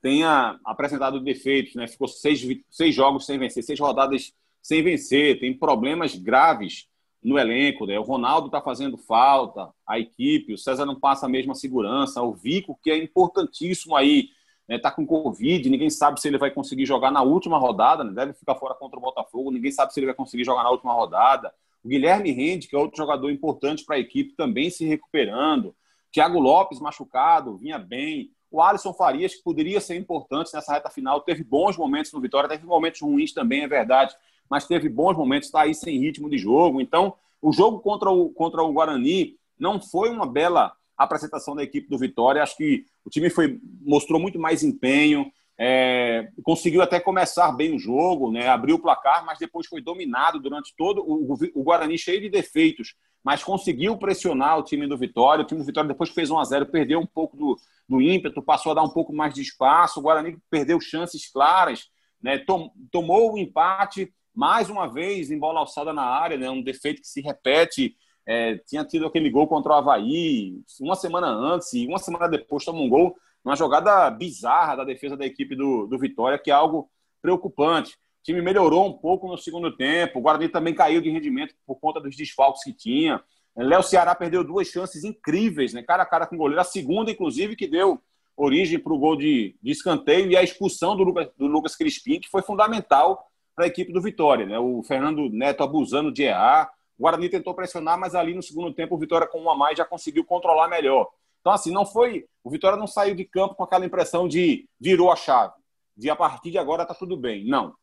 tenha 0.00 0.60
apresentado 0.64 1.20
defeitos, 1.20 1.74
né, 1.74 1.88
ficou 1.88 2.06
seis, 2.06 2.46
seis 2.70 2.94
jogos 2.94 3.26
sem 3.26 3.36
vencer, 3.36 3.64
seis 3.64 3.80
rodadas 3.80 4.32
sem 4.62 4.80
vencer, 4.80 5.40
tem 5.40 5.56
problemas 5.56 6.14
graves 6.14 6.86
no 7.22 7.38
elenco. 7.38 7.86
Né? 7.86 7.98
O 7.98 8.02
Ronaldo 8.02 8.46
está 8.46 8.60
fazendo 8.60 8.96
falta, 8.96 9.70
a 9.86 9.98
equipe, 9.98 10.54
o 10.54 10.58
César 10.58 10.86
não 10.86 10.98
passa 10.98 11.26
a 11.26 11.28
mesma 11.28 11.54
segurança, 11.54 12.22
o 12.22 12.32
Vico, 12.32 12.78
que 12.82 12.90
é 12.90 12.96
importantíssimo 12.96 13.96
aí, 13.96 14.30
né? 14.68 14.78
Tá 14.78 14.90
com 14.90 15.06
Covid, 15.06 15.68
ninguém 15.70 15.90
sabe 15.90 16.20
se 16.20 16.26
ele 16.26 16.38
vai 16.38 16.50
conseguir 16.50 16.86
jogar 16.86 17.10
na 17.10 17.22
última 17.22 17.58
rodada, 17.58 18.02
né? 18.02 18.12
deve 18.12 18.32
ficar 18.32 18.56
fora 18.56 18.74
contra 18.74 18.98
o 18.98 19.02
Botafogo, 19.02 19.52
ninguém 19.52 19.70
sabe 19.70 19.92
se 19.92 20.00
ele 20.00 20.06
vai 20.06 20.14
conseguir 20.14 20.44
jogar 20.44 20.64
na 20.64 20.70
última 20.70 20.92
rodada. 20.92 21.52
O 21.84 21.88
Guilherme 21.88 22.32
Rende, 22.32 22.66
que 22.66 22.74
é 22.74 22.78
outro 22.78 22.96
jogador 22.96 23.30
importante 23.30 23.84
para 23.84 23.94
a 23.94 23.98
equipe, 23.98 24.34
também 24.34 24.68
se 24.68 24.84
recuperando. 24.84 25.74
Thiago 26.10 26.40
Lopes 26.40 26.80
machucado, 26.80 27.56
vinha 27.56 27.78
bem. 27.78 28.32
O 28.50 28.60
Alisson 28.60 28.92
Farias, 28.92 29.36
que 29.36 29.42
poderia 29.42 29.80
ser 29.80 29.96
importante 29.96 30.52
nessa 30.52 30.72
reta 30.72 30.90
final, 30.90 31.20
teve 31.20 31.44
bons 31.44 31.76
momentos 31.76 32.12
no 32.12 32.20
Vitória, 32.20 32.48
teve 32.48 32.66
momentos 32.66 33.00
ruins 33.00 33.32
também, 33.32 33.62
é 33.62 33.68
verdade 33.68 34.16
mas 34.50 34.66
teve 34.66 34.88
bons 34.88 35.16
momentos, 35.16 35.48
está 35.48 35.62
aí 35.62 35.74
sem 35.74 35.98
ritmo 35.98 36.28
de 36.30 36.38
jogo. 36.38 36.80
Então, 36.80 37.14
o 37.40 37.52
jogo 37.52 37.80
contra 37.80 38.10
o, 38.10 38.30
contra 38.30 38.62
o 38.62 38.72
Guarani 38.72 39.36
não 39.58 39.80
foi 39.80 40.10
uma 40.10 40.26
bela 40.26 40.72
apresentação 40.96 41.54
da 41.54 41.62
equipe 41.62 41.88
do 41.88 41.98
Vitória. 41.98 42.42
Acho 42.42 42.56
que 42.56 42.84
o 43.04 43.10
time 43.10 43.28
foi, 43.30 43.60
mostrou 43.82 44.20
muito 44.20 44.38
mais 44.38 44.62
empenho, 44.62 45.30
é, 45.58 46.28
conseguiu 46.42 46.82
até 46.82 47.00
começar 47.00 47.50
bem 47.52 47.74
o 47.74 47.78
jogo, 47.78 48.30
né, 48.30 48.46
abriu 48.48 48.76
o 48.76 48.78
placar, 48.78 49.24
mas 49.24 49.38
depois 49.38 49.66
foi 49.66 49.80
dominado 49.80 50.38
durante 50.38 50.74
todo 50.76 51.02
o, 51.02 51.34
o 51.54 51.62
Guarani 51.62 51.96
cheio 51.96 52.20
de 52.20 52.28
defeitos, 52.28 52.94
mas 53.24 53.42
conseguiu 53.42 53.96
pressionar 53.96 54.58
o 54.58 54.62
time 54.62 54.86
do 54.86 54.96
Vitória. 54.96 55.42
O 55.42 55.46
time 55.46 55.60
do 55.60 55.66
Vitória, 55.66 55.88
depois 55.88 56.10
fez 56.10 56.30
1 56.30 56.38
a 56.38 56.44
0 56.44 56.66
perdeu 56.66 57.00
um 57.00 57.06
pouco 57.06 57.36
do, 57.36 57.56
do 57.88 58.00
ímpeto, 58.00 58.42
passou 58.42 58.72
a 58.72 58.74
dar 58.74 58.82
um 58.82 58.90
pouco 58.90 59.12
mais 59.12 59.34
de 59.34 59.42
espaço. 59.42 59.98
O 59.98 60.02
Guarani 60.02 60.38
perdeu 60.50 60.80
chances 60.80 61.28
claras, 61.30 61.88
né, 62.22 62.38
tom, 62.38 62.70
tomou 62.90 63.32
o 63.32 63.38
empate 63.38 64.12
mais 64.36 64.68
uma 64.68 64.86
vez 64.86 65.30
em 65.30 65.38
bola 65.38 65.60
alçada 65.60 65.94
na 65.94 66.02
área, 66.02 66.36
né? 66.36 66.50
um 66.50 66.62
defeito 66.62 67.00
que 67.00 67.08
se 67.08 67.22
repete. 67.22 67.96
É, 68.26 68.56
tinha 68.66 68.84
tido 68.84 69.06
aquele 69.06 69.30
gol 69.30 69.46
contra 69.46 69.72
o 69.72 69.74
Havaí 69.76 70.60
uma 70.80 70.94
semana 70.94 71.28
antes 71.28 71.72
e 71.72 71.86
uma 71.86 71.98
semana 71.98 72.28
depois 72.28 72.64
toma 72.64 72.80
um 72.80 72.88
gol, 72.88 73.16
uma 73.42 73.56
jogada 73.56 74.10
bizarra 74.10 74.76
da 74.76 74.84
defesa 74.84 75.16
da 75.16 75.24
equipe 75.24 75.54
do, 75.54 75.86
do 75.86 75.98
Vitória, 75.98 76.38
que 76.38 76.50
é 76.50 76.54
algo 76.54 76.90
preocupante. 77.22 77.94
O 77.94 78.24
time 78.24 78.42
melhorou 78.42 78.86
um 78.86 78.92
pouco 78.92 79.28
no 79.28 79.38
segundo 79.38 79.74
tempo, 79.74 80.18
o 80.18 80.22
Guarani 80.22 80.48
também 80.48 80.74
caiu 80.74 81.00
de 81.00 81.08
rendimento 81.08 81.54
por 81.64 81.76
conta 81.76 82.00
dos 82.00 82.16
desfalques 82.16 82.64
que 82.64 82.72
tinha. 82.72 83.22
Léo 83.56 83.82
Ceará 83.82 84.14
perdeu 84.14 84.44
duas 84.44 84.68
chances 84.68 85.02
incríveis, 85.02 85.72
né? 85.72 85.82
cara 85.82 86.02
a 86.02 86.06
cara 86.06 86.26
com 86.26 86.34
o 86.34 86.38
goleiro. 86.38 86.60
A 86.60 86.64
segunda, 86.64 87.10
inclusive, 87.10 87.56
que 87.56 87.66
deu 87.66 87.98
origem 88.36 88.78
para 88.78 88.92
o 88.92 88.98
gol 88.98 89.16
de, 89.16 89.56
de, 89.62 89.70
escanteio 89.70 90.30
e 90.30 90.36
a 90.36 90.42
expulsão 90.42 90.94
do 90.94 91.04
do 91.38 91.46
Lucas 91.46 91.74
Crispim, 91.74 92.20
que 92.20 92.28
foi 92.28 92.42
fundamental 92.42 93.26
para 93.56 93.64
a 93.64 93.68
equipe 93.68 93.90
do 93.92 94.02
Vitória. 94.02 94.44
Né? 94.44 94.58
O 94.58 94.82
Fernando 94.82 95.30
Neto 95.30 95.64
abusando 95.64 96.12
de 96.12 96.24
errar. 96.24 96.70
O 96.98 97.02
Guarani 97.02 97.28
tentou 97.28 97.54
pressionar, 97.54 97.98
mas 97.98 98.14
ali 98.14 98.34
no 98.34 98.42
segundo 98.42 98.72
tempo 98.72 98.94
o 98.94 98.98
Vitória 98.98 99.26
com 99.26 99.40
um 99.40 99.50
a 99.50 99.56
mais 99.56 99.78
já 99.78 99.84
conseguiu 99.84 100.24
controlar 100.24 100.68
melhor. 100.68 101.08
Então, 101.40 101.52
assim, 101.52 101.72
não 101.72 101.86
foi. 101.86 102.26
O 102.44 102.50
Vitória 102.50 102.78
não 102.78 102.86
saiu 102.86 103.14
de 103.14 103.24
campo 103.24 103.54
com 103.54 103.64
aquela 103.64 103.86
impressão 103.86 104.28
de 104.28 104.68
virou 104.78 105.10
a 105.10 105.16
chave, 105.16 105.54
de 105.96 106.10
a 106.10 106.16
partir 106.16 106.50
de 106.50 106.58
agora 106.58 106.82
está 106.82 106.94
tudo 106.94 107.16
bem. 107.16 107.46
Não. 107.46 107.74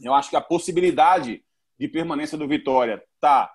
Eu 0.00 0.14
acho 0.14 0.30
que 0.30 0.36
a 0.36 0.40
possibilidade 0.40 1.42
de 1.78 1.88
permanência 1.88 2.38
do 2.38 2.46
Vitória 2.46 3.02
está 3.14 3.52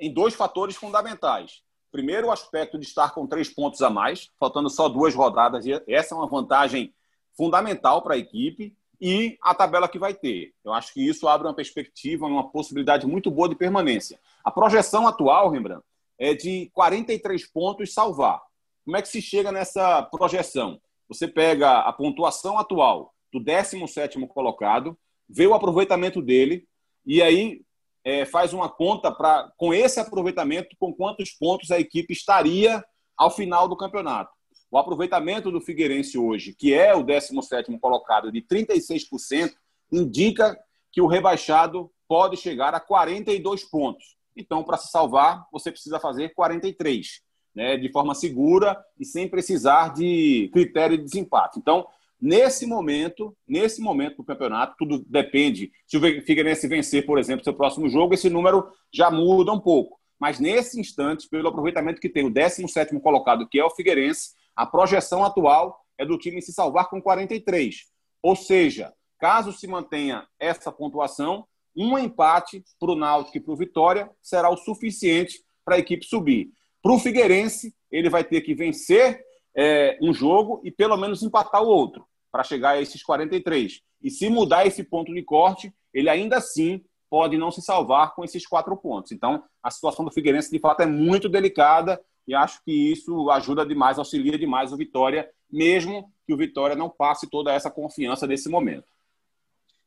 em 0.00 0.12
dois 0.12 0.34
fatores 0.34 0.76
fundamentais. 0.76 1.62
Primeiro, 1.92 2.28
o 2.28 2.32
aspecto 2.32 2.78
de 2.78 2.84
estar 2.84 3.14
com 3.14 3.26
três 3.26 3.48
pontos 3.48 3.80
a 3.80 3.88
mais, 3.88 4.30
faltando 4.38 4.68
só 4.68 4.88
duas 4.88 5.14
rodadas, 5.14 5.66
e 5.66 5.72
essa 5.88 6.14
é 6.14 6.18
uma 6.18 6.26
vantagem 6.26 6.92
fundamental 7.36 8.02
para 8.02 8.14
a 8.14 8.18
equipe 8.18 8.74
e 9.00 9.36
a 9.42 9.54
tabela 9.54 9.88
que 9.88 9.98
vai 9.98 10.14
ter. 10.14 10.52
Eu 10.64 10.72
acho 10.72 10.92
que 10.92 11.06
isso 11.06 11.28
abre 11.28 11.46
uma 11.46 11.54
perspectiva, 11.54 12.26
uma 12.26 12.48
possibilidade 12.48 13.06
muito 13.06 13.30
boa 13.30 13.48
de 13.48 13.54
permanência. 13.54 14.18
A 14.44 14.50
projeção 14.50 15.06
atual, 15.06 15.50
Rembrandt, 15.50 15.84
é 16.18 16.34
de 16.34 16.70
43 16.72 17.46
pontos 17.46 17.92
salvar. 17.92 18.42
Como 18.84 18.96
é 18.96 19.02
que 19.02 19.08
se 19.08 19.20
chega 19.20 19.52
nessa 19.52 20.02
projeção? 20.02 20.80
Você 21.08 21.28
pega 21.28 21.80
a 21.80 21.92
pontuação 21.92 22.58
atual 22.58 23.12
do 23.32 23.40
17º 23.40 24.26
colocado, 24.28 24.96
vê 25.28 25.46
o 25.46 25.54
aproveitamento 25.54 26.22
dele 26.22 26.66
e 27.04 27.22
aí 27.22 27.62
é, 28.04 28.24
faz 28.24 28.52
uma 28.52 28.68
conta 28.68 29.10
para, 29.10 29.52
com 29.56 29.74
esse 29.74 29.98
aproveitamento, 29.98 30.76
com 30.78 30.94
quantos 30.94 31.32
pontos 31.32 31.70
a 31.70 31.78
equipe 31.78 32.12
estaria 32.12 32.84
ao 33.16 33.30
final 33.30 33.68
do 33.68 33.76
campeonato. 33.76 34.35
O 34.70 34.78
aproveitamento 34.78 35.50
do 35.50 35.60
Figueirense 35.60 36.18
hoje, 36.18 36.52
que 36.52 36.74
é 36.74 36.94
o 36.94 37.04
17º 37.04 37.78
colocado, 37.78 38.32
de 38.32 38.42
36%, 38.42 39.52
indica 39.92 40.58
que 40.90 41.00
o 41.00 41.06
rebaixado 41.06 41.90
pode 42.08 42.36
chegar 42.36 42.74
a 42.74 42.80
42 42.80 43.64
pontos. 43.64 44.16
Então, 44.36 44.62
para 44.62 44.76
se 44.76 44.90
salvar, 44.90 45.46
você 45.52 45.70
precisa 45.70 45.98
fazer 45.98 46.34
43, 46.34 47.20
né, 47.54 47.76
de 47.76 47.90
forma 47.90 48.14
segura 48.14 48.78
e 48.98 49.04
sem 49.04 49.28
precisar 49.28 49.94
de 49.94 50.50
critério 50.52 50.98
de 50.98 51.04
desempate. 51.04 51.58
Então, 51.58 51.86
nesse 52.20 52.66
momento, 52.66 53.36
nesse 53.46 53.80
momento 53.80 54.18
do 54.18 54.24
campeonato, 54.24 54.74
tudo 54.78 55.04
depende. 55.08 55.70
Se 55.86 55.96
o 55.96 56.00
Figueirense 56.00 56.68
vencer, 56.68 57.06
por 57.06 57.18
exemplo, 57.18 57.44
seu 57.44 57.54
próximo 57.54 57.88
jogo, 57.88 58.14
esse 58.14 58.28
número 58.28 58.66
já 58.92 59.10
muda 59.10 59.52
um 59.52 59.60
pouco. 59.60 59.98
Mas 60.18 60.40
nesse 60.40 60.80
instante, 60.80 61.28
pelo 61.28 61.48
aproveitamento 61.48 62.00
que 62.00 62.08
tem 62.08 62.24
o 62.24 62.32
17º 62.32 63.00
colocado, 63.00 63.48
que 63.48 63.58
é 63.58 63.64
o 63.64 63.70
Figueirense, 63.70 64.30
a 64.56 64.64
projeção 64.64 65.22
atual 65.24 65.78
é 65.98 66.06
do 66.06 66.18
time 66.18 66.40
se 66.40 66.52
salvar 66.52 66.88
com 66.88 67.00
43. 67.00 67.76
Ou 68.22 68.34
seja, 68.34 68.92
caso 69.18 69.52
se 69.52 69.66
mantenha 69.66 70.26
essa 70.38 70.72
pontuação, 70.72 71.46
um 71.76 71.98
empate 71.98 72.64
para 72.80 72.90
o 72.90 72.96
Náutico 72.96 73.36
e 73.36 73.40
para 73.40 73.52
o 73.52 73.56
Vitória 73.56 74.10
será 74.22 74.50
o 74.50 74.56
suficiente 74.56 75.42
para 75.64 75.76
a 75.76 75.78
equipe 75.78 76.06
subir. 76.06 76.50
Para 76.82 76.92
o 76.92 76.98
Figueirense, 76.98 77.74
ele 77.90 78.08
vai 78.08 78.24
ter 78.24 78.40
que 78.40 78.54
vencer 78.54 79.20
é, 79.54 79.98
um 80.00 80.12
jogo 80.12 80.60
e 80.64 80.70
pelo 80.70 80.96
menos 80.96 81.22
empatar 81.22 81.62
o 81.62 81.68
outro 81.68 82.06
para 82.32 82.44
chegar 82.44 82.70
a 82.70 82.80
esses 82.80 83.02
43. 83.02 83.80
E 84.02 84.10
se 84.10 84.28
mudar 84.28 84.66
esse 84.66 84.84
ponto 84.84 85.12
de 85.12 85.22
corte, 85.22 85.72
ele 85.92 86.08
ainda 86.08 86.36
assim 86.38 86.82
pode 87.10 87.36
não 87.36 87.50
se 87.50 87.62
salvar 87.62 88.14
com 88.14 88.24
esses 88.24 88.46
quatro 88.46 88.76
pontos. 88.76 89.12
Então, 89.12 89.42
a 89.62 89.70
situação 89.70 90.04
do 90.04 90.10
Figueirense, 90.10 90.50
de 90.50 90.58
fato, 90.58 90.80
é 90.80 90.86
muito 90.86 91.28
delicada 91.28 92.00
e 92.26 92.34
acho 92.34 92.62
que 92.64 92.72
isso 92.72 93.30
ajuda 93.30 93.64
demais, 93.64 93.98
auxilia 93.98 94.38
demais 94.38 94.72
o 94.72 94.76
Vitória, 94.76 95.30
mesmo 95.50 96.10
que 96.26 96.34
o 96.34 96.36
Vitória 96.36 96.74
não 96.74 96.90
passe 96.90 97.28
toda 97.28 97.52
essa 97.52 97.70
confiança 97.70 98.26
nesse 98.26 98.48
momento. 98.48 98.86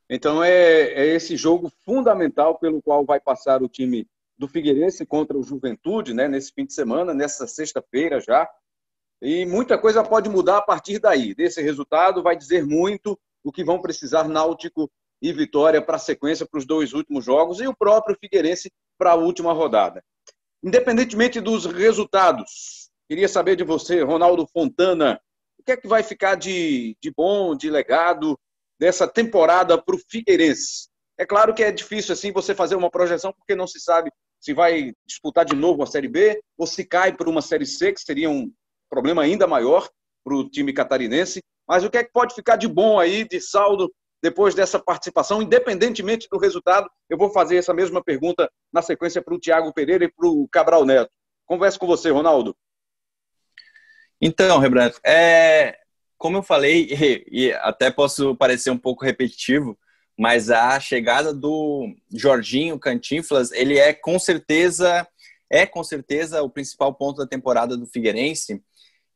Então, 0.09 0.43
é, 0.43 0.83
é 0.93 1.05
esse 1.05 1.35
jogo 1.37 1.71
fundamental 1.85 2.57
pelo 2.57 2.81
qual 2.81 3.05
vai 3.05 3.19
passar 3.19 3.61
o 3.61 3.69
time 3.69 4.07
do 4.37 4.47
Figueirense 4.47 5.05
contra 5.05 5.37
o 5.37 5.43
Juventude, 5.43 6.13
né, 6.13 6.27
nesse 6.27 6.53
fim 6.53 6.65
de 6.65 6.73
semana, 6.73 7.13
nessa 7.13 7.45
sexta-feira 7.45 8.21
já. 8.21 8.49
E 9.21 9.45
muita 9.45 9.77
coisa 9.77 10.01
pode 10.01 10.29
mudar 10.29 10.57
a 10.57 10.61
partir 10.61 10.97
daí. 10.97 11.35
Desse 11.35 11.61
resultado 11.61 12.23
vai 12.23 12.37
dizer 12.37 12.65
muito 12.65 13.19
o 13.43 13.51
que 13.51 13.63
vão 13.65 13.81
precisar 13.81 14.29
Náutico 14.29 14.89
e 15.21 15.33
Vitória 15.33 15.81
para 15.81 15.97
a 15.97 15.99
sequência 15.99 16.45
para 16.45 16.57
os 16.57 16.65
dois 16.65 16.93
últimos 16.93 17.25
jogos 17.25 17.59
e 17.59 17.67
o 17.67 17.75
próprio 17.75 18.17
Figueirense 18.19 18.71
para 18.97 19.11
a 19.11 19.15
última 19.15 19.51
rodada. 19.51 20.01
Independentemente 20.63 21.39
dos 21.39 21.65
resultados, 21.65 22.89
queria 23.07 23.27
saber 23.27 23.55
de 23.55 23.63
você, 23.63 24.01
Ronaldo 24.01 24.47
Fontana, 24.47 25.19
o 25.57 25.63
que 25.63 25.71
é 25.71 25.77
que 25.77 25.87
vai 25.87 26.03
ficar 26.03 26.35
de, 26.35 26.97
de 27.01 27.11
bom, 27.15 27.55
de 27.55 27.69
legado 27.69 28.37
dessa 28.79 29.07
temporada 29.07 29.81
para 29.81 29.95
o 29.95 29.99
Figueirense? 30.09 30.89
É 31.17 31.25
claro 31.25 31.53
que 31.53 31.63
é 31.63 31.71
difícil 31.71 32.13
assim 32.13 32.31
você 32.31 32.55
fazer 32.55 32.75
uma 32.75 32.89
projeção 32.89 33.33
porque 33.33 33.55
não 33.55 33.67
se 33.67 33.79
sabe 33.79 34.11
se 34.39 34.53
vai 34.53 34.93
disputar 35.05 35.43
de 35.43 35.55
novo 35.55 35.83
a 35.83 35.85
Série 35.85 36.07
B 36.07 36.41
ou 36.57 36.65
se 36.65 36.85
cai 36.85 37.15
para 37.15 37.29
uma 37.29 37.41
Série 37.41 37.65
C, 37.65 37.91
que 37.91 38.01
seria 38.01 38.29
um 38.29 38.51
problema 38.89 39.21
ainda 39.21 39.45
maior 39.45 39.89
para 40.23 40.35
o 40.35 40.49
time 40.49 40.71
catarinense. 40.73 41.41
Mas 41.67 41.83
o 41.83 41.89
que 41.89 41.97
é 41.97 42.03
que 42.03 42.11
pode 42.11 42.33
ficar 42.33 42.55
de 42.55 42.67
bom 42.67 42.99
aí, 42.99 43.27
de 43.27 43.39
saldo, 43.41 43.93
depois 44.21 44.53
dessa 44.53 44.79
participação, 44.79 45.41
independentemente 45.41 46.27
do 46.29 46.37
resultado. 46.37 46.89
Eu 47.09 47.17
vou 47.17 47.31
fazer 47.31 47.57
essa 47.57 47.73
mesma 47.73 48.03
pergunta 48.03 48.51
na 48.71 48.81
sequência 48.81 49.21
para 49.21 49.33
o 49.33 49.39
Tiago 49.39 49.73
Pereira 49.73 50.05
e 50.05 50.11
para 50.11 50.27
o 50.27 50.47
Cabral 50.47 50.85
Neto. 50.85 51.11
Converso 51.45 51.79
com 51.79 51.87
você, 51.87 52.09
Ronaldo. 52.09 52.55
Então, 54.21 54.59
Rebranto, 54.59 54.99
é, 55.05 55.77
como 56.17 56.37
eu 56.37 56.43
falei, 56.43 56.89
e, 56.91 57.47
e 57.47 57.53
até 57.53 57.89
posso 57.89 58.35
parecer 58.35 58.69
um 58.69 58.77
pouco 58.77 59.05
repetitivo, 59.05 59.77
mas 60.17 60.49
a 60.49 60.77
chegada 60.79 61.33
do 61.33 61.95
Jorginho 62.13 62.77
Cantinflas, 62.77 63.51
ele 63.51 63.77
é 63.77 63.93
com 63.93 64.19
certeza 64.19 65.07
é 65.49 65.65
com 65.65 65.83
certeza 65.83 66.43
o 66.43 66.49
principal 66.49 66.93
ponto 66.93 67.17
da 67.17 67.27
temporada 67.27 67.75
do 67.75 67.87
Figueirense. 67.87 68.61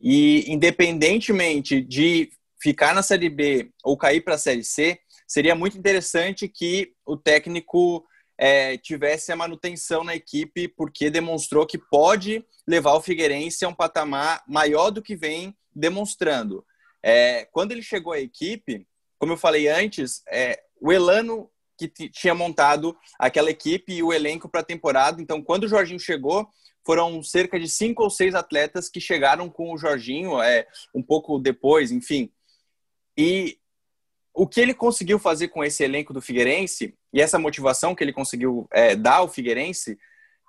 E 0.01 0.51
independentemente 0.51 1.79
de 1.79 2.29
ficar 2.63 2.95
na 2.95 3.03
Série 3.03 3.29
B 3.29 3.69
ou 3.83 3.97
cair 3.97 4.21
para 4.21 4.35
a 4.35 4.37
Série 4.37 4.63
C, 4.63 4.97
seria 5.27 5.53
muito 5.53 5.77
interessante 5.77 6.47
que 6.47 6.93
o 7.05 7.17
técnico 7.17 8.05
é, 8.37 8.77
tivesse 8.77 9.33
a 9.33 9.35
manutenção 9.35 10.01
na 10.01 10.15
equipe, 10.15 10.69
porque 10.69 11.09
demonstrou 11.09 11.67
que 11.67 11.77
pode 11.77 12.41
levar 12.65 12.93
o 12.93 13.01
Figueirense 13.01 13.65
a 13.65 13.67
um 13.67 13.75
patamar 13.75 14.41
maior 14.47 14.91
do 14.91 15.01
que 15.01 15.13
vem 15.13 15.53
demonstrando. 15.75 16.65
É, 17.03 17.45
quando 17.51 17.73
ele 17.73 17.83
chegou 17.83 18.13
à 18.13 18.19
equipe, 18.21 18.87
como 19.19 19.33
eu 19.33 19.37
falei 19.37 19.67
antes, 19.67 20.23
é, 20.31 20.57
o 20.79 20.89
Elano 20.89 21.49
que 21.77 21.89
tinha 22.09 22.33
montado 22.33 22.95
aquela 23.19 23.49
equipe 23.49 23.91
e 23.91 24.03
o 24.03 24.13
elenco 24.13 24.47
para 24.47 24.61
a 24.61 24.65
temporada. 24.65 25.21
Então, 25.21 25.41
quando 25.41 25.65
o 25.65 25.67
Jorginho 25.67 25.99
chegou, 25.99 26.47
foram 26.85 27.21
cerca 27.23 27.59
de 27.59 27.67
cinco 27.67 28.03
ou 28.03 28.09
seis 28.09 28.35
atletas 28.35 28.89
que 28.89 29.01
chegaram 29.01 29.49
com 29.49 29.73
o 29.73 29.77
Jorginho, 29.77 30.41
é, 30.41 30.65
um 30.93 31.01
pouco 31.01 31.39
depois, 31.39 31.91
enfim. 31.91 32.31
E 33.17 33.57
o 34.33 34.47
que 34.47 34.59
ele 34.59 34.73
conseguiu 34.73 35.19
fazer 35.19 35.49
com 35.49 35.63
esse 35.63 35.83
elenco 35.83 36.13
do 36.13 36.21
Figueirense 36.21 36.95
e 37.13 37.21
essa 37.21 37.37
motivação 37.37 37.93
que 37.93 38.03
ele 38.03 38.13
conseguiu 38.13 38.67
é, 38.71 38.95
dar 38.95 39.17
ao 39.17 39.29
Figueirense 39.29 39.97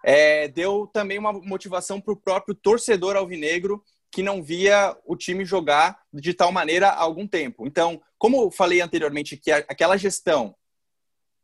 é, 0.02 0.48
deu 0.48 0.86
também 0.92 1.18
uma 1.18 1.32
motivação 1.32 2.00
para 2.00 2.12
o 2.12 2.16
próprio 2.16 2.54
torcedor 2.54 3.16
alvinegro 3.16 3.82
que 4.10 4.22
não 4.22 4.42
via 4.42 4.96
o 5.04 5.16
time 5.16 5.44
jogar 5.44 5.98
de 6.12 6.32
tal 6.32 6.52
maneira 6.52 6.88
há 6.88 7.00
algum 7.00 7.26
tempo. 7.26 7.66
Então, 7.66 8.00
como 8.16 8.42
eu 8.42 8.50
falei 8.50 8.80
anteriormente, 8.80 9.36
que 9.36 9.50
aquela 9.50 9.96
gestão 9.96 10.54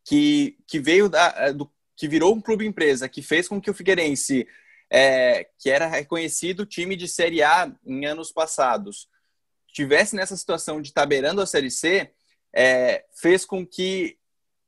que, 0.05 0.57
que 0.69 0.79
veio 0.79 1.09
da, 1.09 1.53
do, 1.53 1.71
que 1.97 2.07
virou 2.07 2.35
um 2.35 2.41
clube 2.41 2.67
empresa, 2.67 3.09
que 3.09 3.23
fez 3.23 3.49
com 3.49 3.61
que 3.61 3.71
o 3.71 3.75
Figueirense, 3.75 4.47
é, 4.89 5.49
que 5.59 5.69
era 5.69 5.87
reconhecido 5.87 6.65
time 6.65 6.97
de 6.97 7.09
Série 7.09 7.43
A 7.43 7.73
em 7.85 8.07
anos 8.07 8.31
passados, 8.31 9.09
tivesse 9.73 10.17
nessa 10.17 10.37
situação 10.37 10.81
de 10.81 10.89
estar 10.89 11.07
beirando 11.07 11.41
a 11.41 11.47
Série 11.47 11.71
C, 11.71 12.11
é, 12.55 13.05
fez 13.15 13.45
com 13.45 13.67
que 13.67 14.19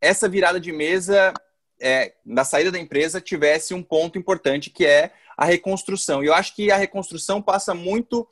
essa 0.01 0.29
virada 0.29 0.61
de 0.61 0.73
mesa 0.73 1.33
é, 1.81 2.15
na 2.25 2.45
saída 2.45 2.71
da 2.71 2.79
empresa 2.79 3.21
tivesse 3.21 3.75
um 3.75 3.83
ponto 3.83 4.19
importante 4.19 4.71
que 4.71 4.87
é 4.87 5.13
a 5.37 5.45
reconstrução. 5.45 6.23
E 6.23 6.27
eu 6.27 6.35
acho 6.35 6.55
que 6.55 6.71
a 6.71 6.77
reconstrução 6.77 7.43
passa 7.43 7.75
muito 7.75 8.29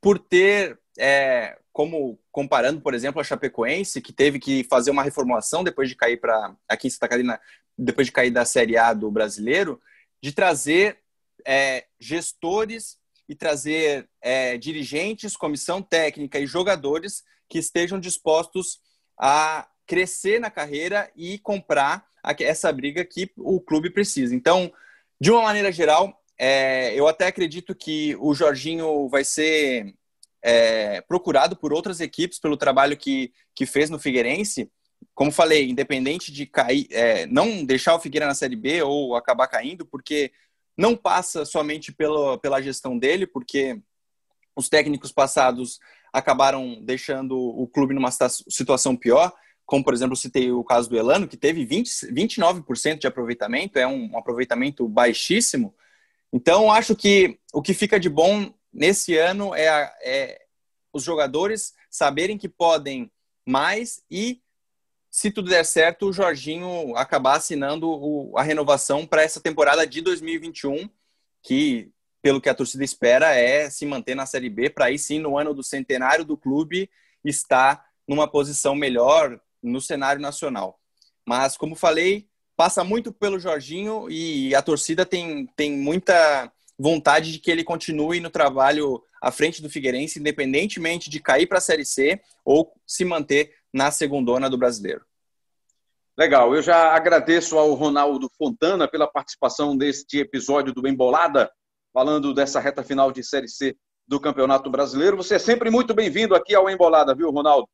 por 0.00 0.18
ter, 0.18 0.78
é, 0.98 1.58
como 1.72 2.18
comparando, 2.30 2.80
por 2.80 2.94
exemplo, 2.94 3.20
a 3.20 3.24
Chapecoense, 3.24 4.00
que 4.00 4.12
teve 4.12 4.38
que 4.38 4.64
fazer 4.64 4.90
uma 4.90 5.02
reformulação 5.02 5.64
depois 5.64 5.88
de 5.88 5.96
cair 5.96 6.18
para 6.20 6.54
aqui 6.68 6.86
em 6.86 6.90
Santa 6.90 7.08
Catarina, 7.08 7.40
depois 7.76 8.06
de 8.06 8.12
cair 8.12 8.30
da 8.30 8.44
Série 8.44 8.76
A 8.76 8.92
do 8.92 9.10
brasileiro, 9.10 9.80
de 10.22 10.32
trazer 10.32 10.98
é, 11.44 11.86
gestores 11.98 12.98
e 13.32 13.34
trazer 13.34 14.06
é, 14.20 14.58
dirigentes, 14.58 15.38
comissão 15.38 15.80
técnica 15.80 16.38
e 16.38 16.46
jogadores 16.46 17.24
que 17.48 17.58
estejam 17.58 17.98
dispostos 17.98 18.78
a 19.18 19.66
crescer 19.86 20.38
na 20.38 20.50
carreira 20.50 21.10
e 21.16 21.38
comprar 21.38 22.06
essa 22.40 22.70
briga 22.70 23.02
que 23.06 23.30
o 23.38 23.58
clube 23.58 23.88
precisa. 23.88 24.34
Então, 24.34 24.70
de 25.18 25.30
uma 25.30 25.42
maneira 25.42 25.72
geral, 25.72 26.14
é, 26.38 26.94
eu 26.94 27.08
até 27.08 27.26
acredito 27.26 27.74
que 27.74 28.14
o 28.20 28.34
Jorginho 28.34 29.08
vai 29.08 29.24
ser 29.24 29.94
é, 30.42 31.00
procurado 31.00 31.56
por 31.56 31.72
outras 31.72 32.00
equipes 32.00 32.38
pelo 32.38 32.56
trabalho 32.56 32.98
que, 32.98 33.32
que 33.54 33.64
fez 33.64 33.88
no 33.88 33.98
Figueirense. 33.98 34.70
Como 35.14 35.32
falei, 35.32 35.70
independente 35.70 36.30
de 36.30 36.44
cair, 36.44 36.86
é, 36.90 37.24
não 37.24 37.64
deixar 37.64 37.94
o 37.94 38.00
Figueira 38.00 38.26
na 38.26 38.34
Série 38.34 38.56
B 38.56 38.82
ou 38.82 39.16
acabar 39.16 39.46
caindo, 39.46 39.86
porque 39.86 40.32
não 40.76 40.96
passa 40.96 41.44
somente 41.44 41.92
pela, 41.92 42.38
pela 42.38 42.62
gestão 42.62 42.98
dele, 42.98 43.26
porque 43.26 43.80
os 44.56 44.68
técnicos 44.68 45.12
passados 45.12 45.78
acabaram 46.12 46.82
deixando 46.82 47.36
o 47.38 47.66
clube 47.66 47.94
numa 47.94 48.10
situação 48.10 48.94
pior, 48.96 49.32
como 49.64 49.84
por 49.84 49.94
exemplo 49.94 50.16
citei 50.16 50.50
o 50.52 50.62
caso 50.62 50.88
do 50.88 50.96
Elano, 50.96 51.26
que 51.26 51.36
teve 51.36 51.64
20, 51.64 51.88
29% 52.12 52.98
de 52.98 53.06
aproveitamento, 53.06 53.78
é 53.78 53.86
um, 53.86 54.16
aproveitamento 54.16 54.86
baixíssimo. 54.88 55.74
Então, 56.32 56.70
acho 56.70 56.94
que 56.94 57.38
o 57.52 57.62
que 57.62 57.72
fica 57.72 57.98
de 57.98 58.08
bom 58.08 58.52
nesse 58.72 59.16
ano 59.16 59.54
é, 59.54 59.92
é 60.02 60.42
os 60.92 61.02
jogadores 61.02 61.72
saberem 61.90 62.36
que 62.36 62.48
podem 62.48 63.10
mais 63.46 64.02
e 64.10 64.40
se 65.12 65.30
tudo 65.30 65.50
der 65.50 65.66
certo, 65.66 66.08
o 66.08 66.12
Jorginho 66.12 66.96
acabar 66.96 67.36
assinando 67.36 67.86
o, 67.86 68.32
a 68.38 68.42
renovação 68.42 69.06
para 69.06 69.22
essa 69.22 69.38
temporada 69.38 69.86
de 69.86 70.00
2021, 70.00 70.88
que, 71.42 71.90
pelo 72.22 72.40
que 72.40 72.48
a 72.48 72.54
torcida 72.54 72.82
espera, 72.82 73.34
é 73.34 73.68
se 73.68 73.84
manter 73.84 74.14
na 74.14 74.24
Série 74.24 74.48
B, 74.48 74.70
para 74.70 74.86
aí 74.86 74.98
sim, 74.98 75.18
no 75.18 75.36
ano 75.36 75.52
do 75.52 75.62
centenário 75.62 76.24
do 76.24 76.34
clube, 76.34 76.88
estar 77.22 77.84
numa 78.08 78.26
posição 78.26 78.74
melhor 78.74 79.38
no 79.62 79.82
cenário 79.82 80.20
nacional. 80.20 80.80
Mas, 81.26 81.58
como 81.58 81.76
falei, 81.76 82.26
passa 82.56 82.82
muito 82.82 83.12
pelo 83.12 83.38
Jorginho 83.38 84.10
e 84.10 84.54
a 84.54 84.62
torcida 84.62 85.04
tem, 85.04 85.46
tem 85.54 85.72
muita 85.72 86.50
vontade 86.78 87.32
de 87.32 87.38
que 87.38 87.50
ele 87.50 87.62
continue 87.62 88.18
no 88.18 88.30
trabalho 88.30 89.02
à 89.20 89.30
frente 89.30 89.60
do 89.60 89.68
Figueirense, 89.68 90.18
independentemente 90.18 91.10
de 91.10 91.20
cair 91.20 91.46
para 91.46 91.58
a 91.58 91.60
Série 91.60 91.84
C 91.84 92.18
ou 92.42 92.72
se 92.86 93.04
manter 93.04 93.61
na 93.72 93.90
segundona 93.90 94.50
do 94.50 94.58
brasileiro. 94.58 95.04
Legal, 96.16 96.54
eu 96.54 96.62
já 96.62 96.94
agradeço 96.94 97.58
ao 97.58 97.72
Ronaldo 97.72 98.30
Fontana 98.36 98.86
pela 98.86 99.06
participação 99.06 99.74
neste 99.74 100.18
episódio 100.18 100.72
do 100.72 100.86
Embolada, 100.86 101.50
falando 101.92 102.34
dessa 102.34 102.60
reta 102.60 102.82
final 102.82 103.10
de 103.10 103.24
Série 103.24 103.48
C 103.48 103.76
do 104.06 104.20
Campeonato 104.20 104.70
Brasileiro. 104.70 105.16
Você 105.16 105.36
é 105.36 105.38
sempre 105.38 105.70
muito 105.70 105.94
bem-vindo 105.94 106.34
aqui 106.34 106.54
ao 106.54 106.68
Embolada, 106.68 107.14
viu, 107.14 107.30
Ronaldo? 107.30 107.66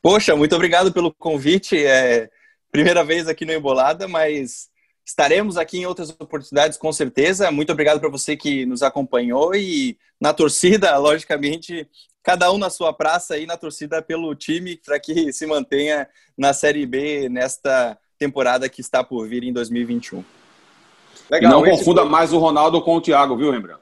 Poxa, 0.00 0.34
muito 0.36 0.54
obrigado 0.54 0.92
pelo 0.92 1.14
convite. 1.14 1.84
É 1.84 2.30
primeira 2.70 3.04
vez 3.04 3.28
aqui 3.28 3.44
no 3.44 3.52
Embolada, 3.52 4.08
mas 4.08 4.68
estaremos 5.06 5.56
aqui 5.56 5.78
em 5.78 5.86
outras 5.86 6.10
oportunidades 6.10 6.76
com 6.78 6.92
certeza. 6.92 7.50
Muito 7.50 7.72
obrigado 7.72 8.00
para 8.00 8.08
você 8.08 8.36
que 8.36 8.66
nos 8.66 8.82
acompanhou 8.82 9.54
e 9.54 9.98
na 10.20 10.32
torcida, 10.32 10.96
logicamente, 10.98 11.88
cada 12.24 12.50
um 12.50 12.58
na 12.58 12.70
sua 12.70 12.92
praça 12.92 13.34
aí 13.34 13.46
na 13.46 13.56
torcida 13.56 14.02
pelo 14.02 14.34
time 14.34 14.80
para 14.84 14.98
que 14.98 15.14
se 15.32 15.46
mantenha 15.46 16.08
na 16.36 16.52
Série 16.52 16.86
B 16.86 17.28
nesta 17.28 17.96
temporada 18.18 18.68
que 18.68 18.80
está 18.80 19.04
por 19.04 19.28
vir 19.28 19.44
em 19.44 19.52
2021. 19.52 20.24
Legal, 21.30 21.50
e 21.50 21.54
não 21.54 21.62
confunda 21.62 22.00
foi... 22.00 22.10
mais 22.10 22.32
o 22.32 22.38
Ronaldo 22.38 22.82
com 22.82 22.96
o 22.96 23.00
Thiago, 23.00 23.36
viu, 23.36 23.52
Rembrandt? 23.52 23.80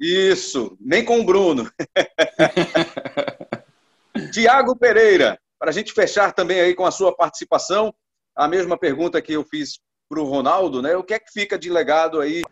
Isso, 0.00 0.76
nem 0.80 1.04
com 1.04 1.20
o 1.20 1.24
Bruno. 1.24 1.70
Tiago 4.32 4.76
Pereira, 4.76 5.38
para 5.58 5.70
a 5.70 5.72
gente 5.72 5.92
fechar 5.92 6.32
também 6.32 6.60
aí 6.60 6.74
com 6.74 6.84
a 6.84 6.90
sua 6.90 7.14
participação, 7.14 7.94
a 8.34 8.48
mesma 8.48 8.76
pergunta 8.76 9.22
que 9.22 9.32
eu 9.32 9.44
fiz 9.44 9.78
para 10.08 10.20
o 10.20 10.24
Ronaldo, 10.24 10.82
né? 10.82 10.96
O 10.96 11.04
que 11.04 11.14
é 11.14 11.18
que 11.18 11.32
fica 11.32 11.58
de 11.58 11.70
legado 11.70 12.20
aí 12.20 12.42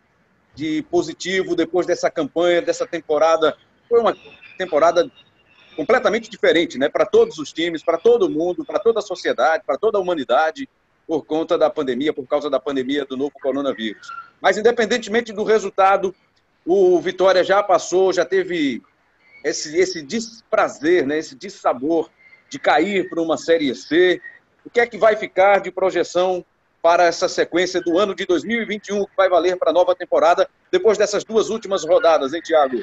de 0.55 0.81
positivo 0.83 1.55
depois 1.55 1.85
dessa 1.85 2.09
campanha, 2.09 2.61
dessa 2.61 2.87
temporada? 2.87 3.57
Foi 3.89 3.99
uma 3.99 4.15
temporada 4.65 5.09
completamente 5.75 6.29
diferente, 6.29 6.77
né? 6.77 6.89
Para 6.89 7.05
todos 7.05 7.37
os 7.37 7.51
times, 7.51 7.83
para 7.83 7.97
todo 7.97 8.29
mundo, 8.29 8.63
para 8.65 8.79
toda 8.79 8.99
a 8.99 9.01
sociedade, 9.01 9.63
para 9.65 9.77
toda 9.77 9.97
a 9.97 10.01
humanidade, 10.01 10.69
por 11.07 11.25
conta 11.25 11.57
da 11.57 11.69
pandemia, 11.69 12.13
por 12.13 12.27
causa 12.27 12.49
da 12.49 12.59
pandemia 12.59 13.05
do 13.05 13.17
novo 13.17 13.33
coronavírus. 13.41 14.07
Mas 14.39 14.57
independentemente 14.57 15.33
do 15.33 15.43
resultado, 15.43 16.13
o 16.65 16.99
Vitória 16.99 17.43
já 17.43 17.63
passou, 17.63 18.13
já 18.13 18.25
teve 18.25 18.81
esse 19.43 19.75
esse 19.77 20.01
desprazer, 20.01 21.05
né? 21.07 21.17
Esse 21.17 21.35
dissabor 21.35 22.09
de 22.49 22.59
cair 22.59 23.09
para 23.09 23.21
uma 23.21 23.37
série 23.37 23.73
C. 23.73 24.21
O 24.63 24.69
que 24.69 24.79
é 24.79 24.85
que 24.85 24.97
vai 24.97 25.15
ficar 25.15 25.61
de 25.61 25.71
projeção 25.71 26.45
para 26.81 27.05
essa 27.05 27.29
sequência 27.29 27.79
do 27.81 27.97
ano 27.97 28.13
de 28.13 28.25
2021 28.25 29.05
que 29.05 29.15
vai 29.15 29.29
valer 29.29 29.55
para 29.57 29.69
a 29.69 29.73
nova 29.73 29.95
temporada 29.95 30.49
depois 30.71 30.97
dessas 30.97 31.23
duas 31.23 31.49
últimas 31.49 31.83
rodadas, 31.85 32.33
hein, 32.33 32.41
Tiago? 32.43 32.77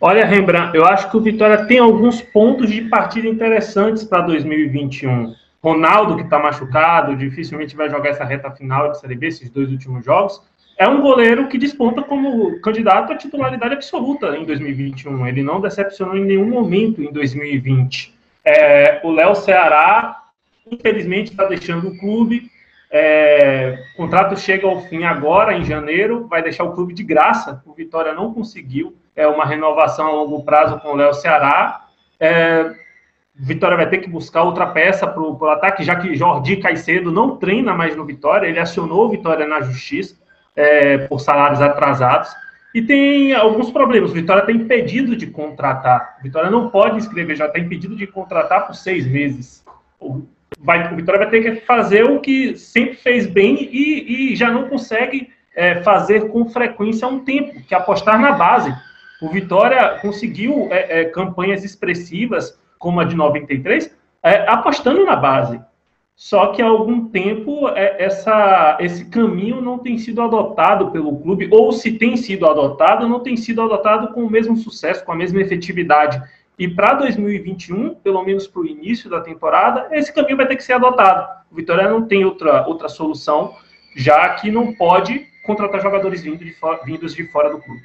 Olha, 0.00 0.24
Rembrandt, 0.24 0.76
eu 0.76 0.84
acho 0.84 1.10
que 1.10 1.16
o 1.16 1.20
Vitória 1.20 1.66
tem 1.66 1.78
alguns 1.78 2.22
pontos 2.22 2.70
de 2.70 2.82
partida 2.82 3.26
interessantes 3.26 4.04
para 4.04 4.22
2021. 4.22 5.34
Ronaldo, 5.60 6.14
que 6.14 6.22
está 6.22 6.38
machucado, 6.38 7.16
dificilmente 7.16 7.74
vai 7.74 7.90
jogar 7.90 8.10
essa 8.10 8.22
reta 8.22 8.48
final 8.52 8.92
de 8.92 9.00
Série 9.00 9.16
B, 9.16 9.26
esses 9.26 9.50
dois 9.50 9.72
últimos 9.72 10.04
jogos. 10.04 10.40
É 10.76 10.86
um 10.88 11.00
goleiro 11.00 11.48
que 11.48 11.58
desponta 11.58 12.00
como 12.00 12.60
candidato 12.60 13.12
à 13.12 13.16
titularidade 13.16 13.74
absoluta 13.74 14.36
em 14.36 14.44
2021. 14.44 15.26
Ele 15.26 15.42
não 15.42 15.60
decepcionou 15.60 16.16
em 16.16 16.24
nenhum 16.24 16.48
momento 16.48 17.02
em 17.02 17.12
2020. 17.12 18.14
É, 18.44 19.00
o 19.02 19.10
Léo 19.10 19.34
Ceará, 19.34 20.26
infelizmente, 20.70 21.32
está 21.32 21.44
deixando 21.44 21.88
o 21.88 21.98
clube. 21.98 22.48
É, 22.88 23.84
o 23.94 23.96
contrato 23.96 24.38
chega 24.38 24.64
ao 24.64 24.80
fim 24.82 25.02
agora, 25.02 25.54
em 25.54 25.64
janeiro, 25.64 26.28
vai 26.28 26.40
deixar 26.40 26.62
o 26.62 26.72
clube 26.72 26.94
de 26.94 27.02
graça. 27.02 27.60
O 27.66 27.74
Vitória 27.74 28.14
não 28.14 28.32
conseguiu 28.32 28.94
é 29.18 29.26
uma 29.26 29.44
renovação 29.44 30.06
a 30.06 30.12
longo 30.12 30.44
prazo 30.44 30.78
com 30.78 30.90
o 30.90 30.94
Léo 30.94 31.12
Ceará. 31.12 31.86
É, 32.20 32.72
Vitória 33.34 33.76
vai 33.76 33.88
ter 33.88 33.98
que 33.98 34.08
buscar 34.08 34.44
outra 34.44 34.64
peça 34.66 35.08
para 35.08 35.20
o 35.20 35.50
ataque, 35.50 35.82
já 35.82 35.96
que 35.96 36.14
Jordi 36.14 36.56
Caicedo 36.58 37.10
não 37.10 37.36
treina 37.36 37.74
mais 37.74 37.96
no 37.96 38.04
Vitória, 38.04 38.46
ele 38.46 38.60
acionou 38.60 39.06
o 39.06 39.08
Vitória 39.08 39.44
na 39.44 39.60
justiça 39.60 40.16
é, 40.54 40.98
por 40.98 41.18
salários 41.18 41.60
atrasados. 41.60 42.30
E 42.72 42.80
tem 42.80 43.34
alguns 43.34 43.72
problemas. 43.72 44.12
Vitória 44.12 44.40
está 44.40 44.52
impedido 44.52 45.16
de 45.16 45.26
contratar. 45.26 46.18
Vitória 46.22 46.48
não 46.48 46.70
pode 46.70 46.98
inscrever, 46.98 47.34
já 47.34 47.46
está 47.46 47.58
impedido 47.58 47.96
de 47.96 48.06
contratar 48.06 48.68
por 48.68 48.76
seis 48.76 49.04
meses. 49.04 49.64
Vai, 50.60 50.92
o 50.92 50.96
Vitória 50.96 51.18
vai 51.18 51.30
ter 51.30 51.42
que 51.42 51.66
fazer 51.66 52.04
o 52.04 52.20
que 52.20 52.56
sempre 52.56 52.94
fez 52.94 53.26
bem 53.26 53.68
e, 53.72 54.32
e 54.32 54.36
já 54.36 54.48
não 54.48 54.68
consegue 54.68 55.28
é, 55.56 55.82
fazer 55.82 56.28
com 56.28 56.48
frequência 56.48 57.04
há 57.04 57.08
um 57.08 57.18
tempo, 57.18 57.60
que 57.66 57.74
é 57.74 57.78
apostar 57.78 58.20
na 58.20 58.30
base. 58.30 58.72
O 59.20 59.28
Vitória 59.28 59.98
conseguiu 60.00 60.68
é, 60.70 61.00
é, 61.00 61.04
campanhas 61.06 61.64
expressivas, 61.64 62.58
como 62.78 63.00
a 63.00 63.04
de 63.04 63.16
93, 63.16 63.96
é, 64.22 64.48
apostando 64.48 65.04
na 65.04 65.16
base. 65.16 65.60
Só 66.14 66.48
que 66.48 66.62
há 66.62 66.66
algum 66.66 67.08
tempo 67.08 67.68
é, 67.68 68.02
essa, 68.02 68.76
esse 68.80 69.04
caminho 69.06 69.60
não 69.60 69.78
tem 69.78 69.98
sido 69.98 70.20
adotado 70.22 70.90
pelo 70.90 71.16
clube, 71.16 71.48
ou 71.50 71.72
se 71.72 71.92
tem 71.92 72.16
sido 72.16 72.46
adotado, 72.46 73.08
não 73.08 73.20
tem 73.20 73.36
sido 73.36 73.62
adotado 73.62 74.12
com 74.12 74.24
o 74.24 74.30
mesmo 74.30 74.56
sucesso, 74.56 75.04
com 75.04 75.12
a 75.12 75.16
mesma 75.16 75.40
efetividade. 75.40 76.20
E 76.58 76.68
para 76.68 76.94
2021, 76.94 77.94
pelo 77.96 78.24
menos 78.24 78.46
para 78.48 78.62
o 78.62 78.66
início 78.66 79.08
da 79.08 79.20
temporada, 79.20 79.88
esse 79.92 80.12
caminho 80.12 80.36
vai 80.36 80.46
ter 80.46 80.56
que 80.56 80.64
ser 80.64 80.72
adotado. 80.72 81.28
O 81.50 81.54
Vitória 81.54 81.88
não 81.88 82.02
tem 82.02 82.24
outra, 82.24 82.66
outra 82.66 82.88
solução, 82.88 83.54
já 83.96 84.28
que 84.30 84.50
não 84.50 84.74
pode 84.74 85.26
contratar 85.44 85.80
jogadores 85.80 86.22
de, 86.22 86.52
fora, 86.54 86.80
vindos 86.84 87.14
de 87.14 87.26
fora 87.28 87.50
do 87.50 87.58
clube. 87.58 87.80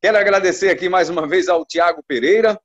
Quero 0.00 0.18
agradecer 0.18 0.68
aqui 0.68 0.88
mais 0.88 1.08
uma 1.08 1.26
vez 1.26 1.48
ao 1.48 1.64
Tiago 1.64 2.02
Pereira 2.06 2.60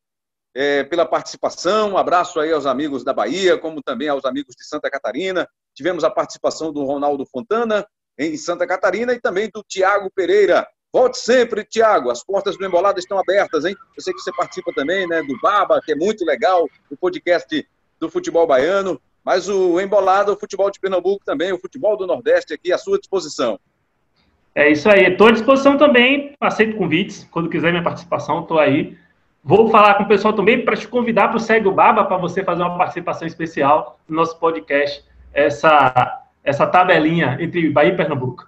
é, 0.54 0.84
pela 0.84 1.06
participação. 1.06 1.92
Um 1.92 1.98
abraço 1.98 2.40
aí 2.40 2.52
aos 2.52 2.66
amigos 2.66 3.04
da 3.06 3.14
Bahia, 3.14 3.58
como 3.58 3.82
também 3.82 4.10
aos 4.10 4.26
amigos 4.26 4.54
de 4.56 4.66
Santa 4.66 4.90
Catarina. 4.90 5.48
Tivemos 5.74 6.04
a 6.04 6.10
participação 6.10 6.74
do 6.74 6.84
Ronaldo 6.84 7.26
Fontana 7.26 7.88
em 8.20 8.36
Santa 8.36 8.68
Catarina 8.68 9.14
e 9.14 9.20
também 9.20 9.50
do 9.52 9.64
Tiago 9.64 10.12
Pereira. 10.14 10.68
Volte 10.94 11.20
sempre, 11.20 11.64
Tiago. 11.64 12.12
As 12.12 12.22
portas 12.22 12.58
do 12.58 12.66
Embolada 12.66 13.00
estão 13.00 13.18
abertas, 13.18 13.64
hein? 13.64 13.76
Eu 13.96 14.04
sei 14.04 14.14
que 14.14 14.20
você 14.20 14.32
participa 14.34 14.74
também, 14.76 15.08
né, 15.08 15.24
do 15.24 15.40
Baba, 15.40 15.82
que 15.82 15.94
é 15.94 15.96
muito 15.96 16.26
legal, 16.26 16.68
o 16.90 16.98
podcast 16.98 17.66
do 17.98 18.10
futebol 18.10 18.46
baiano. 18.46 19.02
Mas 19.24 19.48
o 19.48 19.80
Embolada, 19.80 20.34
o 20.34 20.38
futebol 20.38 20.70
de 20.70 20.82
Pernambuco 20.82 21.24
também, 21.24 21.54
o 21.54 21.60
futebol 21.60 21.96
do 21.96 22.06
Nordeste 22.06 22.54
aqui 22.54 22.74
à 22.74 22.78
sua 22.78 23.00
disposição. 23.00 23.58
É 24.54 24.70
isso 24.70 24.90
aí. 24.90 25.06
Estou 25.06 25.28
à 25.28 25.32
disposição 25.32 25.78
também. 25.78 26.34
Aceito 26.40 26.78
convites. 26.78 27.28
Quando 27.32 27.50
quiser 27.50 27.72
minha 27.72 27.84
participação, 27.84 28.42
estou 28.42 28.60
aí. 28.60 28.98
Vou 29.44 29.70
falar 29.70 29.96
com 29.96 30.04
o 30.04 30.08
pessoal 30.08 30.34
também 30.34 30.64
para 30.64 30.76
te 30.76 30.88
convidar 30.88 31.30
para 31.30 31.38
o 31.38 31.40
Segue 31.40 31.68
o 31.68 31.72
Baba 31.72 32.04
para 32.04 32.18
você 32.18 32.44
fazer 32.44 32.62
uma 32.62 32.78
participação 32.78 33.28
especial 33.28 34.00
no 34.08 34.18
nosso 34.18 34.38
podcast. 34.38 35.04
Essa, 35.34 36.26
essa 36.44 36.68
tabelinha 36.68 37.38
entre 37.40 37.70
Bahia 37.70 37.94
e 37.94 37.98
Pernambuco. 37.98 38.48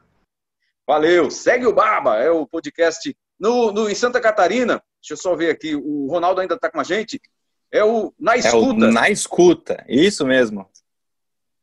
Valeu. 0.85 1.31
Segue 1.31 1.65
o 1.65 1.73
Baba. 1.73 2.17
É 2.17 2.29
o 2.29 2.45
podcast 2.45 3.15
no, 3.39 3.71
no, 3.71 3.89
em 3.89 3.95
Santa 3.95 4.19
Catarina. 4.19 4.83
Deixa 5.01 5.13
eu 5.13 5.17
só 5.17 5.35
ver 5.35 5.49
aqui. 5.49 5.75
O 5.75 6.07
Ronaldo 6.09 6.41
ainda 6.41 6.55
está 6.55 6.69
com 6.69 6.79
a 6.79 6.83
gente. 6.83 7.19
É 7.71 7.83
o 7.83 8.13
Na 8.19 8.35
Escuta. 8.37 8.85
É 8.85 8.89
o 8.89 8.91
Na 8.91 9.09
Escuta. 9.09 9.85
Isso 9.87 10.25
mesmo. 10.25 10.69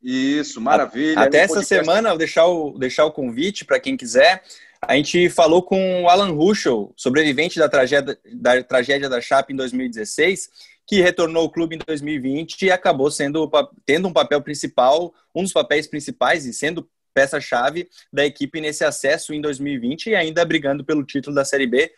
Isso, 0.03 0.61
maravilha. 0.61 1.21
Até 1.21 1.41
essa 1.41 1.63
semana, 1.63 2.11
vou 2.11 2.19
deixar 2.19 2.47
o, 2.47 2.79
deixar 2.79 3.05
o 3.05 3.13
convite 3.13 3.65
para 3.65 3.79
quem 3.79 3.97
quiser. 3.97 4.43
A 4.81 4.97
gente 4.97 5.29
falou 5.29 5.63
com 5.63 6.05
o 6.05 6.09
Alan 6.09 6.33
Ruschel, 6.33 6.93
sobrevivente 6.97 7.59
da 7.59 7.69
tragédia 7.69 8.19
da, 8.33 8.63
tragédia 8.63 9.09
da 9.11 9.21
Chape 9.21 9.53
em 9.53 9.57
2016, 9.57 10.49
que 10.87 11.03
retornou 11.03 11.43
ao 11.43 11.51
clube 11.51 11.77
em 11.77 11.81
2020 11.87 12.63
e 12.63 12.71
acabou 12.71 13.11
sendo 13.11 13.51
tendo 13.85 14.09
um 14.09 14.13
papel 14.13 14.41
principal, 14.41 15.13
um 15.35 15.43
dos 15.43 15.53
papéis 15.53 15.87
principais 15.87 16.47
e 16.47 16.55
sendo 16.55 16.89
peça-chave 17.13 17.89
da 18.11 18.25
equipe 18.25 18.61
nesse 18.61 18.85
acesso 18.85 19.35
em 19.35 19.41
2020 19.41 20.11
e 20.11 20.15
ainda 20.15 20.45
brigando 20.45 20.83
pelo 20.83 21.05
título 21.05 21.37
da 21.37 21.45
Série 21.45 21.67
B. 21.67 21.93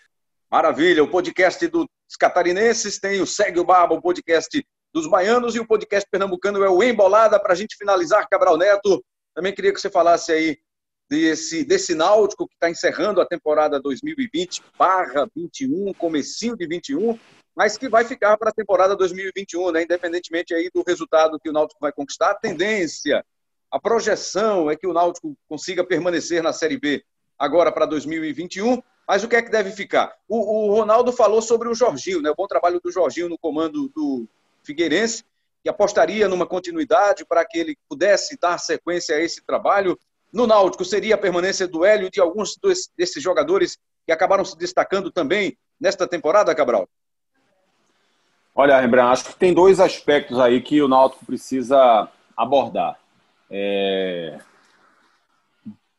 Maravilha, 0.50 1.04
o 1.04 1.08
podcast 1.08 1.66
dos 1.68 1.86
catarinenses 2.18 2.98
tem 2.98 3.20
o 3.20 3.26
Segue 3.26 3.60
o 3.60 3.64
Baba, 3.64 3.94
o 3.94 4.02
podcast 4.02 4.66
dos 4.92 5.06
baianos 5.08 5.54
e 5.54 5.60
o 5.60 5.66
podcast 5.66 6.08
pernambucano 6.10 6.62
é 6.62 6.68
o 6.68 6.82
Embolada. 6.82 7.40
Para 7.40 7.52
a 7.52 7.56
gente 7.56 7.76
finalizar, 7.76 8.28
Cabral 8.28 8.56
Neto, 8.56 9.02
também 9.34 9.54
queria 9.54 9.72
que 9.72 9.80
você 9.80 9.90
falasse 9.90 10.30
aí 10.30 10.58
desse, 11.08 11.64
desse 11.64 11.94
Náutico 11.94 12.46
que 12.46 12.54
está 12.54 12.70
encerrando 12.70 13.20
a 13.20 13.26
temporada 13.26 13.80
2020 13.80 14.62
barra 14.78 15.28
21, 15.34 15.92
comecinho 15.94 16.56
de 16.56 16.66
21, 16.66 17.18
mas 17.54 17.78
que 17.78 17.88
vai 17.88 18.04
ficar 18.04 18.36
para 18.36 18.50
a 18.50 18.54
temporada 18.54 18.96
2021, 18.96 19.72
né? 19.72 19.82
independentemente 19.82 20.54
aí 20.54 20.70
do 20.72 20.82
resultado 20.86 21.38
que 21.40 21.48
o 21.48 21.52
Náutico 21.52 21.80
vai 21.80 21.92
conquistar. 21.92 22.30
A 22.30 22.34
tendência, 22.34 23.24
a 23.70 23.80
projeção 23.80 24.70
é 24.70 24.76
que 24.76 24.86
o 24.86 24.92
Náutico 24.92 25.36
consiga 25.48 25.84
permanecer 25.84 26.42
na 26.42 26.52
Série 26.52 26.78
B 26.78 27.02
agora 27.38 27.72
para 27.72 27.86
2021, 27.86 28.82
mas 29.08 29.24
o 29.24 29.28
que 29.28 29.36
é 29.36 29.42
que 29.42 29.50
deve 29.50 29.70
ficar? 29.72 30.14
O, 30.28 30.68
o 30.68 30.74
Ronaldo 30.74 31.12
falou 31.12 31.42
sobre 31.42 31.68
o 31.68 31.74
Jorginho, 31.74 32.22
né? 32.22 32.30
o 32.30 32.34
bom 32.34 32.46
trabalho 32.46 32.80
do 32.82 32.92
Jorginho 32.92 33.28
no 33.28 33.38
comando 33.38 33.88
do, 33.88 34.26
Figueirense, 34.64 35.24
que 35.62 35.68
apostaria 35.68 36.28
numa 36.28 36.46
continuidade 36.46 37.24
para 37.24 37.44
que 37.44 37.58
ele 37.58 37.76
pudesse 37.88 38.36
dar 38.40 38.58
sequência 38.58 39.16
a 39.16 39.20
esse 39.20 39.44
trabalho. 39.44 39.98
No 40.32 40.46
Náutico 40.46 40.84
seria 40.84 41.14
a 41.14 41.18
permanência 41.18 41.68
do 41.68 41.84
Hélio 41.84 42.10
de 42.10 42.20
alguns 42.20 42.56
desses 42.96 43.22
jogadores 43.22 43.78
que 44.04 44.12
acabaram 44.12 44.44
se 44.44 44.56
destacando 44.56 45.10
também 45.10 45.56
nesta 45.80 46.06
temporada, 46.06 46.54
Cabral? 46.54 46.88
Olha, 48.54 48.78
Rembrandt, 48.80 49.12
acho 49.12 49.24
que 49.26 49.36
tem 49.36 49.54
dois 49.54 49.80
aspectos 49.80 50.38
aí 50.38 50.60
que 50.60 50.82
o 50.82 50.88
Náutico 50.88 51.24
precisa 51.24 52.08
abordar. 52.36 52.98
É... 53.50 54.38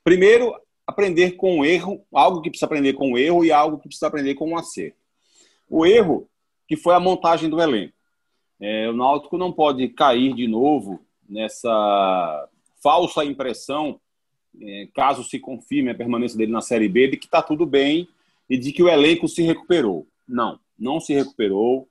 Primeiro, 0.03 0.53
aprender 0.85 1.31
com 1.31 1.59
o 1.59 1.65
erro, 1.65 2.05
algo 2.13 2.41
que 2.41 2.49
precisa 2.49 2.65
aprender 2.65 2.93
com 2.93 3.13
o 3.13 3.17
erro 3.17 3.45
e 3.45 3.51
algo 3.51 3.77
que 3.77 3.87
precisa 3.87 4.07
aprender 4.07 4.35
com 4.35 4.51
o 4.51 4.57
acerto. 4.57 4.97
O 5.69 5.85
erro, 5.85 6.29
que 6.67 6.75
foi 6.75 6.93
a 6.93 6.99
montagem 6.99 7.49
do 7.49 7.61
elenco. 7.61 7.93
É, 8.65 8.89
o 8.89 8.93
Náutico 8.93 9.37
não 9.37 9.51
pode 9.51 9.89
cair 9.89 10.33
de 10.33 10.47
novo 10.47 11.05
nessa 11.27 12.49
falsa 12.81 13.25
impressão, 13.25 13.99
é, 14.61 14.87
caso 14.95 15.21
se 15.21 15.37
confirme 15.37 15.91
a 15.91 15.95
permanência 15.95 16.37
dele 16.37 16.53
na 16.53 16.61
Série 16.61 16.87
B, 16.87 17.09
de 17.09 17.17
que 17.17 17.25
está 17.25 17.41
tudo 17.41 17.65
bem 17.65 18.07
e 18.49 18.57
de 18.57 18.71
que 18.71 18.81
o 18.81 18.87
elenco 18.87 19.27
se 19.27 19.41
recuperou. 19.41 20.07
Não, 20.25 20.57
não 20.79 21.01
se 21.01 21.13
recuperou. 21.13 21.89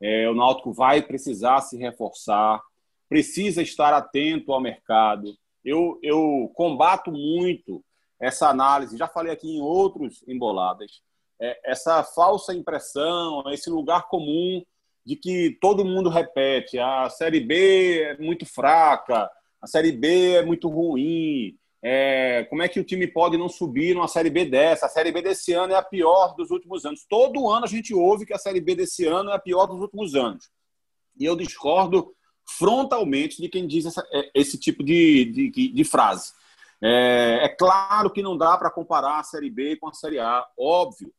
É, 0.00 0.30
o 0.30 0.34
Náutico 0.34 0.72
vai 0.72 1.02
precisar 1.02 1.60
se 1.60 1.76
reforçar, 1.76 2.62
precisa 3.08 3.60
estar 3.60 3.92
atento 3.92 4.52
ao 4.52 4.60
mercado. 4.60 5.36
Eu, 5.64 5.98
eu 6.04 6.52
combato 6.54 7.10
muito 7.10 7.84
essa 8.20 8.48
análise, 8.48 8.96
já 8.96 9.08
falei 9.08 9.32
aqui 9.32 9.56
em 9.56 9.60
outros 9.60 10.22
emboladas, 10.28 11.02
é, 11.40 11.58
essa 11.64 12.04
falsa 12.04 12.54
impressão, 12.54 13.42
esse 13.52 13.68
lugar 13.68 14.06
comum 14.06 14.62
de 15.04 15.16
que 15.16 15.56
todo 15.60 15.84
mundo 15.84 16.08
repete: 16.08 16.78
a 16.78 17.08
Série 17.08 17.40
B 17.40 18.02
é 18.02 18.18
muito 18.18 18.46
fraca, 18.46 19.30
a 19.60 19.66
Série 19.66 19.92
B 19.92 20.34
é 20.34 20.44
muito 20.44 20.68
ruim. 20.68 21.56
É, 21.84 22.44
como 22.48 22.62
é 22.62 22.68
que 22.68 22.78
o 22.78 22.84
time 22.84 23.08
pode 23.08 23.36
não 23.36 23.48
subir 23.48 23.94
numa 23.94 24.06
Série 24.06 24.30
B 24.30 24.44
dessa? 24.44 24.86
A 24.86 24.88
Série 24.88 25.10
B 25.10 25.20
desse 25.20 25.52
ano 25.52 25.72
é 25.72 25.76
a 25.76 25.82
pior 25.82 26.34
dos 26.36 26.50
últimos 26.50 26.84
anos. 26.84 27.04
Todo 27.08 27.50
ano 27.50 27.64
a 27.64 27.68
gente 27.68 27.92
ouve 27.92 28.24
que 28.24 28.32
a 28.32 28.38
Série 28.38 28.60
B 28.60 28.76
desse 28.76 29.04
ano 29.04 29.30
é 29.30 29.34
a 29.34 29.38
pior 29.38 29.66
dos 29.66 29.80
últimos 29.80 30.14
anos. 30.14 30.48
E 31.18 31.24
eu 31.24 31.34
discordo 31.34 32.14
frontalmente 32.46 33.42
de 33.42 33.48
quem 33.48 33.66
diz 33.66 33.86
essa, 33.86 34.06
é, 34.12 34.30
esse 34.34 34.58
tipo 34.58 34.84
de, 34.84 35.50
de, 35.50 35.68
de 35.68 35.84
frase. 35.84 36.32
É, 36.80 37.40
é, 37.44 37.48
claro 37.48 38.10
que 38.10 38.22
não 38.22 38.36
dá 38.36 38.56
para 38.56 38.70
comparar 38.70 39.20
a 39.20 39.24
Série 39.24 39.50
B 39.50 39.76
com 39.76 39.88
a 39.88 39.92
Série 39.92 40.18
A, 40.18 40.44
óbvio. 40.58 41.12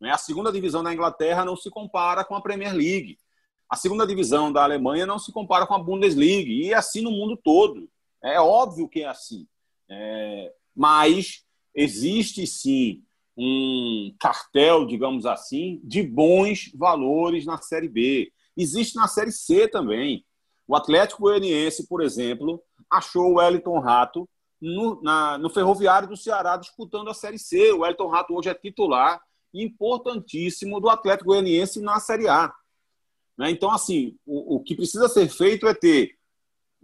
Né? 0.00 0.10
A 0.10 0.18
segunda 0.18 0.50
divisão 0.50 0.82
da 0.82 0.92
Inglaterra 0.92 1.44
não 1.44 1.56
se 1.56 1.70
compara 1.70 2.24
com 2.24 2.34
a 2.34 2.40
Premier 2.40 2.74
League. 2.74 3.18
A 3.70 3.76
segunda 3.76 4.04
divisão 4.04 4.52
da 4.52 4.64
Alemanha 4.64 5.06
não 5.06 5.18
se 5.18 5.32
compara 5.32 5.64
com 5.66 5.74
a 5.74 5.78
Bundesliga. 5.78 6.50
E 6.50 6.72
é 6.72 6.74
assim 6.74 7.00
no 7.00 7.12
mundo 7.12 7.36
todo. 7.36 7.88
É 8.22 8.40
óbvio 8.40 8.88
que 8.88 9.02
é 9.02 9.06
assim. 9.06 9.46
É, 9.88 10.52
mas 10.74 11.44
existe 11.74 12.46
sim 12.46 13.04
um 13.36 14.14
cartel, 14.18 14.84
digamos 14.84 15.24
assim, 15.24 15.80
de 15.84 16.02
bons 16.02 16.70
valores 16.74 17.46
na 17.46 17.58
Série 17.58 17.88
B. 17.88 18.32
Existe 18.56 18.96
na 18.96 19.06
Série 19.06 19.32
C 19.32 19.68
também. 19.68 20.24
O 20.66 20.76
Atlético 20.76 21.22
Goianiense, 21.22 21.86
por 21.86 22.02
exemplo, 22.02 22.62
achou 22.90 23.32
o 23.32 23.34
Wellington 23.36 23.78
Rato 23.78 24.28
no, 24.60 25.00
na, 25.00 25.38
no 25.38 25.48
Ferroviário 25.48 26.08
do 26.08 26.16
Ceará 26.16 26.56
disputando 26.56 27.08
a 27.08 27.14
Série 27.14 27.38
C. 27.38 27.72
O 27.72 27.80
Wellington 27.80 28.08
Rato 28.08 28.34
hoje 28.34 28.48
é 28.48 28.54
titular 28.54 29.20
importantíssimo 29.54 30.80
do 30.80 30.88
Atlético 30.88 31.30
Goianiense 31.30 31.80
na 31.80 31.98
Série 31.98 32.28
A. 32.28 32.52
Né? 33.40 33.50
Então, 33.50 33.70
assim, 33.70 34.18
o, 34.26 34.56
o, 34.56 34.60
que 34.60 34.74
precisa 34.74 35.08
ser 35.08 35.26
feito 35.30 35.66
é 35.66 35.72
ter 35.72 36.14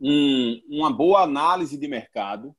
um, 0.01 0.59
uma 0.71 0.91
boa 0.91 1.21
análise 1.21 1.77
de 1.77 1.87
mercado, 1.87 2.57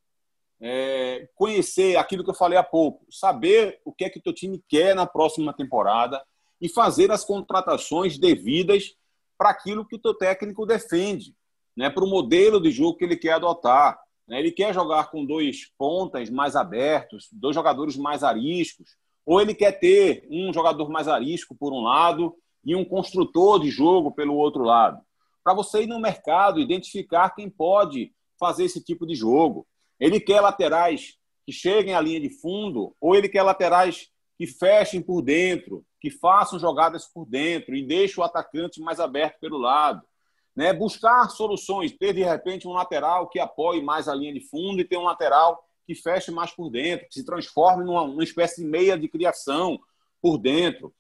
é, 0.61 1.27
conhecer 1.33 1.97
aquilo 1.97 2.23
que 2.23 2.29
eu 2.29 2.35
falei 2.35 2.59
há 2.59 2.63
pouco, 2.63 3.03
saber 3.09 3.81
o 3.83 3.91
que 3.91 4.05
é 4.05 4.09
que 4.11 4.19
o 4.19 4.21
teu 4.21 4.33
time 4.33 4.63
quer 4.69 4.95
na 4.95 5.07
próxima 5.07 5.51
temporada 5.51 6.23
e 6.61 6.69
fazer 6.69 7.09
as 7.11 7.25
contratações 7.25 8.19
devidas 8.19 8.95
para 9.35 9.49
aquilo 9.49 9.83
que 9.83 9.95
o 9.95 9.99
teu 9.99 10.13
técnico 10.13 10.63
defende, 10.63 11.33
né, 11.75 11.89
para 11.89 12.03
o 12.03 12.07
modelo 12.07 12.61
de 12.61 12.69
jogo 12.69 12.99
que 12.99 13.03
ele 13.03 13.17
quer 13.17 13.33
adotar. 13.33 13.99
Né? 14.27 14.37
Ele 14.37 14.51
quer 14.51 14.75
jogar 14.75 15.09
com 15.09 15.25
dois 15.25 15.71
pontas 15.75 16.29
mais 16.29 16.55
abertos, 16.55 17.29
dois 17.31 17.55
jogadores 17.55 17.97
mais 17.97 18.23
ariscos, 18.23 18.95
ou 19.25 19.41
ele 19.41 19.55
quer 19.55 19.71
ter 19.71 20.27
um 20.29 20.53
jogador 20.53 20.87
mais 20.87 21.07
arisco 21.07 21.55
por 21.55 21.73
um 21.73 21.81
lado 21.81 22.37
e 22.67 22.75
um 22.75 22.83
construtor 22.83 23.61
de 23.61 23.71
jogo 23.71 24.11
pelo 24.11 24.35
outro 24.35 24.61
lado. 24.61 25.01
Para 25.41 25.53
você 25.53 25.83
ir 25.83 25.87
no 25.87 26.01
mercado, 26.01 26.59
identificar 26.59 27.29
quem 27.29 27.49
pode 27.49 28.11
fazer 28.37 28.65
esse 28.65 28.83
tipo 28.83 29.07
de 29.07 29.15
jogo. 29.15 29.65
Ele 29.97 30.19
quer 30.19 30.41
laterais 30.41 31.15
que 31.45 31.53
cheguem 31.53 31.95
à 31.95 32.01
linha 32.01 32.19
de 32.19 32.29
fundo, 32.29 32.93
ou 32.99 33.15
ele 33.15 33.29
quer 33.29 33.41
laterais 33.41 34.09
que 34.37 34.45
fechem 34.45 35.01
por 35.01 35.21
dentro, 35.21 35.85
que 36.01 36.11
façam 36.11 36.59
jogadas 36.59 37.05
por 37.05 37.25
dentro 37.25 37.73
e 37.73 37.87
deixem 37.87 38.21
o 38.21 38.25
atacante 38.25 38.81
mais 38.81 38.99
aberto 38.99 39.39
pelo 39.39 39.57
lado. 39.57 40.05
Né? 40.53 40.73
Buscar 40.73 41.29
soluções, 41.29 41.93
ter 41.93 42.13
de 42.13 42.23
repente 42.23 42.67
um 42.67 42.73
lateral 42.73 43.29
que 43.29 43.39
apoie 43.39 43.81
mais 43.81 44.09
a 44.09 44.13
linha 44.13 44.33
de 44.33 44.41
fundo 44.41 44.81
e 44.81 44.85
ter 44.85 44.97
um 44.97 45.03
lateral 45.03 45.63
que 45.85 45.95
feche 45.95 46.31
mais 46.31 46.51
por 46.51 46.69
dentro, 46.69 47.07
que 47.07 47.13
se 47.13 47.25
transforme 47.25 47.85
numa, 47.85 48.05
numa 48.05 48.23
espécie 48.25 48.61
de 48.61 48.67
meia 48.67 48.97
de 48.97 49.07
criação 49.07 49.79
por 50.21 50.37
dentro. 50.37 50.93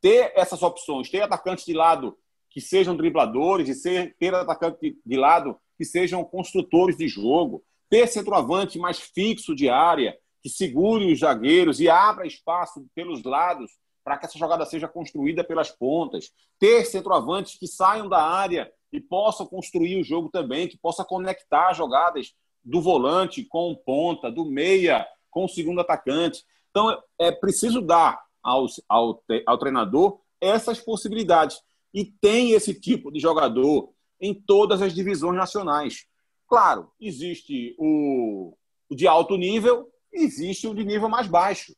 Ter 0.00 0.32
essas 0.34 0.62
opções, 0.62 1.10
ter 1.10 1.22
atacantes 1.22 1.64
de 1.64 1.72
lado 1.72 2.16
que 2.50 2.60
sejam 2.60 2.96
dribladores 2.96 3.68
e 3.68 3.74
ser, 3.74 4.14
ter 4.18 4.34
atacantes 4.34 4.94
de 5.04 5.16
lado 5.16 5.56
que 5.76 5.84
sejam 5.84 6.24
construtores 6.24 6.96
de 6.96 7.08
jogo 7.08 7.64
ter 7.94 8.08
centroavante 8.08 8.76
mais 8.76 8.98
fixo 8.98 9.54
de 9.54 9.68
área, 9.68 10.18
que 10.42 10.48
segure 10.48 11.12
os 11.12 11.20
zagueiros 11.20 11.78
e 11.78 11.88
abra 11.88 12.26
espaço 12.26 12.84
pelos 12.92 13.22
lados 13.22 13.70
para 14.02 14.18
que 14.18 14.26
essa 14.26 14.36
jogada 14.36 14.66
seja 14.66 14.88
construída 14.88 15.44
pelas 15.44 15.70
pontas, 15.70 16.32
ter 16.58 16.84
centroavantes 16.86 17.56
que 17.56 17.68
saiam 17.68 18.08
da 18.08 18.20
área 18.20 18.68
e 18.92 19.00
possam 19.00 19.46
construir 19.46 20.00
o 20.00 20.02
jogo 20.02 20.28
também, 20.28 20.66
que 20.66 20.76
possa 20.76 21.04
conectar 21.04 21.72
jogadas 21.72 22.34
do 22.64 22.82
volante 22.82 23.44
com 23.44 23.74
ponta, 23.74 24.28
do 24.28 24.44
meia 24.44 25.06
com 25.30 25.44
o 25.44 25.48
segundo 25.48 25.80
atacante. 25.80 26.42
Então, 26.70 27.00
é 27.16 27.30
preciso 27.30 27.80
dar 27.80 28.20
ao, 28.44 28.66
ao, 28.88 29.24
ao 29.46 29.58
treinador 29.58 30.20
essas 30.40 30.78
possibilidades. 30.78 31.58
E 31.92 32.04
tem 32.04 32.52
esse 32.52 32.78
tipo 32.78 33.10
de 33.10 33.18
jogador 33.18 33.92
em 34.20 34.34
todas 34.34 34.82
as 34.82 34.94
divisões 34.94 35.36
nacionais. 35.36 36.06
Claro, 36.46 36.90
existe 37.00 37.74
o, 37.78 38.54
o 38.88 38.94
de 38.94 39.06
alto 39.06 39.36
nível, 39.36 39.88
existe 40.12 40.68
o 40.68 40.74
de 40.74 40.84
nível 40.84 41.08
mais 41.08 41.26
baixo. 41.26 41.74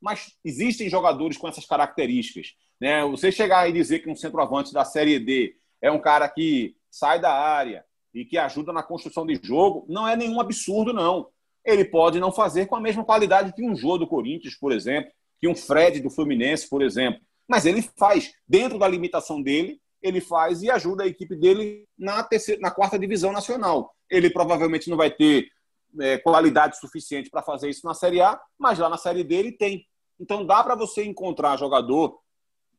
Mas 0.00 0.36
existem 0.44 0.88
jogadores 0.88 1.36
com 1.36 1.48
essas 1.48 1.66
características. 1.66 2.54
Né? 2.80 3.04
Você 3.06 3.32
chegar 3.32 3.68
e 3.68 3.72
dizer 3.72 3.98
que 3.98 4.08
um 4.08 4.14
centroavante 4.14 4.72
da 4.72 4.84
Série 4.84 5.18
D 5.18 5.56
é 5.82 5.90
um 5.90 6.00
cara 6.00 6.28
que 6.28 6.76
sai 6.90 7.20
da 7.20 7.32
área 7.32 7.84
e 8.14 8.24
que 8.24 8.38
ajuda 8.38 8.72
na 8.72 8.82
construção 8.82 9.26
de 9.26 9.38
jogo, 9.42 9.84
não 9.88 10.06
é 10.06 10.16
nenhum 10.16 10.40
absurdo, 10.40 10.92
não. 10.92 11.28
Ele 11.64 11.84
pode 11.84 12.20
não 12.20 12.32
fazer 12.32 12.66
com 12.66 12.76
a 12.76 12.80
mesma 12.80 13.04
qualidade 13.04 13.52
que 13.52 13.62
um 13.62 13.76
Jô 13.76 13.98
do 13.98 14.06
Corinthians, 14.06 14.54
por 14.54 14.72
exemplo, 14.72 15.12
que 15.40 15.48
um 15.48 15.54
Fred 15.54 16.00
do 16.00 16.10
Fluminense, 16.10 16.68
por 16.68 16.82
exemplo. 16.82 17.20
Mas 17.46 17.64
ele 17.64 17.82
faz, 17.96 18.32
dentro 18.46 18.78
da 18.78 18.86
limitação 18.86 19.40
dele, 19.40 19.80
ele 20.02 20.20
faz 20.20 20.62
e 20.62 20.70
ajuda 20.70 21.04
a 21.04 21.06
equipe 21.06 21.34
dele 21.34 21.86
na, 21.98 22.22
terceira, 22.22 22.60
na 22.60 22.70
quarta 22.70 22.98
divisão 22.98 23.32
nacional. 23.32 23.94
Ele 24.10 24.30
provavelmente 24.30 24.88
não 24.90 24.96
vai 24.96 25.10
ter 25.10 25.48
é, 26.00 26.18
qualidade 26.18 26.78
suficiente 26.78 27.30
para 27.30 27.42
fazer 27.42 27.68
isso 27.68 27.86
na 27.86 27.94
Série 27.94 28.20
A, 28.20 28.38
mas 28.58 28.78
lá 28.78 28.88
na 28.88 28.96
Série 28.96 29.24
D 29.24 29.34
ele 29.34 29.52
tem. 29.52 29.86
Então 30.20 30.44
dá 30.44 30.62
para 30.62 30.74
você 30.74 31.04
encontrar 31.04 31.56
jogador 31.56 32.18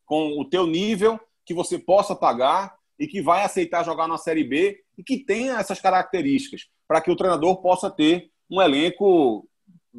com 0.06 0.40
o 0.40 0.46
teu 0.46 0.66
nível 0.66 1.20
que 1.46 1.54
você 1.54 1.78
possa 1.78 2.16
pagar 2.16 2.78
e 2.98 3.08
que 3.08 3.22
vai 3.22 3.44
aceitar 3.44 3.84
jogar 3.84 4.08
na 4.08 4.18
Série 4.18 4.44
B 4.44 4.80
e 4.98 5.04
que 5.04 5.18
tenha 5.18 5.58
essas 5.58 5.80
características 5.80 6.68
para 6.88 7.02
que 7.02 7.10
o 7.10 7.16
treinador 7.16 7.62
possa 7.62 7.90
ter 7.90 8.30
um 8.50 8.62
elenco 8.62 9.48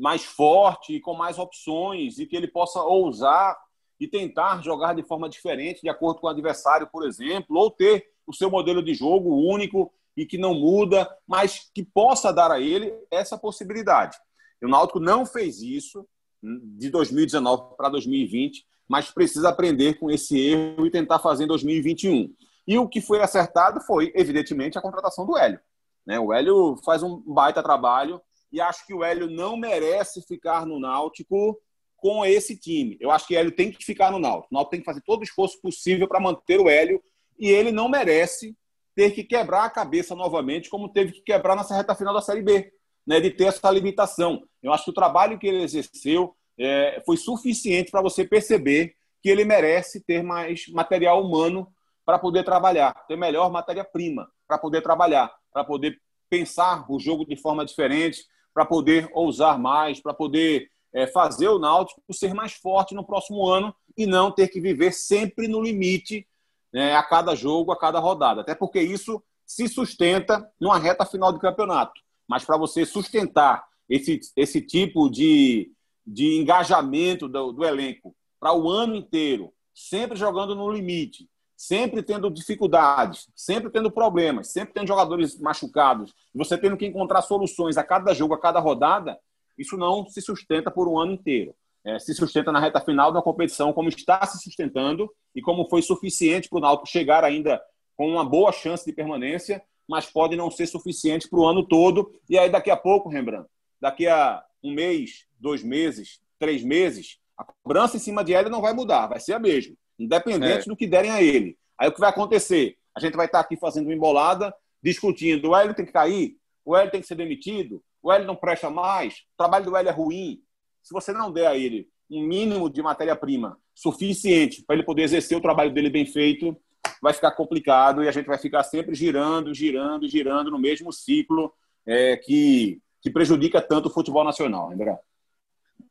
mais 0.01 0.25
forte 0.25 0.95
e 0.95 1.01
com 1.01 1.15
mais 1.15 1.39
opções 1.39 2.19
e 2.19 2.27
que 2.27 2.35
ele 2.35 2.49
possa 2.49 2.83
ousar 2.83 3.57
e 4.01 4.09
tentar 4.09 4.63
jogar 4.63 4.95
de 4.95 5.03
forma 5.03 5.29
diferente, 5.29 5.83
de 5.83 5.89
acordo 5.89 6.21
com 6.21 6.27
o 6.27 6.31
adversário, 6.31 6.89
por 6.91 7.07
exemplo, 7.07 7.57
ou 7.57 7.71
ter 7.71 8.07
o 8.27 8.33
seu 8.33 8.51
modelo 8.51 8.83
de 8.83 8.95
jogo 8.95 9.37
único 9.37 9.93
e 10.17 10.25
que 10.25 10.39
não 10.39 10.55
muda, 10.55 11.09
mas 11.27 11.71
que 11.75 11.85
possa 11.85 12.33
dar 12.33 12.51
a 12.51 12.61
ele 12.61 12.93
essa 13.11 13.37
possibilidade. 13.37 14.17
O 14.63 14.69
Náutico 14.69 15.01
não 15.01 15.27
fez 15.27 15.61
isso 15.61 16.07
de 16.43 16.89
2019 16.91 17.77
para 17.77 17.91
2020, 17.91 18.65
mas 18.89 19.11
precisa 19.11 19.51
aprender 19.51 19.99
com 19.99 20.11
esse 20.11 20.39
erro 20.39 20.87
e 20.87 20.91
tentar 20.91 21.19
fazer 21.19 21.45
em 21.45 21.47
2021. 21.47 22.35
E 22.67 22.79
o 22.79 22.89
que 22.89 23.01
foi 23.01 23.21
acertado 23.21 23.81
foi, 23.81 24.13
evidentemente, 24.15 24.79
a 24.79 24.83
contratação 24.83 25.27
do 25.27 25.37
Hélio. 25.37 25.61
Né? 26.07 26.19
O 26.19 26.33
Hélio 26.33 26.77
faz 26.85 27.03
um 27.03 27.21
baita 27.21 27.63
trabalho 27.63 28.21
e 28.53 28.61
acho 28.61 28.87
que 28.87 28.95
o 28.95 29.05
Hélio 29.05 29.29
não 29.29 29.57
merece 29.57 30.23
ficar 30.23 30.67
no 30.67 30.79
Náutico 30.79 31.61
com 31.97 32.25
esse 32.25 32.57
time. 32.57 32.97
Eu 33.01 33.11
acho 33.11 33.27
que 33.27 33.35
o 33.35 33.39
Hélio 33.39 33.53
tem 33.53 33.71
que 33.71 33.85
ficar 33.85 34.11
no 34.11 34.19
Náutico. 34.19 34.49
O 34.51 34.55
Náutico 34.55 34.71
tem 34.71 34.81
que 34.81 34.87
fazer 34.87 35.03
todo 35.03 35.21
o 35.21 35.25
esforço 35.25 35.61
possível 35.61 36.09
para 36.09 36.21
manter 36.21 36.59
o 36.59 36.69
Hélio 36.69 37.03
e 37.39 37.49
ele 37.49 37.71
não 37.71 37.89
merece 37.89 38.57
ter 38.95 39.13
que 39.13 39.25
quebrar 39.25 39.65
a 39.65 39.71
cabeça 39.71 40.15
novamente, 40.15 40.69
como 40.69 40.89
teve 40.89 41.13
que 41.13 41.23
quebrar 41.23 41.57
nessa 41.57 41.75
reta 41.75 41.95
final 41.95 42.13
da 42.13 42.21
Série 42.21 42.43
B, 42.43 42.73
né, 43.07 43.21
de 43.21 43.31
ter 43.31 43.45
essa 43.45 43.71
limitação. 43.71 44.43
Eu 44.63 44.73
acho 44.73 44.85
que 44.85 44.91
o 44.91 44.95
trabalho 44.95 45.39
que 45.39 45.47
ele 45.47 45.63
exerceu 45.63 46.35
é, 46.59 47.03
foi 47.07 47.17
suficiente 47.17 47.91
para 47.91 48.03
você 48.03 48.27
perceber 48.27 48.95
que 49.23 49.29
ele 49.29 49.45
merece 49.45 50.01
ter 50.05 50.23
mais 50.23 50.67
material 50.69 51.25
humano 51.25 51.73
para 52.05 52.19
poder 52.19 52.45
trabalhar, 52.45 52.93
ter 53.07 53.17
melhor 53.17 53.51
matéria-prima 53.51 54.31
para 54.47 54.59
poder 54.59 54.83
trabalhar, 54.83 55.33
para 55.53 55.65
poder 55.65 55.99
pensar 56.29 56.85
o 56.91 56.99
jogo 56.99 57.25
de 57.25 57.37
forma 57.37 57.65
diferente, 57.65 58.25
para 58.53 58.65
poder 58.65 59.09
ousar 59.13 59.59
mais, 59.59 60.01
para 60.01 60.15
poder 60.15 60.71
é, 60.93 61.07
fazer 61.07 61.49
o 61.49 61.59
Náutico 61.59 62.03
ser 62.13 62.35
mais 62.35 62.53
forte 62.53 62.95
no 62.95 63.05
próximo 63.05 63.47
ano 63.47 63.75
e 63.97 64.07
não 64.07 64.31
ter 64.31 64.49
que 64.49 64.61
viver 64.61 64.93
sempre 64.93 65.47
no 65.47 65.61
limite 65.61 66.27
né, 66.73 66.95
a 66.95 67.03
cada 67.03 67.35
jogo, 67.35 67.73
a 67.73 67.79
cada 67.79 67.99
rodada. 67.99 68.41
Até 68.41 68.55
porque 68.55 68.81
isso 68.81 69.23
se 69.47 69.69
sustenta 69.69 70.49
numa 70.61 70.79
reta 70.79 71.05
final 71.05 71.33
do 71.33 71.39
campeonato. 71.39 72.01
Mas 72.29 72.45
para 72.45 72.57
você 72.57 72.87
sustentar 72.87 73.65
esse, 73.89 74.21
esse 74.37 74.61
tipo 74.61 75.11
de, 75.11 75.73
de 76.07 76.37
engajamento 76.41 77.29
do, 77.29 77.53
do 77.53 77.65
elenco 77.65 78.15
para 78.39 78.53
o 78.53 78.71
ano 78.71 78.95
inteiro, 78.95 79.53
sempre 79.75 80.17
jogando 80.17 80.55
no 80.55 80.71
limite, 80.71 81.29
sempre 81.61 82.03
tendo 82.03 82.31
dificuldades, 82.31 83.29
sempre 83.37 83.69
tendo 83.69 83.91
problemas, 83.91 84.51
sempre 84.51 84.73
tendo 84.73 84.89
jogadores 84.89 85.39
machucados, 85.39 86.15
você 86.35 86.57
tendo 86.57 86.75
que 86.75 86.87
encontrar 86.87 87.21
soluções 87.21 87.77
a 87.77 87.85
cada 87.85 88.15
jogo, 88.15 88.33
a 88.33 88.41
cada 88.41 88.59
rodada, 88.59 89.21
isso 89.59 89.77
não 89.77 90.09
se 90.09 90.23
sustenta 90.23 90.71
por 90.71 90.89
um 90.89 90.99
ano 90.99 91.13
inteiro. 91.13 91.55
É, 91.85 91.99
se 91.99 92.15
sustenta 92.15 92.51
na 92.51 92.59
reta 92.59 92.81
final 92.81 93.13
da 93.13 93.21
competição, 93.21 93.75
como 93.75 93.91
está 93.91 94.25
se 94.25 94.43
sustentando 94.43 95.13
e 95.35 95.43
como 95.43 95.69
foi 95.69 95.83
suficiente 95.83 96.49
para 96.49 96.57
o 96.57 96.61
Náutico 96.63 96.89
chegar 96.89 97.25
ainda 97.25 97.61
com 97.95 98.09
uma 98.09 98.25
boa 98.25 98.53
chance 98.53 98.87
de 98.87 98.93
permanência, 98.95 99.63
mas 99.87 100.07
pode 100.07 100.37
não 100.37 100.51
ser 100.51 100.67
suficiente 100.67 101.29
para 101.29 101.41
o 101.41 101.47
ano 101.47 101.63
todo. 101.63 102.11
E 102.27 102.39
aí, 102.39 102.49
daqui 102.49 102.71
a 102.71 102.77
pouco, 102.77 103.11
Rembrandt, 103.11 103.51
daqui 103.79 104.07
a 104.07 104.43
um 104.65 104.73
mês, 104.73 105.27
dois 105.39 105.63
meses, 105.63 106.21
três 106.39 106.65
meses, 106.65 107.19
a 107.37 107.45
cobrança 107.45 107.99
em 107.99 108.01
cima 108.01 108.25
de 108.25 108.33
ele 108.33 108.49
não 108.49 108.63
vai 108.63 108.73
mudar, 108.73 109.09
vai 109.09 109.21
ser 109.21 109.35
a 109.35 109.39
mesma, 109.39 109.75
independente 110.05 110.63
é. 110.63 110.65
do 110.65 110.77
que 110.77 110.87
derem 110.87 111.11
a 111.11 111.23
ele. 111.23 111.57
Aí 111.79 111.89
o 111.89 111.93
que 111.93 112.01
vai 112.01 112.11
acontecer? 112.11 112.77
A 112.95 113.01
gente 113.01 113.17
vai 113.17 113.27
estar 113.27 113.41
aqui 113.41 113.57
fazendo 113.57 113.87
uma 113.87 113.95
embolada, 113.95 114.55
discutindo: 114.83 115.51
o 115.51 115.57
Hélio 115.57 115.75
tem 115.75 115.87
que 115.87 115.93
cair, 115.93 116.37
o 116.65 116.77
Hélio 116.77 116.91
tem 116.91 117.01
que 117.01 117.07
ser 117.07 117.15
demitido, 117.15 117.83
o 118.03 118.13
Hélio 118.13 118.27
não 118.27 118.37
presta 118.37 118.71
mais, 118.71 119.15
o 119.15 119.37
trabalho 119.37 119.65
do 119.65 119.77
Hélio 119.77 119.89
é 119.89 119.93
ruim. 119.93 120.43
Se 120.83 120.93
você 120.93 121.13
não 121.13 121.33
der 121.33 121.47
a 121.47 121.57
ele 121.57 121.89
um 122.11 122.27
mínimo 122.27 122.69
de 122.69 122.83
matéria-prima 122.83 123.57
suficiente 123.75 124.65
para 124.65 124.75
ele 124.75 124.85
poder 124.85 125.03
exercer 125.03 125.39
o 125.39 125.41
trabalho 125.41 125.73
dele 125.73 125.89
bem 125.89 126.05
feito, 126.05 126.57
vai 127.01 127.13
ficar 127.13 127.31
complicado 127.33 128.03
e 128.03 128.09
a 128.09 128.13
gente 128.13 128.27
vai 128.27 128.39
ficar 128.39 128.63
sempre 128.65 128.95
girando, 128.95 129.55
girando, 129.55 130.09
girando 130.09 130.51
no 130.51 130.59
mesmo 130.59 130.93
ciclo 130.93 131.53
é, 131.87 132.17
que, 132.17 132.81
que 133.01 133.11
prejudica 133.11 133.63
tanto 133.63 133.89
o 133.89 133.93
futebol 133.93 134.25
nacional, 134.25 134.73
André. 134.73 134.99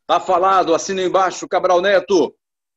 Tá 0.05 0.19
falado, 0.19 0.73
assina 0.73 1.01
embaixo, 1.01 1.47
Cabral 1.47 1.81
Neto. 1.81 2.35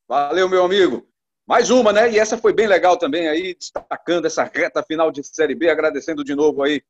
Valeu, 0.09 0.49
meu 0.49 0.65
amigo. 0.65 1.07
Mais 1.47 1.71
uma, 1.71 1.93
né? 1.93 2.11
E 2.11 2.19
essa 2.19 2.39
foi 2.39 2.53
bem 2.53 2.67
legal 2.67 2.97
também 2.97 3.29
aí, 3.29 3.55
destacando 3.55 4.27
essa 4.27 4.45
reta 4.45 4.83
final 4.83 5.11
de 5.11 5.25
Série 5.25 5.55
B, 5.55 5.69
agradecendo 5.69 6.23
de 6.25 6.35
novo 6.35 6.63
aí 6.63 6.83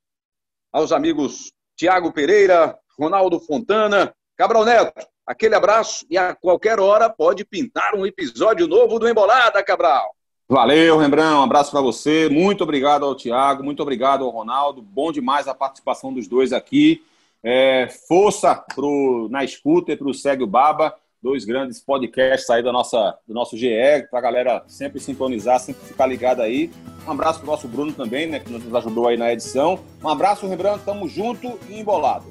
aos 0.72 0.92
amigos 0.92 1.52
Tiago 1.76 2.12
Pereira, 2.12 2.78
Ronaldo 2.98 3.40
Fontana, 3.40 4.14
Cabral 4.36 4.64
Neto. 4.64 5.06
Aquele 5.26 5.54
abraço 5.54 6.04
e 6.10 6.18
a 6.18 6.34
qualquer 6.34 6.80
hora 6.80 7.08
pode 7.08 7.44
pintar 7.44 7.94
um 7.94 8.04
episódio 8.04 8.66
novo 8.66 8.98
do 8.98 9.08
Embolada, 9.08 9.62
Cabral. 9.62 10.14
Valeu, 10.48 10.98
Rembrandt, 10.98 11.36
um 11.36 11.42
abraço 11.42 11.70
para 11.70 11.80
você. 11.80 12.28
Muito 12.28 12.62
obrigado 12.62 13.06
ao 13.06 13.14
Tiago, 13.14 13.64
muito 13.64 13.80
obrigado 13.80 14.24
ao 14.24 14.30
Ronaldo. 14.30 14.82
Bom 14.82 15.10
demais 15.10 15.48
a 15.48 15.54
participação 15.54 16.12
dos 16.12 16.28
dois 16.28 16.52
aqui. 16.52 17.02
É, 17.42 17.88
força 18.06 18.54
pro, 18.74 19.28
na 19.30 19.44
escuta 19.44 19.92
e 19.92 19.96
para 19.96 20.08
o 20.08 20.14
Segue 20.14 20.42
o 20.42 20.46
Baba, 20.46 20.94
dois 21.22 21.44
grandes 21.44 21.80
podcasts 21.80 22.50
aí 22.50 22.62
da 22.62 22.72
nossa, 22.72 23.16
do 23.26 23.32
nosso 23.32 23.56
GE, 23.56 24.06
para 24.10 24.18
a 24.18 24.22
galera 24.22 24.64
sempre 24.66 24.98
sintonizar, 24.98 25.60
sempre 25.60 25.86
ficar 25.86 26.06
ligada 26.06 26.42
aí. 26.42 26.70
Um 27.06 27.12
abraço 27.12 27.38
para 27.38 27.48
o 27.48 27.50
nosso 27.50 27.68
Bruno 27.68 27.92
também, 27.92 28.26
né, 28.26 28.40
que 28.40 28.50
nos 28.50 28.74
ajudou 28.74 29.08
aí 29.08 29.16
na 29.16 29.32
edição. 29.32 29.78
Um 30.02 30.08
abraço, 30.08 30.46
Rembrandt, 30.46 30.84
tamo 30.84 31.08
junto 31.08 31.58
e 31.68 31.78
embolado. 31.78 32.26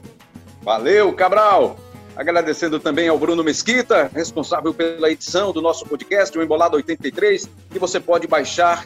Valeu, 0.62 1.14
Cabral! 1.14 1.78
Agradecendo 2.16 2.80
também 2.80 3.08
ao 3.08 3.18
Bruno 3.18 3.44
Mesquita, 3.44 4.12
responsável 4.14 4.74
pela 4.74 5.10
edição 5.10 5.54
do 5.54 5.62
nosso 5.62 5.86
podcast, 5.86 6.38
o 6.38 6.44
Embolado 6.44 6.76
83, 6.76 7.50
que 7.70 7.80
você 7.80 8.02
pode 8.02 8.28
baixar 8.28 8.86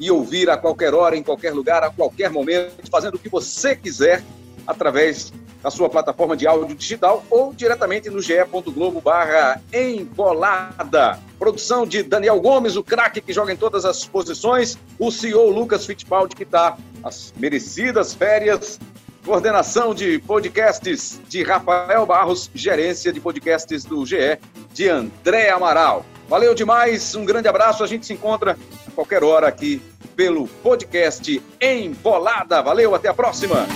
e 0.00 0.10
ouvir 0.10 0.50
a 0.50 0.56
qualquer 0.56 0.92
hora, 0.92 1.16
em 1.16 1.22
qualquer 1.22 1.52
lugar, 1.54 1.84
a 1.84 1.90
qualquer 1.90 2.30
momento, 2.30 2.90
fazendo 2.90 3.14
o 3.14 3.18
que 3.18 3.28
você 3.28 3.76
quiser 3.76 4.22
através 4.66 5.32
da 5.64 5.70
sua 5.70 5.88
plataforma 5.88 6.36
de 6.36 6.46
áudio 6.46 6.76
digital 6.76 7.24
ou 7.30 7.54
diretamente 7.54 8.10
no 8.10 8.20
ge.globo 8.20 9.00
barra 9.00 9.62
embolada. 9.72 11.18
Produção 11.38 11.86
de 11.86 12.02
Daniel 12.02 12.38
Gomes, 12.38 12.76
o 12.76 12.84
craque 12.84 13.22
que 13.22 13.32
joga 13.32 13.50
em 13.50 13.56
todas 13.56 13.86
as 13.86 14.04
posições, 14.04 14.78
o 14.98 15.10
CEO 15.10 15.48
Lucas 15.48 15.86
Fittipaldi, 15.86 16.36
que 16.36 16.42
está 16.42 16.76
as 17.02 17.32
merecidas 17.38 18.12
férias 18.12 18.78
Coordenação 19.24 19.94
de 19.94 20.18
podcasts 20.18 21.18
de 21.30 21.42
Rafael 21.42 22.04
Barros, 22.04 22.50
gerência 22.54 23.10
de 23.10 23.20
podcasts 23.20 23.82
do 23.82 24.04
GE 24.04 24.38
de 24.74 24.90
André 24.90 25.48
Amaral. 25.48 26.04
Valeu 26.28 26.54
demais, 26.54 27.14
um 27.14 27.24
grande 27.24 27.48
abraço. 27.48 27.82
A 27.82 27.86
gente 27.86 28.04
se 28.04 28.12
encontra 28.12 28.58
a 28.86 28.90
qualquer 28.90 29.24
hora 29.24 29.48
aqui 29.48 29.80
pelo 30.14 30.46
podcast 30.46 31.42
Embolada. 31.58 32.60
Valeu, 32.60 32.94
até 32.94 33.08
a 33.08 33.14
próxima. 33.14 33.66